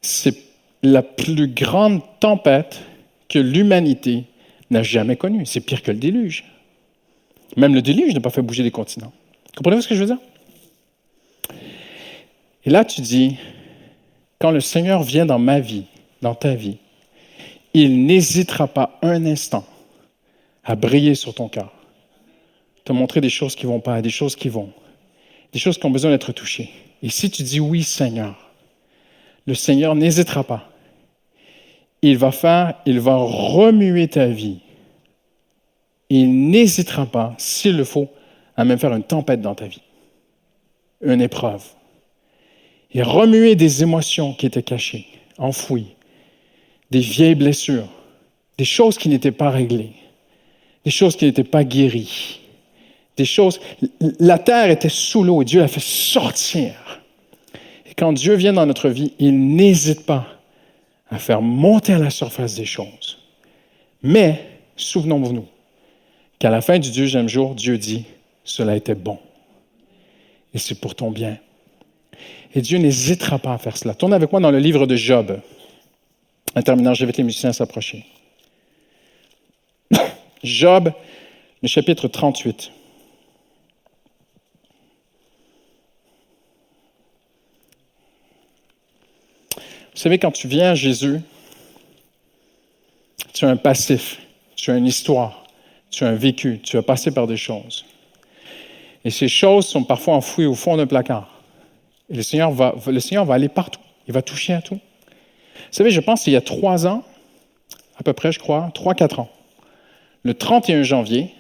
C'est 0.03 0.37
la 0.83 1.03
plus 1.03 1.49
grande 1.49 2.01
tempête 2.21 2.81
que 3.29 3.39
l'humanité 3.39 4.25
n'a 4.71 4.83
jamais 4.83 5.17
connue. 5.17 5.47
C'est 5.47 5.61
pire 5.61 5.83
que 5.83 5.91
le 5.91 5.99
déluge. 5.99 6.45
Même 7.57 7.75
le 7.75 7.83
déluge 7.83 8.15
n'a 8.15 8.21
pas 8.21 8.31
fait 8.31 8.43
bouger 8.43 8.63
les 8.63 8.71
continents. 8.71 9.13
Comprenez-vous 9.57 9.83
ce 9.83 9.89
que 9.89 9.95
je 9.95 10.01
veux 10.01 10.07
dire? 10.07 10.19
Et 12.65 12.71
là, 12.71 12.85
tu 12.85 13.01
dis, 13.01 13.37
quand 14.39 14.51
le 14.51 14.61
Seigneur 14.61 15.03
vient 15.03 15.27
dans 15.27 15.39
ma 15.39 15.61
vie, 15.61 15.85
dans 16.23 16.35
ta 16.35 16.55
vie, 16.55 16.77
il 17.75 18.05
n'hésitera 18.07 18.69
pas 18.69 18.99
un 19.03 19.25
instant 19.27 19.65
à 20.65 20.77
briller 20.77 21.15
sur 21.15 21.35
ton 21.35 21.49
cœur, 21.49 21.73
montrer 22.93 23.21
des 23.21 23.31
choses 23.31 23.55
qui 23.55 23.67
vont 23.67 23.81
pas, 23.81 24.03
des 24.03 24.11
choses 24.11 24.37
qui 24.37 24.49
vont, 24.49 24.71
des 25.53 25.59
choses 25.59 25.79
qui 25.79 25.87
ont 25.87 25.91
besoin 25.91 26.11
d'être 26.11 26.33
touchées. 26.33 26.71
Et 27.03 27.09
si 27.09 27.31
tu 27.31 27.43
dis 27.43 27.61
oui, 27.61 27.83
Seigneur, 27.83 28.51
le 29.47 29.55
Seigneur 29.55 29.95
n'hésitera 29.95 30.45
pas. 30.45 30.71
Il 32.03 32.17
va 32.17 32.33
faire, 32.33 32.75
il 32.87 33.01
va 33.01 33.17
remuer 33.17 34.09
ta 34.09 34.27
vie. 34.27 34.61
Il 36.09 36.51
n'hésitera 36.51 37.07
pas, 37.07 37.35
s'il 37.39 37.77
le 37.77 37.85
faut, 37.85 38.09
à 38.57 38.65
même 38.65 38.79
faire 38.79 38.95
une 38.95 39.05
tempête 39.05 39.41
dans 39.41 39.55
ta 39.55 39.67
vie, 39.67 39.83
une 41.03 41.21
épreuve. 41.21 41.65
Et 42.93 43.03
remuer 43.03 43.55
des 43.55 43.83
émotions 43.83 44.35
qui 44.35 44.47
étaient 44.47 44.63
cachées, 44.63 45.07
enfouies, 45.39 45.95
des 46.91 47.01
vieilles 47.01 47.37
blessures, 47.37 47.89
des 48.59 48.65
choses 48.65 48.99
qui 48.99 49.09
n'étaient 49.09 49.31
pas 49.31 49.51
réglées, 49.51 49.93
des 50.85 50.91
choses 50.91 51.17
qui 51.17 51.25
n'étaient 51.25 51.45
pas 51.45 51.65
guéries, 51.65 52.40
choses. 53.25 53.61
La 54.19 54.39
terre 54.39 54.71
était 54.71 54.89
sous 54.89 55.23
l'eau 55.23 55.43
et 55.43 55.45
Dieu 55.45 55.61
l'a 55.61 55.69
fait 55.69 55.83
sortir. 55.83 56.73
Et 57.87 57.95
quand 57.95 58.13
Dieu 58.13 58.35
vient 58.35 58.53
dans 58.53 58.67
notre 58.67 58.89
vie, 58.89 59.13
il 59.19 59.55
n'hésite 59.55 60.07
pas 60.07 60.27
à 61.11 61.19
faire 61.19 61.43
monter 61.43 61.93
à 61.93 61.99
la 61.99 62.11
surface 62.11 62.55
des 62.55 62.65
choses. 62.65 63.19
Mais, 64.03 64.45
souvenons-nous 64.77 65.47
qu'à 66.39 66.51
la 66.51 66.61
fin 66.61 66.79
du 66.79 66.91
deuxième 66.91 67.29
jour, 67.29 67.55
Dieu 67.55 67.79
dit, 67.79 68.05
cela 68.45 68.77
était 68.77 68.95
bon. 68.95 69.19
Et 70.55 70.59
c'est 70.59 70.81
pour 70.81 70.95
ton 70.95 71.11
bien. 71.11 71.39
Et 72.55 72.61
Dieu 72.61 72.79
n'hésitera 72.79 73.39
pas 73.39 73.55
à 73.55 73.59
faire 73.59 73.77
cela. 73.77 73.95
Tournez 73.95 74.17
avec 74.17 74.33
moi 74.33 74.41
dans 74.41 74.51
le 74.51 74.59
livre 74.59 74.87
de 74.87 74.97
Job. 74.97 75.41
En 76.57 76.63
terminant, 76.63 76.95
j'invite 76.95 77.17
les 77.17 77.25
musiciens 77.25 77.51
à 77.51 77.53
s'approcher. 77.53 78.05
Job, 80.43 80.93
le 81.63 81.69
chapitre 81.69 82.09
38. 82.09 82.73
Savez, 90.01 90.19
quand 90.19 90.33
tu 90.33 90.49
viens 90.49 90.71
à 90.71 90.75
Jésus, 90.75 91.21
tu 93.35 93.45
as 93.45 93.49
un 93.49 93.57
passif, 93.57 94.19
tu 94.57 94.71
as 94.71 94.77
une 94.77 94.87
histoire, 94.87 95.45
tu 95.91 96.05
as 96.05 96.09
un 96.09 96.15
vécu, 96.15 96.61
tu 96.63 96.77
as 96.79 96.83
passé 96.83 97.11
par 97.11 97.27
des 97.27 97.37
choses. 97.37 97.85
Et 99.05 99.11
ces 99.11 99.29
choses 99.29 99.67
sont 99.67 99.85
parfois 99.85 100.15
enfouies 100.15 100.47
au 100.47 100.55
fond 100.55 100.77
d'un 100.77 100.87
placard. 100.87 101.43
Et 102.11 102.15
le 102.15 102.23
Seigneur 102.23 102.51
va, 102.51 102.75
le 102.87 103.01
Seigneur 103.01 103.25
va 103.25 103.35
aller 103.35 103.49
partout. 103.49 103.81
Il 104.09 104.15
va 104.15 104.23
toucher 104.23 104.55
à 104.55 104.63
tout. 104.63 104.75
Vous 104.75 105.73
savez, 105.77 105.91
je 105.91 106.01
pense 106.01 106.25
qu'il 106.25 106.33
y 106.33 106.37
a 106.37 106.41
trois 106.41 106.87
ans, 106.87 107.05
à 107.99 108.03
peu 108.03 108.13
près, 108.13 108.33
je 108.33 108.39
crois, 108.39 108.71
trois, 108.75 108.95
quatre 108.95 109.21
ans, 109.21 109.31
le 110.23 110.35
31 110.35 110.83
janvier, 110.83 111.35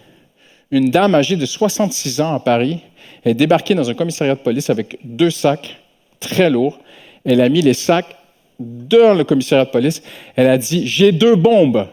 une 0.70 0.90
dame 0.90 1.14
âgée 1.14 1.36
de 1.36 1.46
66 1.46 2.20
ans 2.20 2.34
à 2.34 2.40
Paris 2.40 2.80
est 3.24 3.34
débarquée 3.34 3.74
dans 3.74 3.90
un 3.90 3.94
commissariat 3.94 4.34
de 4.34 4.40
police 4.40 4.70
avec 4.70 4.98
deux 5.04 5.30
sacs 5.30 5.78
très 6.20 6.48
lourds. 6.48 6.78
Elle 7.24 7.40
a 7.40 7.48
mis 7.48 7.60
les 7.60 7.74
sacs 7.74 8.16
dans 8.60 9.14
le 9.14 9.24
commissariat 9.24 9.64
de 9.64 9.70
police. 9.70 10.02
Elle 10.36 10.46
a 10.46 10.58
dit 10.58 10.86
J'ai 10.86 11.10
deux 11.10 11.34
bombes. 11.34 11.88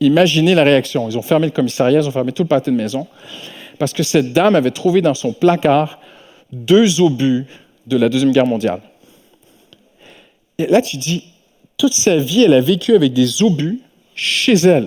Imaginez 0.00 0.54
la 0.54 0.64
réaction. 0.64 1.08
Ils 1.08 1.18
ont 1.18 1.22
fermé 1.22 1.46
le 1.46 1.52
commissariat, 1.52 2.00
ils 2.00 2.08
ont 2.08 2.12
fermé 2.12 2.32
tout 2.32 2.44
le 2.44 2.48
pâté 2.48 2.70
de 2.70 2.76
maison, 2.76 3.06
parce 3.78 3.92
que 3.92 4.02
cette 4.02 4.32
dame 4.32 4.54
avait 4.54 4.70
trouvé 4.70 5.02
dans 5.02 5.14
son 5.14 5.32
placard 5.32 6.00
deux 6.52 7.00
obus 7.00 7.46
de 7.86 7.96
la 7.96 8.08
Deuxième 8.08 8.32
Guerre 8.32 8.46
mondiale. 8.46 8.80
Et 10.58 10.66
là, 10.66 10.80
tu 10.80 10.96
dis 10.96 11.24
Toute 11.76 11.94
sa 11.94 12.16
vie, 12.16 12.44
elle 12.44 12.54
a 12.54 12.60
vécu 12.60 12.94
avec 12.94 13.12
des 13.12 13.42
obus 13.42 13.80
chez 14.14 14.54
elle. 14.54 14.84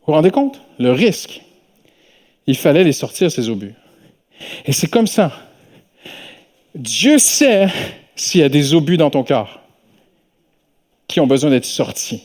Vous 0.00 0.12
vous 0.12 0.14
rendez 0.14 0.30
compte? 0.30 0.60
Le 0.78 0.90
risque. 0.90 1.42
Il 2.46 2.56
fallait 2.56 2.84
les 2.84 2.92
sortir, 2.92 3.30
ces 3.30 3.48
obus. 3.50 3.74
Et 4.64 4.72
c'est 4.72 4.86
comme 4.86 5.06
ça. 5.06 5.32
Dieu 6.74 7.18
sait 7.18 7.68
s'il 8.20 8.40
y 8.40 8.44
a 8.44 8.48
des 8.48 8.74
obus 8.74 8.96
dans 8.96 9.10
ton 9.10 9.22
cœur 9.22 9.60
qui 11.06 11.20
ont 11.20 11.26
besoin 11.26 11.50
d'être 11.50 11.64
sortis. 11.64 12.22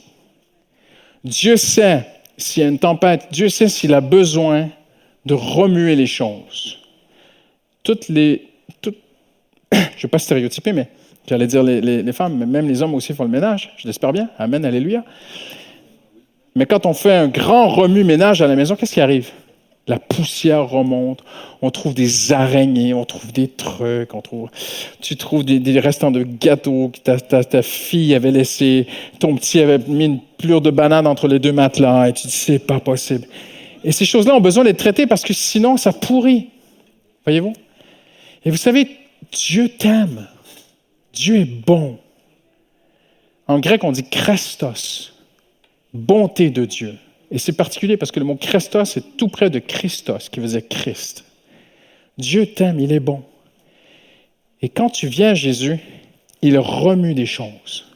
Dieu 1.24 1.56
sait 1.56 2.06
s'il 2.38 2.64
y 2.64 2.66
a 2.66 2.70
une 2.70 2.80
tempête. 2.80 3.28
Dieu 3.32 3.48
sait 3.50 3.70
s'il 3.70 3.94
a 3.94 4.02
besoin 4.02 4.70
de 5.26 5.34
remuer 5.34 5.96
les 5.96 6.08
choses. 6.08 6.80
Toutes 7.84 8.10
les. 8.10 8.50
Toutes, 8.82 8.98
je 9.72 9.78
ne 9.78 10.02
vais 10.02 10.08
pas 10.10 10.20
stéréotyper, 10.20 10.74
mais 10.74 10.90
j'allais 11.28 11.48
dire 11.48 11.64
les, 11.64 11.80
les, 11.82 12.14
femmes, 12.14 12.38
mais 12.38 12.46
même 12.46 12.68
les 12.68 12.82
hommes 12.82 12.94
aussi 12.96 13.14
font 13.14 13.24
le 13.24 13.30
ménage. 13.30 13.74
Je 13.78 13.88
l'espère 13.88 14.12
bien. 14.12 14.30
Amen, 14.38 14.66
Alléluia. 14.66 15.06
Mais 16.56 16.66
quand 16.66 16.86
on 16.86 16.94
fait 16.94 17.16
un 17.16 17.30
grand 17.30 17.70
remue-ménage 17.70 18.42
à 18.42 18.48
la 18.48 18.56
maison, 18.56 18.76
qu'est-ce 18.76 18.94
qui 18.94 19.02
arrive? 19.02 19.32
La 19.88 20.00
poussière 20.00 20.70
remonte, 20.70 21.24
on 21.62 21.70
trouve 21.70 21.94
des 21.94 22.32
araignées, 22.32 22.94
on 22.94 23.04
trouve 23.04 23.34
des 23.34 23.50
trucs, 23.50 24.14
on 24.14 24.22
trouve, 24.22 24.50
tu 25.02 25.18
trouves 25.18 25.44
des, 25.44 25.80
restants 25.80 26.12
de 26.12 26.24
gâteaux 26.24 26.90
que 26.90 27.00
ta, 27.00 27.20
ta, 27.20 27.62
fille 27.62 28.16
avait 28.16 28.32
laissé, 28.32 28.88
ton 29.20 29.36
petit 29.36 29.60
avait 29.60 29.80
mis 29.80 30.06
une 30.06 30.22
plure 30.38 30.62
de 30.62 30.72
banane 30.72 31.06
entre 31.06 31.28
les 31.28 31.40
deux 31.40 31.52
matelas, 31.52 32.08
et 32.08 32.14
tu 32.14 32.28
dis, 32.28 32.34
c'est 32.34 32.60
pas 32.60 32.80
possible. 32.80 33.28
Et 33.84 33.92
ces 33.92 34.06
choses-là 34.06 34.36
ont 34.36 34.42
besoin 34.42 34.64
d'être 34.64 34.78
traitées 34.78 35.06
parce 35.06 35.24
que 35.24 35.34
sinon, 35.34 35.76
ça 35.76 35.92
pourrit. 35.92 36.48
Voyez-vous? 37.26 37.54
Et 38.46 38.52
vous 38.52 38.58
savez, 38.58 38.88
Dieu 39.34 39.68
t'aime. 39.68 40.28
Dieu 41.12 41.36
est 41.42 41.66
bon. 41.66 41.98
En 43.48 43.60
grec, 43.60 43.84
on 43.84 43.92
dit 43.92 44.06
Christos 44.10 45.14
bonté 45.94 46.50
de 46.50 46.66
Dieu. 46.66 46.98
Et 47.34 47.40
c'est 47.40 47.54
particulier 47.54 47.98
parce 47.98 48.12
que 48.12 48.20
le 48.20 48.26
mot 48.26 48.36
Christos 48.36 48.96
est 48.96 49.18
tout 49.18 49.28
près 49.28 49.50
de 49.50 49.58
Christos, 49.58 50.30
qui 50.30 50.40
veut 50.40 50.50
dire 50.50 50.62
Christ. 50.70 51.26
Dieu 52.20 52.46
t'aime, 52.46 52.80
il 52.80 52.92
est 52.92 53.00
bon. 53.00 53.24
Et 54.62 54.70
quand 54.70 54.92
tu 54.92 55.08
viens 55.08 55.32
à 55.32 55.34
Jésus, 55.34 55.80
il 56.44 56.60
remue 56.60 57.16
des 57.16 57.26
choses. 57.26 57.88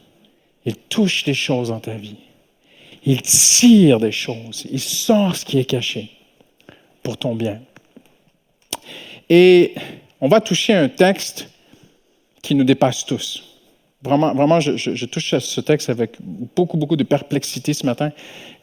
Il 0.66 0.74
touche 0.74 1.22
des 1.22 1.34
choses 1.34 1.68
dans 1.68 1.78
ta 1.78 1.94
vie. 1.94 2.16
Il 3.04 3.22
tire 3.22 4.00
des 4.00 4.10
choses. 4.10 4.66
Il 4.72 4.80
sort 4.80 5.36
ce 5.36 5.44
qui 5.44 5.60
est 5.60 5.64
caché 5.64 6.10
pour 7.04 7.16
ton 7.16 7.36
bien. 7.36 7.62
Et 9.30 9.74
on 10.20 10.26
va 10.26 10.40
toucher 10.40 10.74
un 10.74 10.88
texte 10.88 11.48
qui 12.42 12.56
nous 12.56 12.64
dépasse 12.64 13.06
tous. 13.06 13.47
Vraiment, 14.02 14.32
vraiment 14.32 14.60
je, 14.60 15.04
touche 15.06 15.34
à 15.34 15.40
ce 15.40 15.60
texte 15.60 15.90
avec 15.90 16.16
beaucoup, 16.20 16.76
beaucoup 16.76 16.94
de 16.94 17.02
perplexité 17.02 17.74
ce 17.74 17.84
matin 17.84 18.12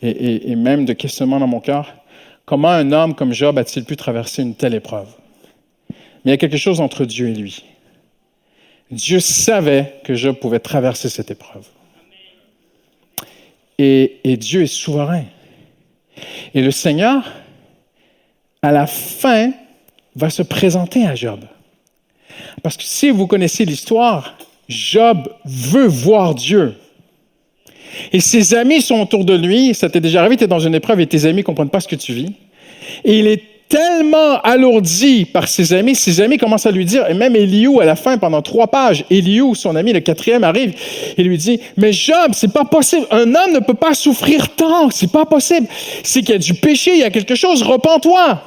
et, 0.02 0.56
même 0.56 0.86
de 0.86 0.94
questionnement 0.94 1.40
dans 1.40 1.48
mon 1.48 1.60
cœur. 1.60 1.94
Comment 2.46 2.70
un 2.70 2.92
homme 2.94 3.16
comme 3.16 3.34
Job 3.34 3.58
a-t-il 3.58 3.86
pu 3.86 3.98
traverser 3.98 4.44
une 4.44 4.56
telle 4.56 4.74
épreuve? 4.74 5.10
Mais 5.90 5.96
il 6.26 6.30
y 6.32 6.34
a 6.34 6.38
quelque 6.38 6.58
chose 6.58 6.80
entre 6.80 7.04
Dieu 7.04 7.30
et 7.30 7.34
lui. 7.34 7.66
Dieu 8.92 9.20
savait 9.20 9.96
que 10.06 10.16
Job 10.16 10.38
pouvait 10.38 10.60
traverser 10.60 11.10
cette 11.10 11.32
épreuve. 11.32 11.68
Et, 13.78 14.22
Dieu 14.38 14.62
est 14.62 14.68
souverain. 14.68 15.26
Et 16.54 16.62
le 16.62 16.72
Seigneur, 16.72 17.30
à 18.62 18.72
la 18.72 18.88
fin, 18.88 19.52
va 20.16 20.30
se 20.30 20.44
présenter 20.44 21.06
à 21.06 21.14
Job. 21.14 21.42
Parce 22.64 22.78
que 22.78 22.84
si 22.84 23.10
vous 23.10 23.28
connaissez 23.28 23.66
l'histoire, 23.66 24.38
Job 24.70 25.30
veut 25.46 25.88
voir 25.88 26.36
Dieu. 26.36 26.76
Et 28.12 28.20
ses 28.20 28.54
amis 28.54 28.82
sont 28.82 29.00
autour 29.02 29.26
de 29.26 29.36
lui. 29.36 29.74
Ça 29.74 29.90
t'est 29.90 30.02
déjà 30.02 30.22
arrivé, 30.22 30.38
tu 30.38 30.44
es 30.44 30.48
dans 30.48 30.60
une 30.60 30.76
épreuve 30.76 31.00
et 31.00 31.08
tes 31.08 31.26
amis 31.26 31.38
ne 31.38 31.44
comprennent 31.44 31.70
pas 31.70 31.80
ce 31.80 31.88
que 31.88 31.96
tu 31.96 32.14
vis. 32.14 32.34
Et 33.04 33.20
il 33.20 33.28
est 33.28 33.44
tellement 33.68 34.40
alourdi 34.42 35.26
par 35.26 35.48
ses 35.48 35.74
amis, 35.74 35.96
ses 35.96 36.22
amis 36.22 36.38
commencent 36.38 36.66
à 36.68 36.72
lui 36.72 36.86
dire, 36.86 37.10
et 37.10 37.14
même 37.14 37.36
Eliou 37.36 37.80
à 37.80 37.86
la 37.86 37.96
fin, 37.96 38.18
pendant 38.18 38.42
trois 38.42 38.68
pages, 38.68 39.06
Eliou, 39.10 39.56
son 39.56 39.76
ami, 39.76 39.92
le 39.92 40.02
quatrième, 40.02 40.44
arrive 40.44 40.76
et 41.18 41.24
lui 41.24 41.38
dit, 41.38 41.60
mais 41.78 41.92
Job, 41.92 42.32
c'est 42.34 42.54
pas 42.54 42.66
possible. 42.66 43.08
Un 43.12 43.34
homme 43.34 43.54
ne 43.54 43.60
peut 43.60 43.74
pas 43.74 43.94
souffrir 43.94 44.50
tant. 44.56 44.90
C'est 44.92 45.12
pas 45.12 45.26
possible. 45.26 45.68
C'est 46.04 46.22
qu'il 46.22 46.32
y 46.32 46.36
a 46.36 46.40
du 46.40 46.54
péché, 46.54 46.92
il 46.94 47.00
y 47.00 47.04
a 47.04 47.10
quelque 47.10 47.36
chose, 47.36 47.64
repens-toi. 47.64 48.42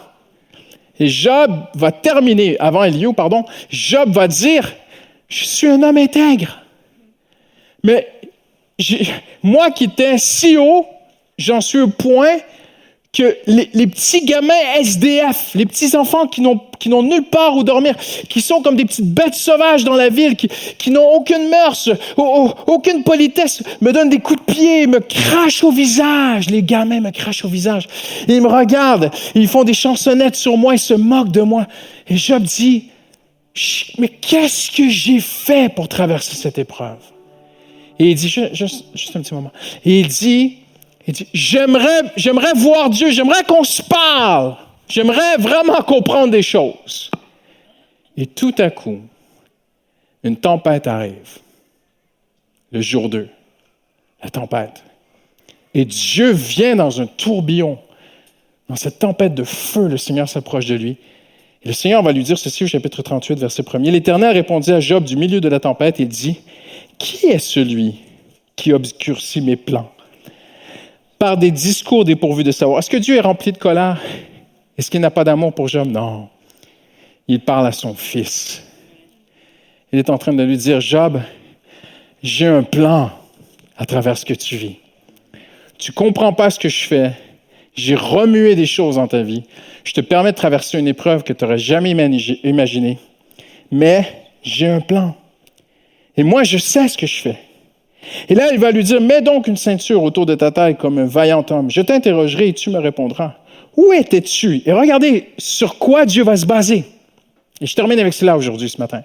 Et 1.00 1.08
Job 1.08 1.52
va 1.74 1.92
terminer, 1.92 2.56
avant 2.58 2.84
Eliou, 2.84 3.12
pardon, 3.12 3.44
Job 3.70 4.10
va 4.10 4.28
dire, 4.28 4.72
je 5.28 5.44
suis 5.44 5.66
un 5.68 5.82
homme 5.82 5.98
intègre. 5.98 6.62
Mais 7.84 8.08
moi 9.42 9.70
qui 9.70 9.84
étais 9.84 10.18
si 10.18 10.56
haut, 10.56 10.86
j'en 11.36 11.60
suis 11.60 11.80
au 11.80 11.88
point 11.88 12.38
que 13.12 13.36
les, 13.46 13.86
petits 13.86 14.24
gamins 14.24 14.54
SDF, 14.80 15.52
les 15.54 15.64
petits 15.64 15.96
enfants 15.96 16.26
qui 16.26 16.42
n'ont 16.42 17.02
nulle 17.02 17.24
part 17.24 17.56
où 17.56 17.64
dormir, 17.64 17.94
qui 18.28 18.40
sont 18.40 18.60
comme 18.60 18.76
des 18.76 18.84
petites 18.84 19.12
bêtes 19.12 19.34
sauvages 19.34 19.82
dans 19.84 19.94
la 19.94 20.10
ville, 20.10 20.36
qui, 20.36 20.48
qui 20.76 20.90
n'ont 20.90 21.08
aucune 21.14 21.48
mœurs, 21.48 21.90
aucune 22.66 23.02
politesse, 23.04 23.62
me 23.80 23.92
donnent 23.92 24.10
des 24.10 24.20
coups 24.20 24.38
de 24.46 24.52
pied, 24.52 24.86
me 24.86 25.00
crachent 25.00 25.64
au 25.64 25.70
visage. 25.70 26.50
Les 26.50 26.62
gamins 26.62 27.00
me 27.00 27.10
crachent 27.10 27.44
au 27.44 27.48
visage. 27.48 27.88
ils 28.28 28.42
me 28.42 28.48
regardent, 28.48 29.10
ils 29.34 29.48
font 29.48 29.64
des 29.64 29.74
chansonnettes 29.74 30.36
sur 30.36 30.56
moi, 30.56 30.74
ils 30.74 30.78
se 30.78 30.94
moquent 30.94 31.32
de 31.32 31.42
moi. 31.42 31.66
Et 32.08 32.16
Job 32.16 32.42
dit, 32.42 32.90
mais 33.98 34.08
qu'est-ce 34.08 34.70
que 34.70 34.88
j'ai 34.88 35.20
fait 35.20 35.74
pour 35.74 35.88
traverser 35.88 36.36
cette 36.36 36.58
épreuve? 36.58 36.98
Et 37.98 38.10
il 38.10 38.14
dit, 38.14 38.28
juste, 38.28 39.16
un 39.16 39.22
petit 39.22 39.34
moment. 39.34 39.52
Et 39.84 40.00
il 40.00 40.08
dit, 40.08 40.58
il 41.06 41.14
dit, 41.14 41.26
j'aimerais, 41.32 42.12
j'aimerais 42.16 42.52
voir 42.54 42.90
Dieu, 42.90 43.10
j'aimerais 43.10 43.42
qu'on 43.44 43.64
se 43.64 43.82
parle, 43.82 44.56
j'aimerais 44.88 45.36
vraiment 45.38 45.82
comprendre 45.82 46.30
des 46.30 46.42
choses. 46.42 47.10
Et 48.16 48.26
tout 48.26 48.54
à 48.58 48.70
coup, 48.70 49.00
une 50.22 50.36
tempête 50.36 50.86
arrive. 50.86 51.38
Le 52.70 52.80
jour 52.80 53.08
2, 53.08 53.28
la 54.22 54.30
tempête. 54.30 54.84
Et 55.74 55.84
Dieu 55.84 56.32
vient 56.32 56.76
dans 56.76 57.00
un 57.00 57.06
tourbillon. 57.06 57.78
Dans 58.68 58.76
cette 58.76 58.98
tempête 58.98 59.34
de 59.34 59.44
feu, 59.44 59.88
le 59.88 59.96
Seigneur 59.96 60.28
s'approche 60.28 60.66
de 60.66 60.74
lui. 60.74 60.96
Et 61.62 61.68
le 61.68 61.74
Seigneur 61.74 62.02
va 62.02 62.12
lui 62.12 62.22
dire 62.22 62.38
ceci 62.38 62.64
au 62.64 62.66
chapitre 62.66 63.02
38, 63.02 63.38
verset 63.38 63.64
1 63.72 63.78
L'Éternel 63.78 64.32
répondit 64.32 64.72
à 64.72 64.80
Job 64.80 65.04
du 65.04 65.16
milieu 65.16 65.40
de 65.40 65.48
la 65.48 65.60
tempête 65.60 65.98
et 66.00 66.04
dit, 66.04 66.40
Qui 66.98 67.26
est 67.26 67.38
celui 67.38 67.96
qui 68.54 68.72
obscurcit 68.72 69.40
mes 69.40 69.56
plans? 69.56 69.90
Par 71.18 71.36
des 71.36 71.50
discours 71.50 72.04
dépourvus 72.04 72.44
de 72.44 72.52
savoir. 72.52 72.78
Est-ce 72.78 72.90
que 72.90 72.96
Dieu 72.96 73.16
est 73.16 73.20
rempli 73.20 73.50
de 73.50 73.58
colère? 73.58 74.00
Est-ce 74.76 74.90
qu'il 74.90 75.00
n'a 75.00 75.10
pas 75.10 75.24
d'amour 75.24 75.52
pour 75.52 75.66
Job? 75.66 75.88
Non. 75.88 76.28
Il 77.26 77.40
parle 77.40 77.66
à 77.66 77.72
son 77.72 77.94
fils. 77.94 78.62
Il 79.92 79.98
est 79.98 80.10
en 80.10 80.18
train 80.18 80.32
de 80.32 80.42
lui 80.42 80.56
dire, 80.56 80.80
Job, 80.80 81.20
j'ai 82.22 82.46
un 82.46 82.62
plan 82.62 83.10
à 83.76 83.84
travers 83.84 84.16
ce 84.16 84.24
que 84.24 84.34
tu 84.34 84.56
vis. 84.56 84.76
Tu 85.78 85.92
comprends 85.92 86.32
pas 86.32 86.50
ce 86.50 86.58
que 86.58 86.68
je 86.68 86.84
fais. 86.84 87.12
J'ai 87.78 87.94
remué 87.94 88.56
des 88.56 88.66
choses 88.66 88.96
dans 88.96 89.06
ta 89.06 89.22
vie. 89.22 89.44
Je 89.84 89.92
te 89.92 90.00
permets 90.00 90.32
de 90.32 90.36
traverser 90.36 90.80
une 90.80 90.88
épreuve 90.88 91.22
que 91.22 91.32
tu 91.32 91.44
n'aurais 91.44 91.58
jamais 91.58 91.92
imaginée. 92.42 92.98
Mais 93.70 94.04
j'ai 94.42 94.66
un 94.66 94.80
plan. 94.80 95.14
Et 96.16 96.24
moi, 96.24 96.42
je 96.42 96.58
sais 96.58 96.88
ce 96.88 96.98
que 96.98 97.06
je 97.06 97.20
fais. 97.20 97.38
Et 98.28 98.34
là, 98.34 98.48
il 98.52 98.58
va 98.58 98.72
lui 98.72 98.82
dire, 98.82 99.00
mets 99.00 99.22
donc 99.22 99.46
une 99.46 99.56
ceinture 99.56 100.02
autour 100.02 100.26
de 100.26 100.34
ta 100.34 100.50
taille 100.50 100.76
comme 100.76 100.98
un 100.98 101.04
vaillant 101.04 101.46
homme. 101.50 101.70
Je 101.70 101.80
t'interrogerai 101.80 102.48
et 102.48 102.52
tu 102.52 102.70
me 102.70 102.80
répondras. 102.80 103.34
Où 103.76 103.92
étais-tu? 103.92 104.60
Et 104.66 104.72
regardez 104.72 105.28
sur 105.38 105.78
quoi 105.78 106.04
Dieu 106.04 106.24
va 106.24 106.36
se 106.36 106.46
baser. 106.46 106.84
Et 107.60 107.66
je 107.66 107.76
termine 107.76 108.00
avec 108.00 108.12
cela 108.12 108.36
aujourd'hui, 108.36 108.68
ce 108.68 108.78
matin. 108.78 109.04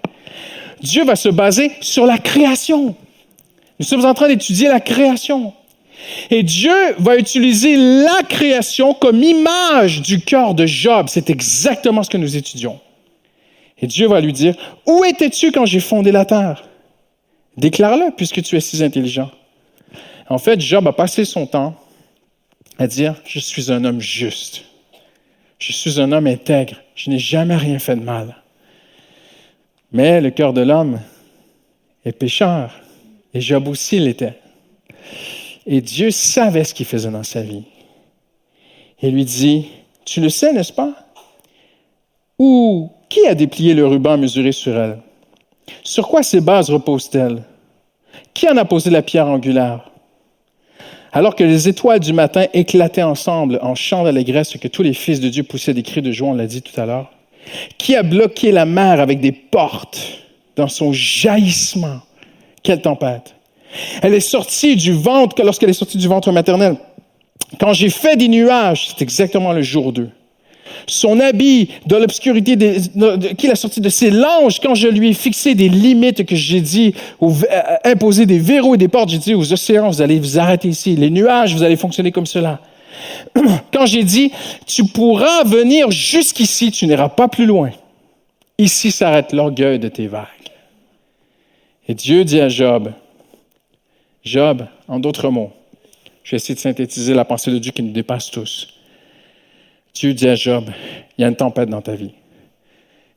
Dieu 0.81 1.05
va 1.05 1.15
se 1.15 1.29
baser 1.29 1.73
sur 1.79 2.07
la 2.07 2.17
création. 2.17 2.95
Nous 3.79 3.85
sommes 3.85 4.05
en 4.05 4.15
train 4.15 4.29
d'étudier 4.29 4.67
la 4.67 4.79
création. 4.79 5.53
Et 6.29 6.43
Dieu 6.43 6.73
va 6.97 7.17
utiliser 7.17 7.75
la 7.75 8.23
création 8.27 8.93
comme 8.93 9.23
image 9.23 10.01
du 10.01 10.19
cœur 10.19 10.53
de 10.53 10.65
Job. 10.65 11.07
C'est 11.09 11.29
exactement 11.29 12.03
ce 12.03 12.09
que 12.09 12.17
nous 12.17 12.35
étudions. 12.35 12.79
Et 13.79 13.87
Dieu 13.87 14.07
va 14.07 14.21
lui 14.21 14.33
dire, 14.33 14.55
où 14.85 15.03
étais-tu 15.03 15.51
quand 15.51 15.65
j'ai 15.65 15.79
fondé 15.79 16.11
la 16.11 16.25
terre? 16.25 16.63
Déclare-le 17.57 18.11
puisque 18.15 18.41
tu 18.41 18.55
es 18.55 18.59
si 18.59 18.83
intelligent. 18.83 19.31
En 20.29 20.37
fait, 20.37 20.59
Job 20.59 20.87
a 20.87 20.93
passé 20.93 21.25
son 21.25 21.45
temps 21.45 21.75
à 22.79 22.87
dire, 22.87 23.15
je 23.25 23.39
suis 23.39 23.71
un 23.71 23.83
homme 23.85 23.99
juste. 23.99 24.63
Je 25.59 25.71
suis 25.71 25.99
un 25.99 26.11
homme 26.11 26.27
intègre. 26.27 26.75
Je 26.95 27.09
n'ai 27.09 27.19
jamais 27.19 27.55
rien 27.55 27.79
fait 27.79 27.95
de 27.95 28.01
mal. 28.01 28.35
Mais 29.91 30.21
le 30.21 30.31
cœur 30.31 30.53
de 30.53 30.61
l'homme 30.61 30.99
est 32.03 32.11
pécheur. 32.11 32.73
Et 33.33 33.41
Job 33.41 33.67
aussi 33.67 33.99
l'était. 33.99 34.39
Et 35.65 35.81
Dieu 35.81 36.11
savait 36.11 36.63
ce 36.63 36.73
qu'il 36.73 36.85
faisait 36.85 37.11
dans 37.11 37.23
sa 37.23 37.41
vie. 37.41 37.63
Il 39.01 39.11
lui 39.11 39.25
dit, 39.25 39.67
tu 40.05 40.21
le 40.21 40.29
sais, 40.29 40.53
n'est-ce 40.53 40.73
pas? 40.73 40.93
Ou 42.39 42.89
qui 43.09 43.25
a 43.27 43.35
déplié 43.35 43.73
le 43.73 43.85
ruban 43.85 44.17
mesuré 44.17 44.51
sur 44.51 44.77
elle? 44.77 44.99
Sur 45.83 46.07
quoi 46.07 46.23
ces 46.23 46.41
bases 46.41 46.69
reposent-elles? 46.69 47.43
Qui 48.33 48.49
en 48.49 48.57
a 48.57 48.65
posé 48.65 48.89
la 48.89 49.01
pierre 49.01 49.27
angulaire? 49.27 49.89
Alors 51.11 51.35
que 51.35 51.43
les 51.43 51.69
étoiles 51.69 51.99
du 51.99 52.11
matin 52.11 52.47
éclataient 52.53 53.03
ensemble 53.03 53.59
en 53.61 53.75
chants 53.75 54.03
d'allégresse, 54.03 54.57
que 54.57 54.67
tous 54.67 54.81
les 54.81 54.93
fils 54.93 55.19
de 55.19 55.29
Dieu 55.29 55.43
poussaient 55.43 55.73
des 55.73 55.83
cris 55.83 56.01
de 56.01 56.11
joie, 56.11 56.29
on 56.29 56.33
l'a 56.33 56.47
dit 56.47 56.61
tout 56.61 56.79
à 56.79 56.85
l'heure. 56.85 57.11
Qui 57.77 57.95
a 57.95 58.03
bloqué 58.03 58.51
la 58.51 58.65
mer 58.65 58.99
avec 58.99 59.19
des 59.19 59.31
portes 59.31 60.23
dans 60.55 60.67
son 60.67 60.91
jaillissement? 60.91 61.99
Quelle 62.63 62.81
tempête! 62.81 63.35
Elle 64.01 64.13
est 64.13 64.19
sortie 64.19 64.75
du 64.75 64.93
ventre, 64.93 65.41
lorsqu'elle 65.43 65.69
est 65.69 65.73
sortie 65.73 65.97
du 65.97 66.07
ventre 66.07 66.31
maternel. 66.31 66.77
Quand 67.59 67.73
j'ai 67.73 67.89
fait 67.89 68.15
des 68.15 68.27
nuages, 68.27 68.89
c'est 68.89 69.01
exactement 69.01 69.53
le 69.53 69.61
jour 69.61 69.93
2 69.93 70.09
son 70.87 71.19
habit 71.19 71.69
de 71.87 71.95
l'obscurité, 71.95 72.57
qu'il 73.37 73.51
a 73.51 73.55
sorti 73.55 73.81
de 73.81 73.89
ses 73.89 74.09
langes 74.09 74.59
quand 74.59 74.75
je 74.75 74.87
lui 74.87 75.09
ai 75.09 75.13
fixé 75.13 75.55
des 75.55 75.69
limites 75.69 76.25
que 76.25 76.35
j'ai 76.35 76.61
dit, 76.61 76.93
ou 77.19 77.31
euh, 77.31 77.61
imposé 77.83 78.25
des 78.25 78.39
verrous 78.39 78.75
et 78.75 78.77
des 78.77 78.87
portes, 78.87 79.09
j'ai 79.09 79.17
dit 79.17 79.33
aux 79.33 79.53
océans, 79.53 79.89
vous 79.89 80.01
allez 80.01 80.19
vous 80.19 80.39
arrêter 80.39 80.69
ici, 80.69 80.95
les 80.95 81.09
nuages, 81.09 81.55
vous 81.55 81.63
allez 81.63 81.75
fonctionner 81.75 82.11
comme 82.11 82.25
cela. 82.25 82.59
Quand 83.73 83.85
j'ai 83.85 84.03
dit, 84.03 84.31
tu 84.65 84.85
pourras 84.85 85.43
venir 85.43 85.91
jusqu'ici, 85.91 86.71
tu 86.71 86.87
n'iras 86.87 87.09
pas 87.09 87.27
plus 87.27 87.45
loin. 87.45 87.71
Ici 88.57 88.91
s'arrête 88.91 89.33
l'orgueil 89.33 89.79
de 89.79 89.87
tes 89.87 90.07
vagues. 90.07 90.27
Et 91.87 91.95
Dieu 91.95 92.23
dit 92.23 92.39
à 92.39 92.49
Job, 92.49 92.91
Job, 94.23 94.65
en 94.87 94.99
d'autres 94.99 95.29
mots, 95.29 95.51
je 96.23 96.31
vais 96.31 96.37
essayer 96.37 96.55
de 96.55 96.59
synthétiser 96.59 97.13
la 97.13 97.25
pensée 97.25 97.51
de 97.51 97.59
Dieu 97.59 97.71
qui 97.71 97.83
nous 97.83 97.91
dépasse 97.91 98.31
tous. 98.31 98.79
Dieu 99.93 100.13
dit 100.13 100.27
à 100.27 100.35
Job, 100.35 100.69
il 101.17 101.21
y 101.21 101.25
a 101.25 101.27
une 101.27 101.35
tempête 101.35 101.69
dans 101.69 101.81
ta 101.81 101.95
vie. 101.95 102.13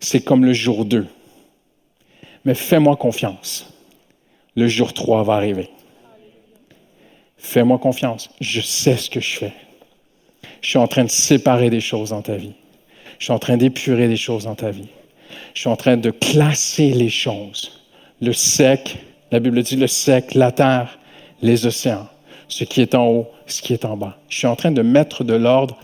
C'est 0.00 0.22
comme 0.22 0.44
le 0.44 0.52
jour 0.52 0.84
2. 0.84 1.06
Mais 2.44 2.54
fais-moi 2.54 2.96
confiance. 2.96 3.72
Le 4.56 4.68
jour 4.68 4.92
3 4.92 5.22
va 5.24 5.34
arriver. 5.34 5.70
Fais-moi 7.38 7.78
confiance. 7.78 8.30
Je 8.40 8.60
sais 8.60 8.96
ce 8.96 9.08
que 9.08 9.20
je 9.20 9.36
fais. 9.38 9.52
Je 10.60 10.70
suis 10.70 10.78
en 10.78 10.88
train 10.88 11.04
de 11.04 11.10
séparer 11.10 11.70
des 11.70 11.80
choses 11.80 12.10
dans 12.10 12.22
ta 12.22 12.36
vie. 12.36 12.54
Je 13.18 13.24
suis 13.24 13.32
en 13.32 13.38
train 13.38 13.56
d'épurer 13.56 14.08
des 14.08 14.16
choses 14.16 14.44
dans 14.44 14.54
ta 14.54 14.70
vie. 14.70 14.88
Je 15.54 15.60
suis 15.60 15.68
en 15.68 15.76
train 15.76 15.96
de 15.96 16.10
classer 16.10 16.90
les 16.90 17.08
choses. 17.08 17.84
Le 18.20 18.32
sec, 18.32 18.98
la 19.30 19.40
Bible 19.40 19.62
dit 19.62 19.76
le 19.76 19.86
sec, 19.86 20.34
la 20.34 20.52
terre, 20.52 20.98
les 21.42 21.66
océans, 21.66 22.08
ce 22.48 22.64
qui 22.64 22.80
est 22.80 22.94
en 22.94 23.06
haut, 23.06 23.28
ce 23.46 23.62
qui 23.62 23.72
est 23.72 23.84
en 23.84 23.96
bas. 23.96 24.18
Je 24.28 24.38
suis 24.38 24.46
en 24.46 24.56
train 24.56 24.70
de 24.70 24.82
mettre 24.82 25.24
de 25.24 25.34
l'ordre 25.34 25.76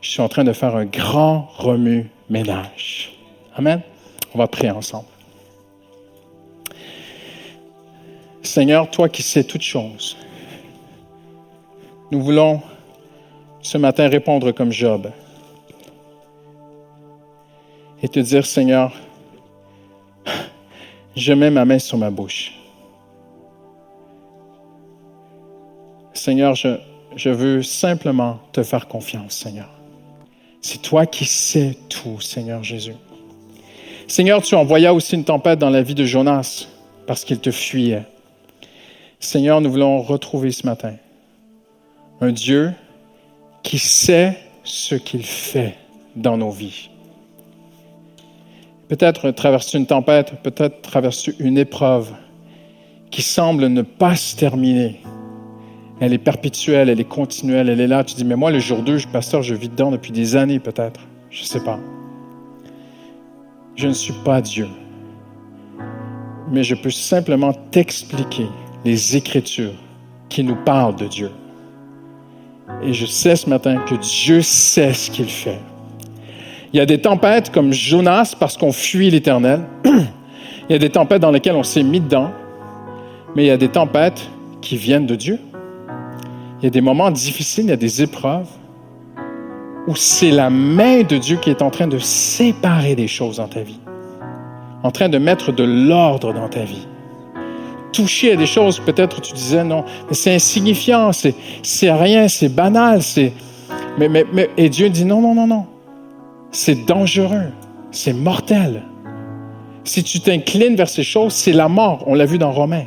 je 0.00 0.10
suis 0.10 0.22
en 0.22 0.28
train 0.28 0.44
de 0.44 0.52
faire 0.52 0.76
un 0.76 0.86
grand 0.86 1.48
remue-ménage. 1.58 3.12
Amen. 3.54 3.82
On 4.34 4.38
va 4.38 4.46
prier 4.46 4.70
ensemble. 4.70 5.06
Seigneur, 8.42 8.90
toi 8.90 9.08
qui 9.08 9.22
sais 9.22 9.44
toutes 9.44 9.62
choses, 9.62 10.16
nous 12.10 12.22
voulons 12.22 12.62
ce 13.60 13.76
matin 13.76 14.08
répondre 14.08 14.50
comme 14.52 14.72
Job 14.72 15.10
et 18.02 18.08
te 18.08 18.18
dire, 18.18 18.46
Seigneur, 18.46 18.92
je 21.14 21.32
mets 21.34 21.50
ma 21.50 21.66
main 21.66 21.78
sur 21.78 21.98
ma 21.98 22.10
bouche. 22.10 22.59
Seigneur, 26.20 26.54
je, 26.54 27.30
veux 27.30 27.62
simplement 27.62 28.40
te 28.52 28.62
faire 28.62 28.88
confiance, 28.88 29.38
Seigneur. 29.38 29.70
C'est 30.60 30.82
toi 30.82 31.06
qui 31.06 31.24
sais 31.24 31.78
tout, 31.88 32.20
Seigneur 32.20 32.62
Jésus. 32.62 32.92
Seigneur, 34.06 34.42
tu 34.42 34.54
envoyas 34.54 34.92
aussi 34.92 35.14
une 35.14 35.24
tempête 35.24 35.58
dans 35.58 35.70
la 35.70 35.80
vie 35.80 35.94
de 35.94 36.04
Jonas 36.04 36.68
parce 37.06 37.24
qu'il 37.24 37.40
te 37.40 37.50
fuyait. 37.50 38.02
Seigneur, 39.18 39.62
nous 39.62 39.70
voulons 39.70 40.02
retrouver 40.02 40.50
ce 40.50 40.66
matin 40.66 40.92
un 42.20 42.32
Dieu 42.32 42.74
qui 43.62 43.78
sait 43.78 44.36
ce 44.62 44.96
qu'il 44.96 45.24
fait 45.24 45.78
dans 46.16 46.36
nos 46.36 46.50
vies. 46.50 46.90
Peut-être 48.88 49.30
traverser 49.30 49.78
une 49.78 49.86
tempête, 49.86 50.34
peut-être 50.42 50.82
traverser 50.82 51.34
une 51.38 51.56
épreuve 51.56 52.12
qui 53.10 53.22
semble 53.22 53.68
ne 53.68 53.80
pas 53.80 54.16
se 54.16 54.36
terminer. 54.36 55.00
Elle 56.00 56.14
est 56.14 56.18
perpétuelle, 56.18 56.88
elle 56.88 57.00
est 57.00 57.04
continuelle, 57.08 57.68
elle 57.68 57.80
est 57.80 57.86
là. 57.86 58.02
Tu 58.04 58.14
dis, 58.14 58.24
mais 58.24 58.36
moi, 58.36 58.50
le 58.50 58.58
jour 58.58 58.82
2, 58.82 58.98
pasteur, 59.12 59.42
je 59.42 59.54
vis 59.54 59.68
dedans 59.68 59.90
depuis 59.90 60.12
des 60.12 60.34
années 60.34 60.58
peut-être. 60.58 61.00
Je 61.30 61.42
ne 61.42 61.46
sais 61.46 61.60
pas. 61.62 61.78
Je 63.76 63.86
ne 63.86 63.92
suis 63.92 64.14
pas 64.24 64.40
Dieu. 64.40 64.66
Mais 66.50 66.64
je 66.64 66.74
peux 66.74 66.90
simplement 66.90 67.52
t'expliquer 67.70 68.46
les 68.84 69.16
Écritures 69.16 69.74
qui 70.30 70.42
nous 70.42 70.56
parlent 70.56 70.96
de 70.96 71.06
Dieu. 71.06 71.30
Et 72.82 72.94
je 72.94 73.04
sais 73.04 73.36
ce 73.36 73.48
matin 73.50 73.76
que 73.86 73.94
Dieu 73.94 74.40
sait 74.40 74.94
ce 74.94 75.10
qu'il 75.10 75.28
fait. 75.28 75.58
Il 76.72 76.78
y 76.78 76.80
a 76.80 76.86
des 76.86 77.00
tempêtes 77.00 77.50
comme 77.50 77.72
Jonas 77.72 78.34
parce 78.38 78.56
qu'on 78.56 78.72
fuit 78.72 79.10
l'Éternel. 79.10 79.64
il 79.84 80.70
y 80.70 80.74
a 80.74 80.78
des 80.78 80.90
tempêtes 80.90 81.20
dans 81.20 81.30
lesquelles 81.30 81.56
on 81.56 81.62
s'est 81.62 81.82
mis 81.82 82.00
dedans. 82.00 82.30
Mais 83.36 83.44
il 83.44 83.48
y 83.48 83.52
a 83.52 83.56
des 83.56 83.68
tempêtes 83.68 84.30
qui 84.62 84.76
viennent 84.76 85.06
de 85.06 85.16
Dieu. 85.16 85.38
Il 86.60 86.64
y 86.64 86.66
a 86.66 86.70
des 86.70 86.80
moments 86.80 87.10
difficiles, 87.10 87.64
il 87.64 87.70
y 87.70 87.72
a 87.72 87.76
des 87.76 88.02
épreuves 88.02 88.48
où 89.86 89.96
c'est 89.96 90.30
la 90.30 90.50
main 90.50 91.02
de 91.02 91.16
Dieu 91.16 91.36
qui 91.36 91.50
est 91.50 91.62
en 91.62 91.70
train 91.70 91.86
de 91.86 91.98
séparer 91.98 92.94
des 92.94 93.08
choses 93.08 93.38
dans 93.38 93.48
ta 93.48 93.62
vie, 93.62 93.80
en 94.82 94.90
train 94.90 95.08
de 95.08 95.18
mettre 95.18 95.52
de 95.52 95.64
l'ordre 95.64 96.32
dans 96.32 96.48
ta 96.48 96.64
vie 96.64 96.86
toucher 97.92 98.32
à 98.32 98.36
des 98.36 98.46
choses, 98.46 98.80
peut-être 98.80 99.20
tu 99.20 99.32
disais 99.32 99.64
non, 99.64 99.84
mais 100.08 100.14
c'est 100.14 100.34
insignifiant, 100.34 101.12
c'est, 101.12 101.34
c'est 101.62 101.92
rien, 101.92 102.28
c'est 102.28 102.48
banal, 102.48 103.02
c'est. 103.02 103.32
Mais, 103.98 104.08
mais, 104.08 104.24
mais, 104.32 104.50
et 104.56 104.68
Dieu 104.68 104.88
dit 104.88 105.04
non, 105.04 105.20
non, 105.20 105.34
non, 105.34 105.46
non. 105.46 105.66
C'est 106.52 106.86
dangereux, 106.86 107.50
c'est 107.90 108.12
mortel. 108.12 108.82
Si 109.84 110.02
tu 110.02 110.20
t'inclines 110.20 110.76
vers 110.76 110.88
ces 110.88 111.02
choses, 111.02 111.32
c'est 111.32 111.52
la 111.52 111.68
mort. 111.68 112.04
On 112.06 112.14
l'a 112.14 112.26
vu 112.26 112.38
dans 112.38 112.52
Romains. 112.52 112.86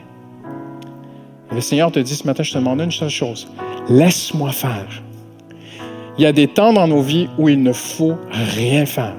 Le 1.53 1.61
Seigneur 1.61 1.91
te 1.91 1.99
dit 1.99 2.15
ce 2.15 2.25
matin, 2.25 2.43
je 2.43 2.53
te 2.53 2.57
demande 2.57 2.81
une 2.81 2.91
seule 2.91 3.09
chose. 3.09 3.47
Laisse-moi 3.89 4.51
faire. 4.51 5.03
Il 6.17 6.23
y 6.23 6.25
a 6.25 6.31
des 6.31 6.47
temps 6.47 6.73
dans 6.73 6.87
nos 6.87 7.01
vies 7.01 7.27
où 7.37 7.49
il 7.49 7.61
ne 7.61 7.73
faut 7.73 8.15
rien 8.31 8.85
faire. 8.85 9.15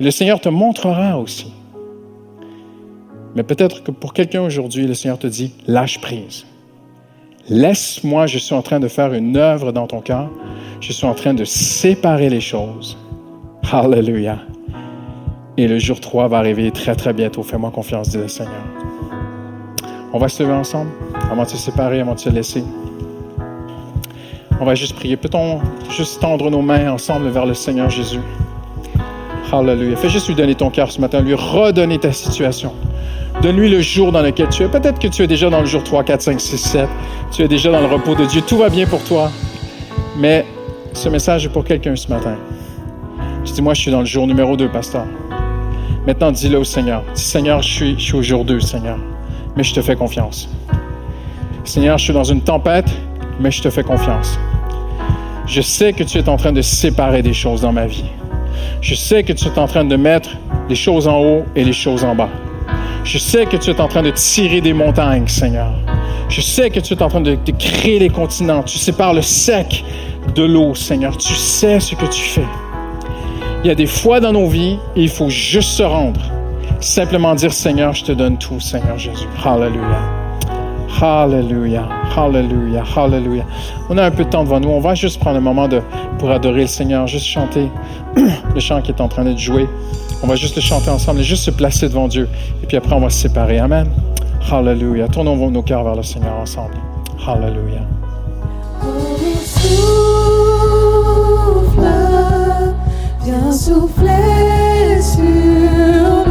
Le 0.00 0.10
Seigneur 0.10 0.40
te 0.40 0.48
montrera 0.48 1.18
aussi 1.18 1.52
mais 3.38 3.44
peut-être 3.44 3.84
que 3.84 3.92
pour 3.92 4.14
quelqu'un 4.14 4.42
aujourd'hui, 4.42 4.84
le 4.86 4.94
Seigneur 4.94 5.16
te 5.16 5.28
dit, 5.28 5.52
lâche 5.68 6.00
prise. 6.00 6.44
Laisse-moi, 7.48 8.26
je 8.26 8.36
suis 8.36 8.52
en 8.52 8.62
train 8.62 8.80
de 8.80 8.88
faire 8.88 9.14
une 9.14 9.36
œuvre 9.36 9.70
dans 9.70 9.86
ton 9.86 10.00
cœur. 10.00 10.28
Je 10.80 10.92
suis 10.92 11.06
en 11.06 11.14
train 11.14 11.34
de 11.34 11.44
séparer 11.44 12.30
les 12.30 12.40
choses. 12.40 12.98
Hallelujah. 13.70 14.40
Et 15.56 15.68
le 15.68 15.78
jour 15.78 16.00
3 16.00 16.26
va 16.26 16.38
arriver 16.38 16.72
très, 16.72 16.96
très 16.96 17.12
bientôt. 17.12 17.44
Fais-moi 17.44 17.70
confiance, 17.70 18.08
dit 18.08 18.18
le 18.18 18.26
Seigneur. 18.26 18.54
On 20.12 20.18
va 20.18 20.28
se 20.28 20.42
lever 20.42 20.54
ensemble 20.54 20.90
avant 21.30 21.44
de 21.44 21.48
se 21.48 21.56
séparer, 21.58 22.00
avant 22.00 22.14
de 22.14 22.20
se 22.20 22.30
laisser. 22.30 22.64
On 24.60 24.64
va 24.64 24.74
juste 24.74 24.94
prier. 24.94 25.16
Peut-on 25.16 25.60
juste 25.90 26.20
tendre 26.20 26.50
nos 26.50 26.62
mains 26.62 26.90
ensemble 26.90 27.28
vers 27.28 27.44
le 27.44 27.54
Seigneur 27.54 27.90
Jésus? 27.90 28.20
Hallelujah. 29.52 29.96
Fais 29.96 30.08
juste 30.08 30.28
lui 30.28 30.34
donner 30.34 30.54
ton 30.54 30.70
cœur 30.70 30.90
ce 30.90 31.00
matin, 31.00 31.20
lui 31.20 31.34
redonner 31.34 31.98
ta 31.98 32.12
situation. 32.12 32.72
Donne-lui 33.42 33.68
le 33.68 33.80
jour 33.80 34.10
dans 34.10 34.22
lequel 34.22 34.48
tu 34.48 34.62
es. 34.64 34.68
Peut-être 34.68 34.98
que 34.98 35.08
tu 35.08 35.22
es 35.22 35.26
déjà 35.26 35.50
dans 35.50 35.60
le 35.60 35.66
jour 35.66 35.84
3, 35.84 36.04
4, 36.04 36.22
5, 36.22 36.40
6, 36.40 36.58
7. 36.58 36.88
Tu 37.30 37.42
es 37.42 37.48
déjà 37.48 37.70
dans 37.70 37.80
le 37.80 37.86
repos 37.86 38.14
de 38.14 38.24
Dieu. 38.24 38.42
Tout 38.42 38.56
va 38.56 38.68
bien 38.68 38.86
pour 38.86 39.02
toi. 39.04 39.30
Mais 40.18 40.44
ce 40.92 41.08
message 41.08 41.46
est 41.46 41.50
pour 41.50 41.64
quelqu'un 41.64 41.94
ce 41.96 42.08
matin. 42.08 42.36
Je 43.44 43.52
dis, 43.52 43.62
moi, 43.62 43.74
je 43.74 43.82
suis 43.82 43.90
dans 43.90 44.00
le 44.00 44.06
jour 44.06 44.26
numéro 44.26 44.56
2, 44.56 44.68
pasteur. 44.68 45.04
Maintenant, 46.06 46.32
dis-le 46.32 46.58
au 46.58 46.64
Seigneur. 46.64 47.04
Dis, 47.14 47.22
Seigneur, 47.22 47.62
je 47.62 47.68
suis, 47.68 47.94
je 47.98 48.04
suis 48.04 48.14
au 48.14 48.22
jour 48.22 48.44
2, 48.44 48.58
Seigneur. 48.60 48.98
Mais 49.58 49.64
je 49.64 49.74
te 49.74 49.82
fais 49.82 49.96
confiance. 49.96 50.48
Seigneur, 51.64 51.98
je 51.98 52.04
suis 52.04 52.12
dans 52.12 52.22
une 52.22 52.42
tempête, 52.42 52.88
mais 53.40 53.50
je 53.50 53.60
te 53.60 53.70
fais 53.70 53.82
confiance. 53.82 54.38
Je 55.48 55.60
sais 55.60 55.92
que 55.92 56.04
tu 56.04 56.18
es 56.18 56.28
en 56.28 56.36
train 56.36 56.52
de 56.52 56.62
séparer 56.62 57.22
des 57.22 57.32
choses 57.32 57.62
dans 57.62 57.72
ma 57.72 57.86
vie. 57.86 58.04
Je 58.80 58.94
sais 58.94 59.24
que 59.24 59.32
tu 59.32 59.46
es 59.46 59.58
en 59.58 59.66
train 59.66 59.84
de 59.84 59.96
mettre 59.96 60.30
les 60.68 60.76
choses 60.76 61.08
en 61.08 61.18
haut 61.18 61.42
et 61.56 61.64
les 61.64 61.72
choses 61.72 62.04
en 62.04 62.14
bas. 62.14 62.28
Je 63.02 63.18
sais 63.18 63.46
que 63.46 63.56
tu 63.56 63.70
es 63.70 63.80
en 63.80 63.88
train 63.88 64.02
de 64.02 64.10
tirer 64.10 64.60
des 64.60 64.72
montagnes, 64.72 65.26
Seigneur. 65.26 65.72
Je 66.28 66.40
sais 66.40 66.70
que 66.70 66.78
tu 66.78 66.94
es 66.94 67.02
en 67.02 67.08
train 67.08 67.20
de, 67.20 67.36
créer 67.58 67.98
les 67.98 68.10
continents. 68.10 68.62
Tu 68.62 68.78
sépares 68.78 69.12
le 69.12 69.22
sec 69.22 69.84
de 70.36 70.44
l'eau, 70.44 70.76
Seigneur. 70.76 71.16
Tu 71.16 71.34
sais 71.34 71.80
ce 71.80 71.96
que 71.96 72.06
tu 72.06 72.22
fais. 72.22 72.46
Il 73.64 73.66
y 73.66 73.70
a 73.70 73.74
des 73.74 73.86
fois 73.86 74.20
dans 74.20 74.32
nos 74.32 74.46
vies, 74.46 74.78
il 74.94 75.08
faut 75.08 75.30
juste 75.30 75.70
se 75.70 75.82
rendre. 75.82 76.37
Simplement 76.80 77.34
dire, 77.34 77.52
Seigneur, 77.52 77.92
je 77.92 78.04
te 78.04 78.12
donne 78.12 78.38
tout, 78.38 78.60
Seigneur 78.60 78.98
Jésus. 78.98 79.26
Hallelujah. 79.44 80.28
Hallelujah, 81.00 81.88
Hallelujah, 82.16 82.82
Hallelujah. 82.96 83.44
On 83.88 83.98
a 83.98 84.04
un 84.04 84.10
peu 84.10 84.24
de 84.24 84.30
temps 84.30 84.42
devant 84.42 84.58
nous. 84.58 84.68
On 84.68 84.80
va 84.80 84.94
juste 84.94 85.20
prendre 85.20 85.36
un 85.36 85.40
moment 85.40 85.68
pour 86.18 86.30
adorer 86.30 86.62
le 86.62 86.66
Seigneur, 86.66 87.06
juste 87.06 87.26
chanter 87.26 87.68
le 88.16 88.60
chant 88.60 88.80
qui 88.80 88.90
est 88.90 89.00
en 89.00 89.08
train 89.08 89.24
de 89.24 89.36
jouer. 89.36 89.68
On 90.22 90.26
va 90.26 90.34
juste 90.34 90.56
le 90.56 90.62
chanter 90.62 90.90
ensemble 90.90 91.20
et 91.20 91.24
juste 91.24 91.44
se 91.44 91.50
placer 91.50 91.88
devant 91.88 92.08
Dieu. 92.08 92.28
Et 92.62 92.66
puis 92.66 92.76
après, 92.76 92.94
on 92.94 93.00
va 93.00 93.10
se 93.10 93.18
séparer. 93.18 93.58
Amen. 93.58 93.88
Hallelujah. 94.50 95.08
Tournons 95.08 95.50
nos 95.50 95.62
cœurs 95.62 95.84
vers 95.84 95.96
le 95.96 96.02
Seigneur 96.02 96.34
ensemble. 96.34 96.74
Hallelujah. 97.26 97.86
viens 103.24 103.52
souffler 103.52 105.02
sur 105.02 106.27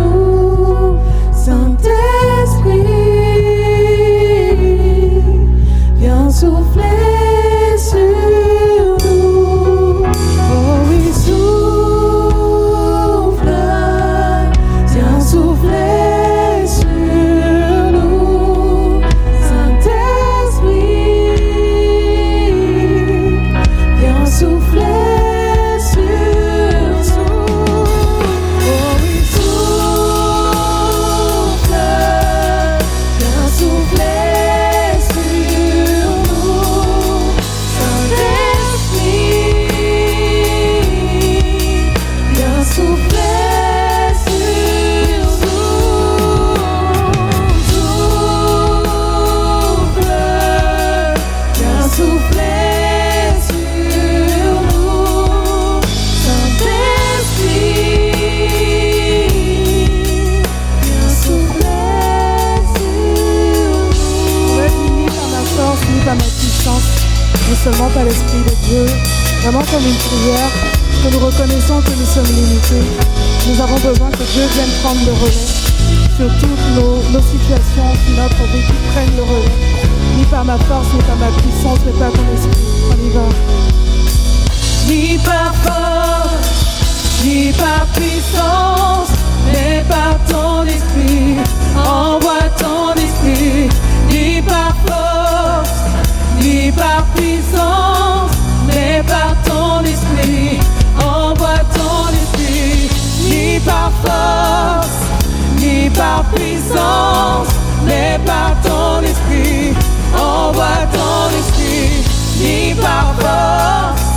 ni 105.57 105.89
par 105.89 106.23
puissance, 106.33 107.47
mais 107.85 108.19
par 108.25 108.51
ton 108.63 109.01
esprit. 109.01 109.73
Envoie 110.15 110.85
ton 110.91 111.37
esprit, 111.37 112.03
ni 112.39 112.73
par 112.75 113.13
force 113.19 114.07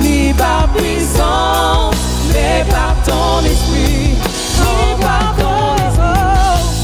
ni 0.00 0.32
par 0.32 0.68
puissance, 0.74 1.94
mais 2.32 2.64
par 2.70 2.94
ton 3.04 3.44
esprit. 3.44 4.16
Ni 4.58 4.94
par 5.00 5.34
force, 5.38 5.98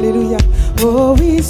dit 0.00 0.08
encore. 0.08 0.36
Alléluia. 0.36 0.36
Oh 0.82 1.14
oui, 1.18 1.42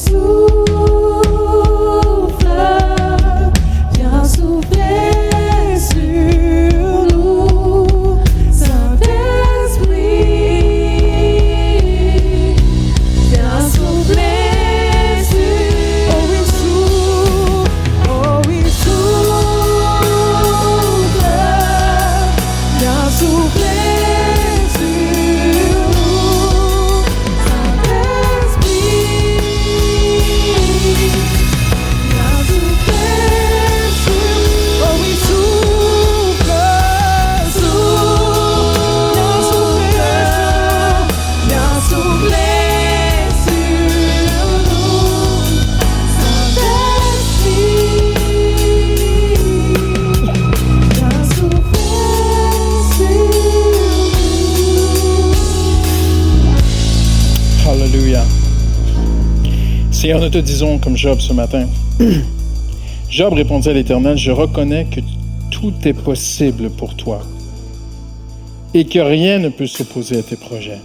Te 60.31 60.37
disons 60.37 60.77
comme 60.77 60.95
Job 60.95 61.21
ce 61.21 61.33
matin. 61.33 61.67
Job 63.11 63.33
répondit 63.33 63.71
à 63.71 63.73
l'Éternel, 63.73 64.19
je 64.19 64.31
reconnais 64.31 64.85
que 64.85 65.01
tout 65.51 65.73
est 65.87 65.95
possible 65.95 66.69
pour 66.69 66.95
toi 66.97 67.23
et 68.75 68.85
que 68.85 68.99
rien 68.99 69.39
ne 69.39 69.49
peut 69.49 69.67
s'opposer 69.67 70.19
à 70.19 70.23
tes 70.23 70.37
projets. 70.37 70.81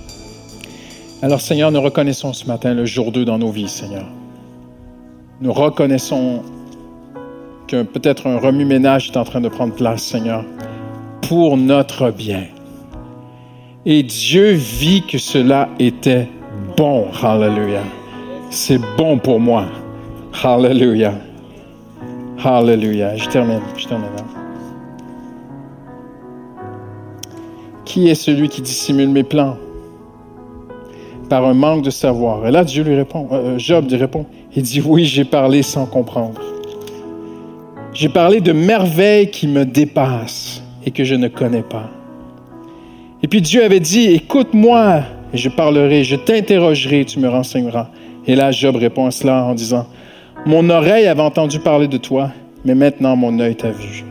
Alors 1.21 1.41
Seigneur, 1.41 1.71
nous 1.71 1.81
reconnaissons 1.81 2.31
ce 2.31 2.45
matin 2.45 2.73
le 2.73 2.85
jour 2.85 3.11
2 3.11 3.25
dans 3.25 3.37
nos 3.37 3.51
vies, 3.51 3.67
Seigneur. 3.67 4.05
Nous 5.41 5.51
reconnaissons 5.51 6.41
que 7.67 7.83
peut-être 7.83 8.27
un 8.27 8.39
remue-ménage 8.39 9.09
est 9.09 9.17
en 9.17 9.25
train 9.25 9.41
de 9.41 9.49
prendre 9.49 9.73
place, 9.73 10.03
Seigneur, 10.03 10.45
pour 11.27 11.57
notre 11.57 12.11
bien. 12.11 12.45
Et 13.85 14.03
Dieu 14.03 14.51
vit 14.51 15.03
que 15.05 15.17
cela 15.17 15.67
était 15.79 16.29
bon. 16.77 17.07
Hallelujah. 17.21 17.83
C'est 18.55 18.79
bon 18.97 19.17
pour 19.17 19.39
moi. 19.39 19.65
Hallelujah. 20.43 21.15
Hallelujah. 22.37 23.15
Je 23.15 23.27
termine. 23.27 23.61
Je 23.75 23.87
termine. 23.87 24.09
Qui 27.83 28.09
est 28.09 28.15
celui 28.15 28.49
qui 28.49 28.61
dissimule 28.61 29.09
mes 29.09 29.23
plans? 29.23 29.57
Par 31.29 31.43
un 31.47 31.55
manque 31.55 31.83
de 31.83 31.89
savoir? 31.89 32.45
Et 32.45 32.51
là, 32.51 32.63
Dieu 32.63 32.83
lui 32.83 32.93
répond, 32.93 33.27
euh, 33.31 33.57
Job 33.57 33.89
lui 33.89 33.97
répond, 33.97 34.27
il 34.55 34.61
dit, 34.61 34.83
oui, 34.85 35.05
j'ai 35.05 35.25
parlé 35.25 35.63
sans 35.63 35.87
comprendre. 35.87 36.39
J'ai 37.91 38.09
parlé 38.09 38.39
de 38.39 38.51
merveilles 38.51 39.31
qui 39.31 39.47
me 39.47 39.65
dépassent 39.65 40.61
et 40.85 40.91
que 40.91 41.03
je 41.03 41.15
ne 41.15 41.27
connais 41.27 41.63
pas. 41.63 41.89
Et 43.23 43.27
puis 43.27 43.41
Dieu 43.41 43.63
avait 43.63 43.79
dit, 43.79 44.11
écoute-moi 44.11 45.01
et 45.33 45.37
je 45.37 45.49
parlerai, 45.49 46.03
je 46.03 46.15
t'interrogerai 46.15 47.03
tu 47.05 47.17
me 47.17 47.27
renseigneras. 47.27 47.89
Et 48.25 48.35
là, 48.35 48.51
Job 48.51 48.75
répond 48.77 49.05
à 49.05 49.11
cela 49.11 49.43
en 49.43 49.53
disant, 49.53 49.87
mon 50.45 50.69
oreille 50.69 51.07
avait 51.07 51.21
entendu 51.21 51.59
parler 51.59 51.87
de 51.87 51.97
toi, 51.97 52.31
mais 52.65 52.75
maintenant 52.75 53.15
mon 53.15 53.39
œil 53.39 53.55
t'a 53.55 53.71
vu. 53.71 54.03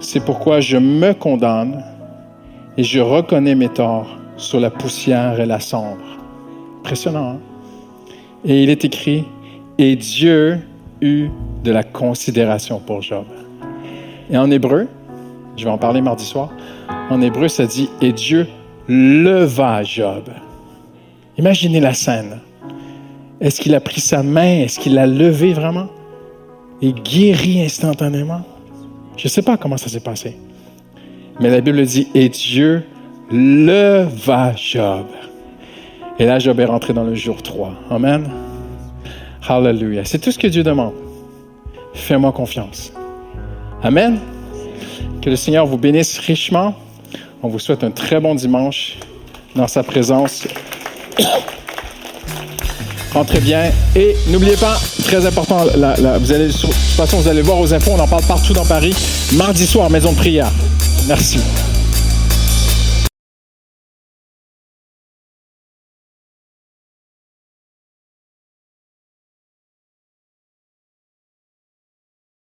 C'est 0.00 0.24
pourquoi 0.24 0.60
je 0.60 0.76
me 0.76 1.12
condamne 1.12 1.82
et 2.76 2.82
je 2.82 3.00
reconnais 3.00 3.54
mes 3.54 3.68
torts 3.68 4.16
sur 4.36 4.60
la 4.60 4.70
poussière 4.70 5.40
et 5.40 5.46
la 5.46 5.60
cendre. 5.60 5.98
Impressionnant. 6.80 7.32
hein? 7.32 7.38
Et 8.44 8.62
il 8.62 8.70
est 8.70 8.84
écrit, 8.84 9.24
et 9.76 9.96
Dieu 9.96 10.60
eut 11.02 11.28
de 11.62 11.70
la 11.70 11.82
considération 11.82 12.78
pour 12.78 13.02
Job. 13.02 13.26
Et 14.30 14.38
en 14.38 14.50
hébreu, 14.50 14.88
je 15.56 15.64
vais 15.64 15.70
en 15.70 15.78
parler 15.78 16.00
mardi 16.00 16.24
soir, 16.24 16.50
en 17.10 17.20
hébreu, 17.20 17.48
ça 17.48 17.66
dit, 17.66 17.90
et 18.00 18.12
Dieu 18.12 18.46
leva 18.88 19.82
Job. 19.82 20.24
Imaginez 21.36 21.80
la 21.80 21.92
scène. 21.92 22.38
Est-ce 23.40 23.60
qu'il 23.60 23.74
a 23.74 23.80
pris 23.80 24.00
sa 24.00 24.22
main? 24.22 24.60
Est-ce 24.60 24.78
qu'il 24.78 24.94
l'a 24.94 25.06
levé 25.06 25.54
vraiment? 25.54 25.88
Et 26.82 26.92
guéri 26.92 27.62
instantanément? 27.62 28.42
Je 29.16 29.26
ne 29.26 29.28
sais 29.30 29.42
pas 29.42 29.56
comment 29.56 29.76
ça 29.76 29.88
s'est 29.88 30.00
passé. 30.00 30.36
Mais 31.40 31.48
la 31.48 31.60
Bible 31.62 31.84
dit, 31.86 32.08
et 32.14 32.28
Dieu 32.28 32.84
leva 33.30 34.54
Job. 34.56 35.06
Et 36.18 36.26
là, 36.26 36.38
Job 36.38 36.60
est 36.60 36.66
rentré 36.66 36.92
dans 36.92 37.04
le 37.04 37.14
jour 37.14 37.42
3. 37.42 37.72
Amen. 37.90 38.28
Hallelujah. 39.48 40.04
C'est 40.04 40.18
tout 40.18 40.32
ce 40.32 40.38
que 40.38 40.46
Dieu 40.46 40.62
demande. 40.62 40.92
Fais-moi 41.94 42.32
confiance. 42.32 42.92
Amen. 43.82 44.18
Que 45.22 45.30
le 45.30 45.36
Seigneur 45.36 45.66
vous 45.66 45.78
bénisse 45.78 46.18
richement. 46.18 46.74
On 47.42 47.48
vous 47.48 47.58
souhaite 47.58 47.84
un 47.84 47.90
très 47.90 48.20
bon 48.20 48.34
dimanche 48.34 48.98
dans 49.56 49.66
sa 49.66 49.82
présence. 49.82 50.46
Rentrez 53.12 53.40
bien. 53.40 53.70
Et 53.96 54.14
n'oubliez 54.28 54.56
pas, 54.56 54.80
très 55.04 55.24
important, 55.26 55.64
la- 55.76 55.96
la- 55.96 56.18
vous 56.18 56.32
allez, 56.32 56.46
de 56.48 56.52
toute 56.52 56.72
façon, 56.96 57.18
vous 57.18 57.28
allez 57.28 57.42
voir 57.42 57.58
aux 57.58 57.72
infos, 57.74 57.92
on 57.96 57.98
en 58.00 58.06
parle 58.06 58.22
partout 58.24 58.52
dans 58.52 58.64
Paris. 58.64 58.94
Mardi 59.32 59.66
soir, 59.66 59.90
maison 59.90 60.12
de 60.12 60.16
prière. 60.16 60.50
Merci. 61.08 61.40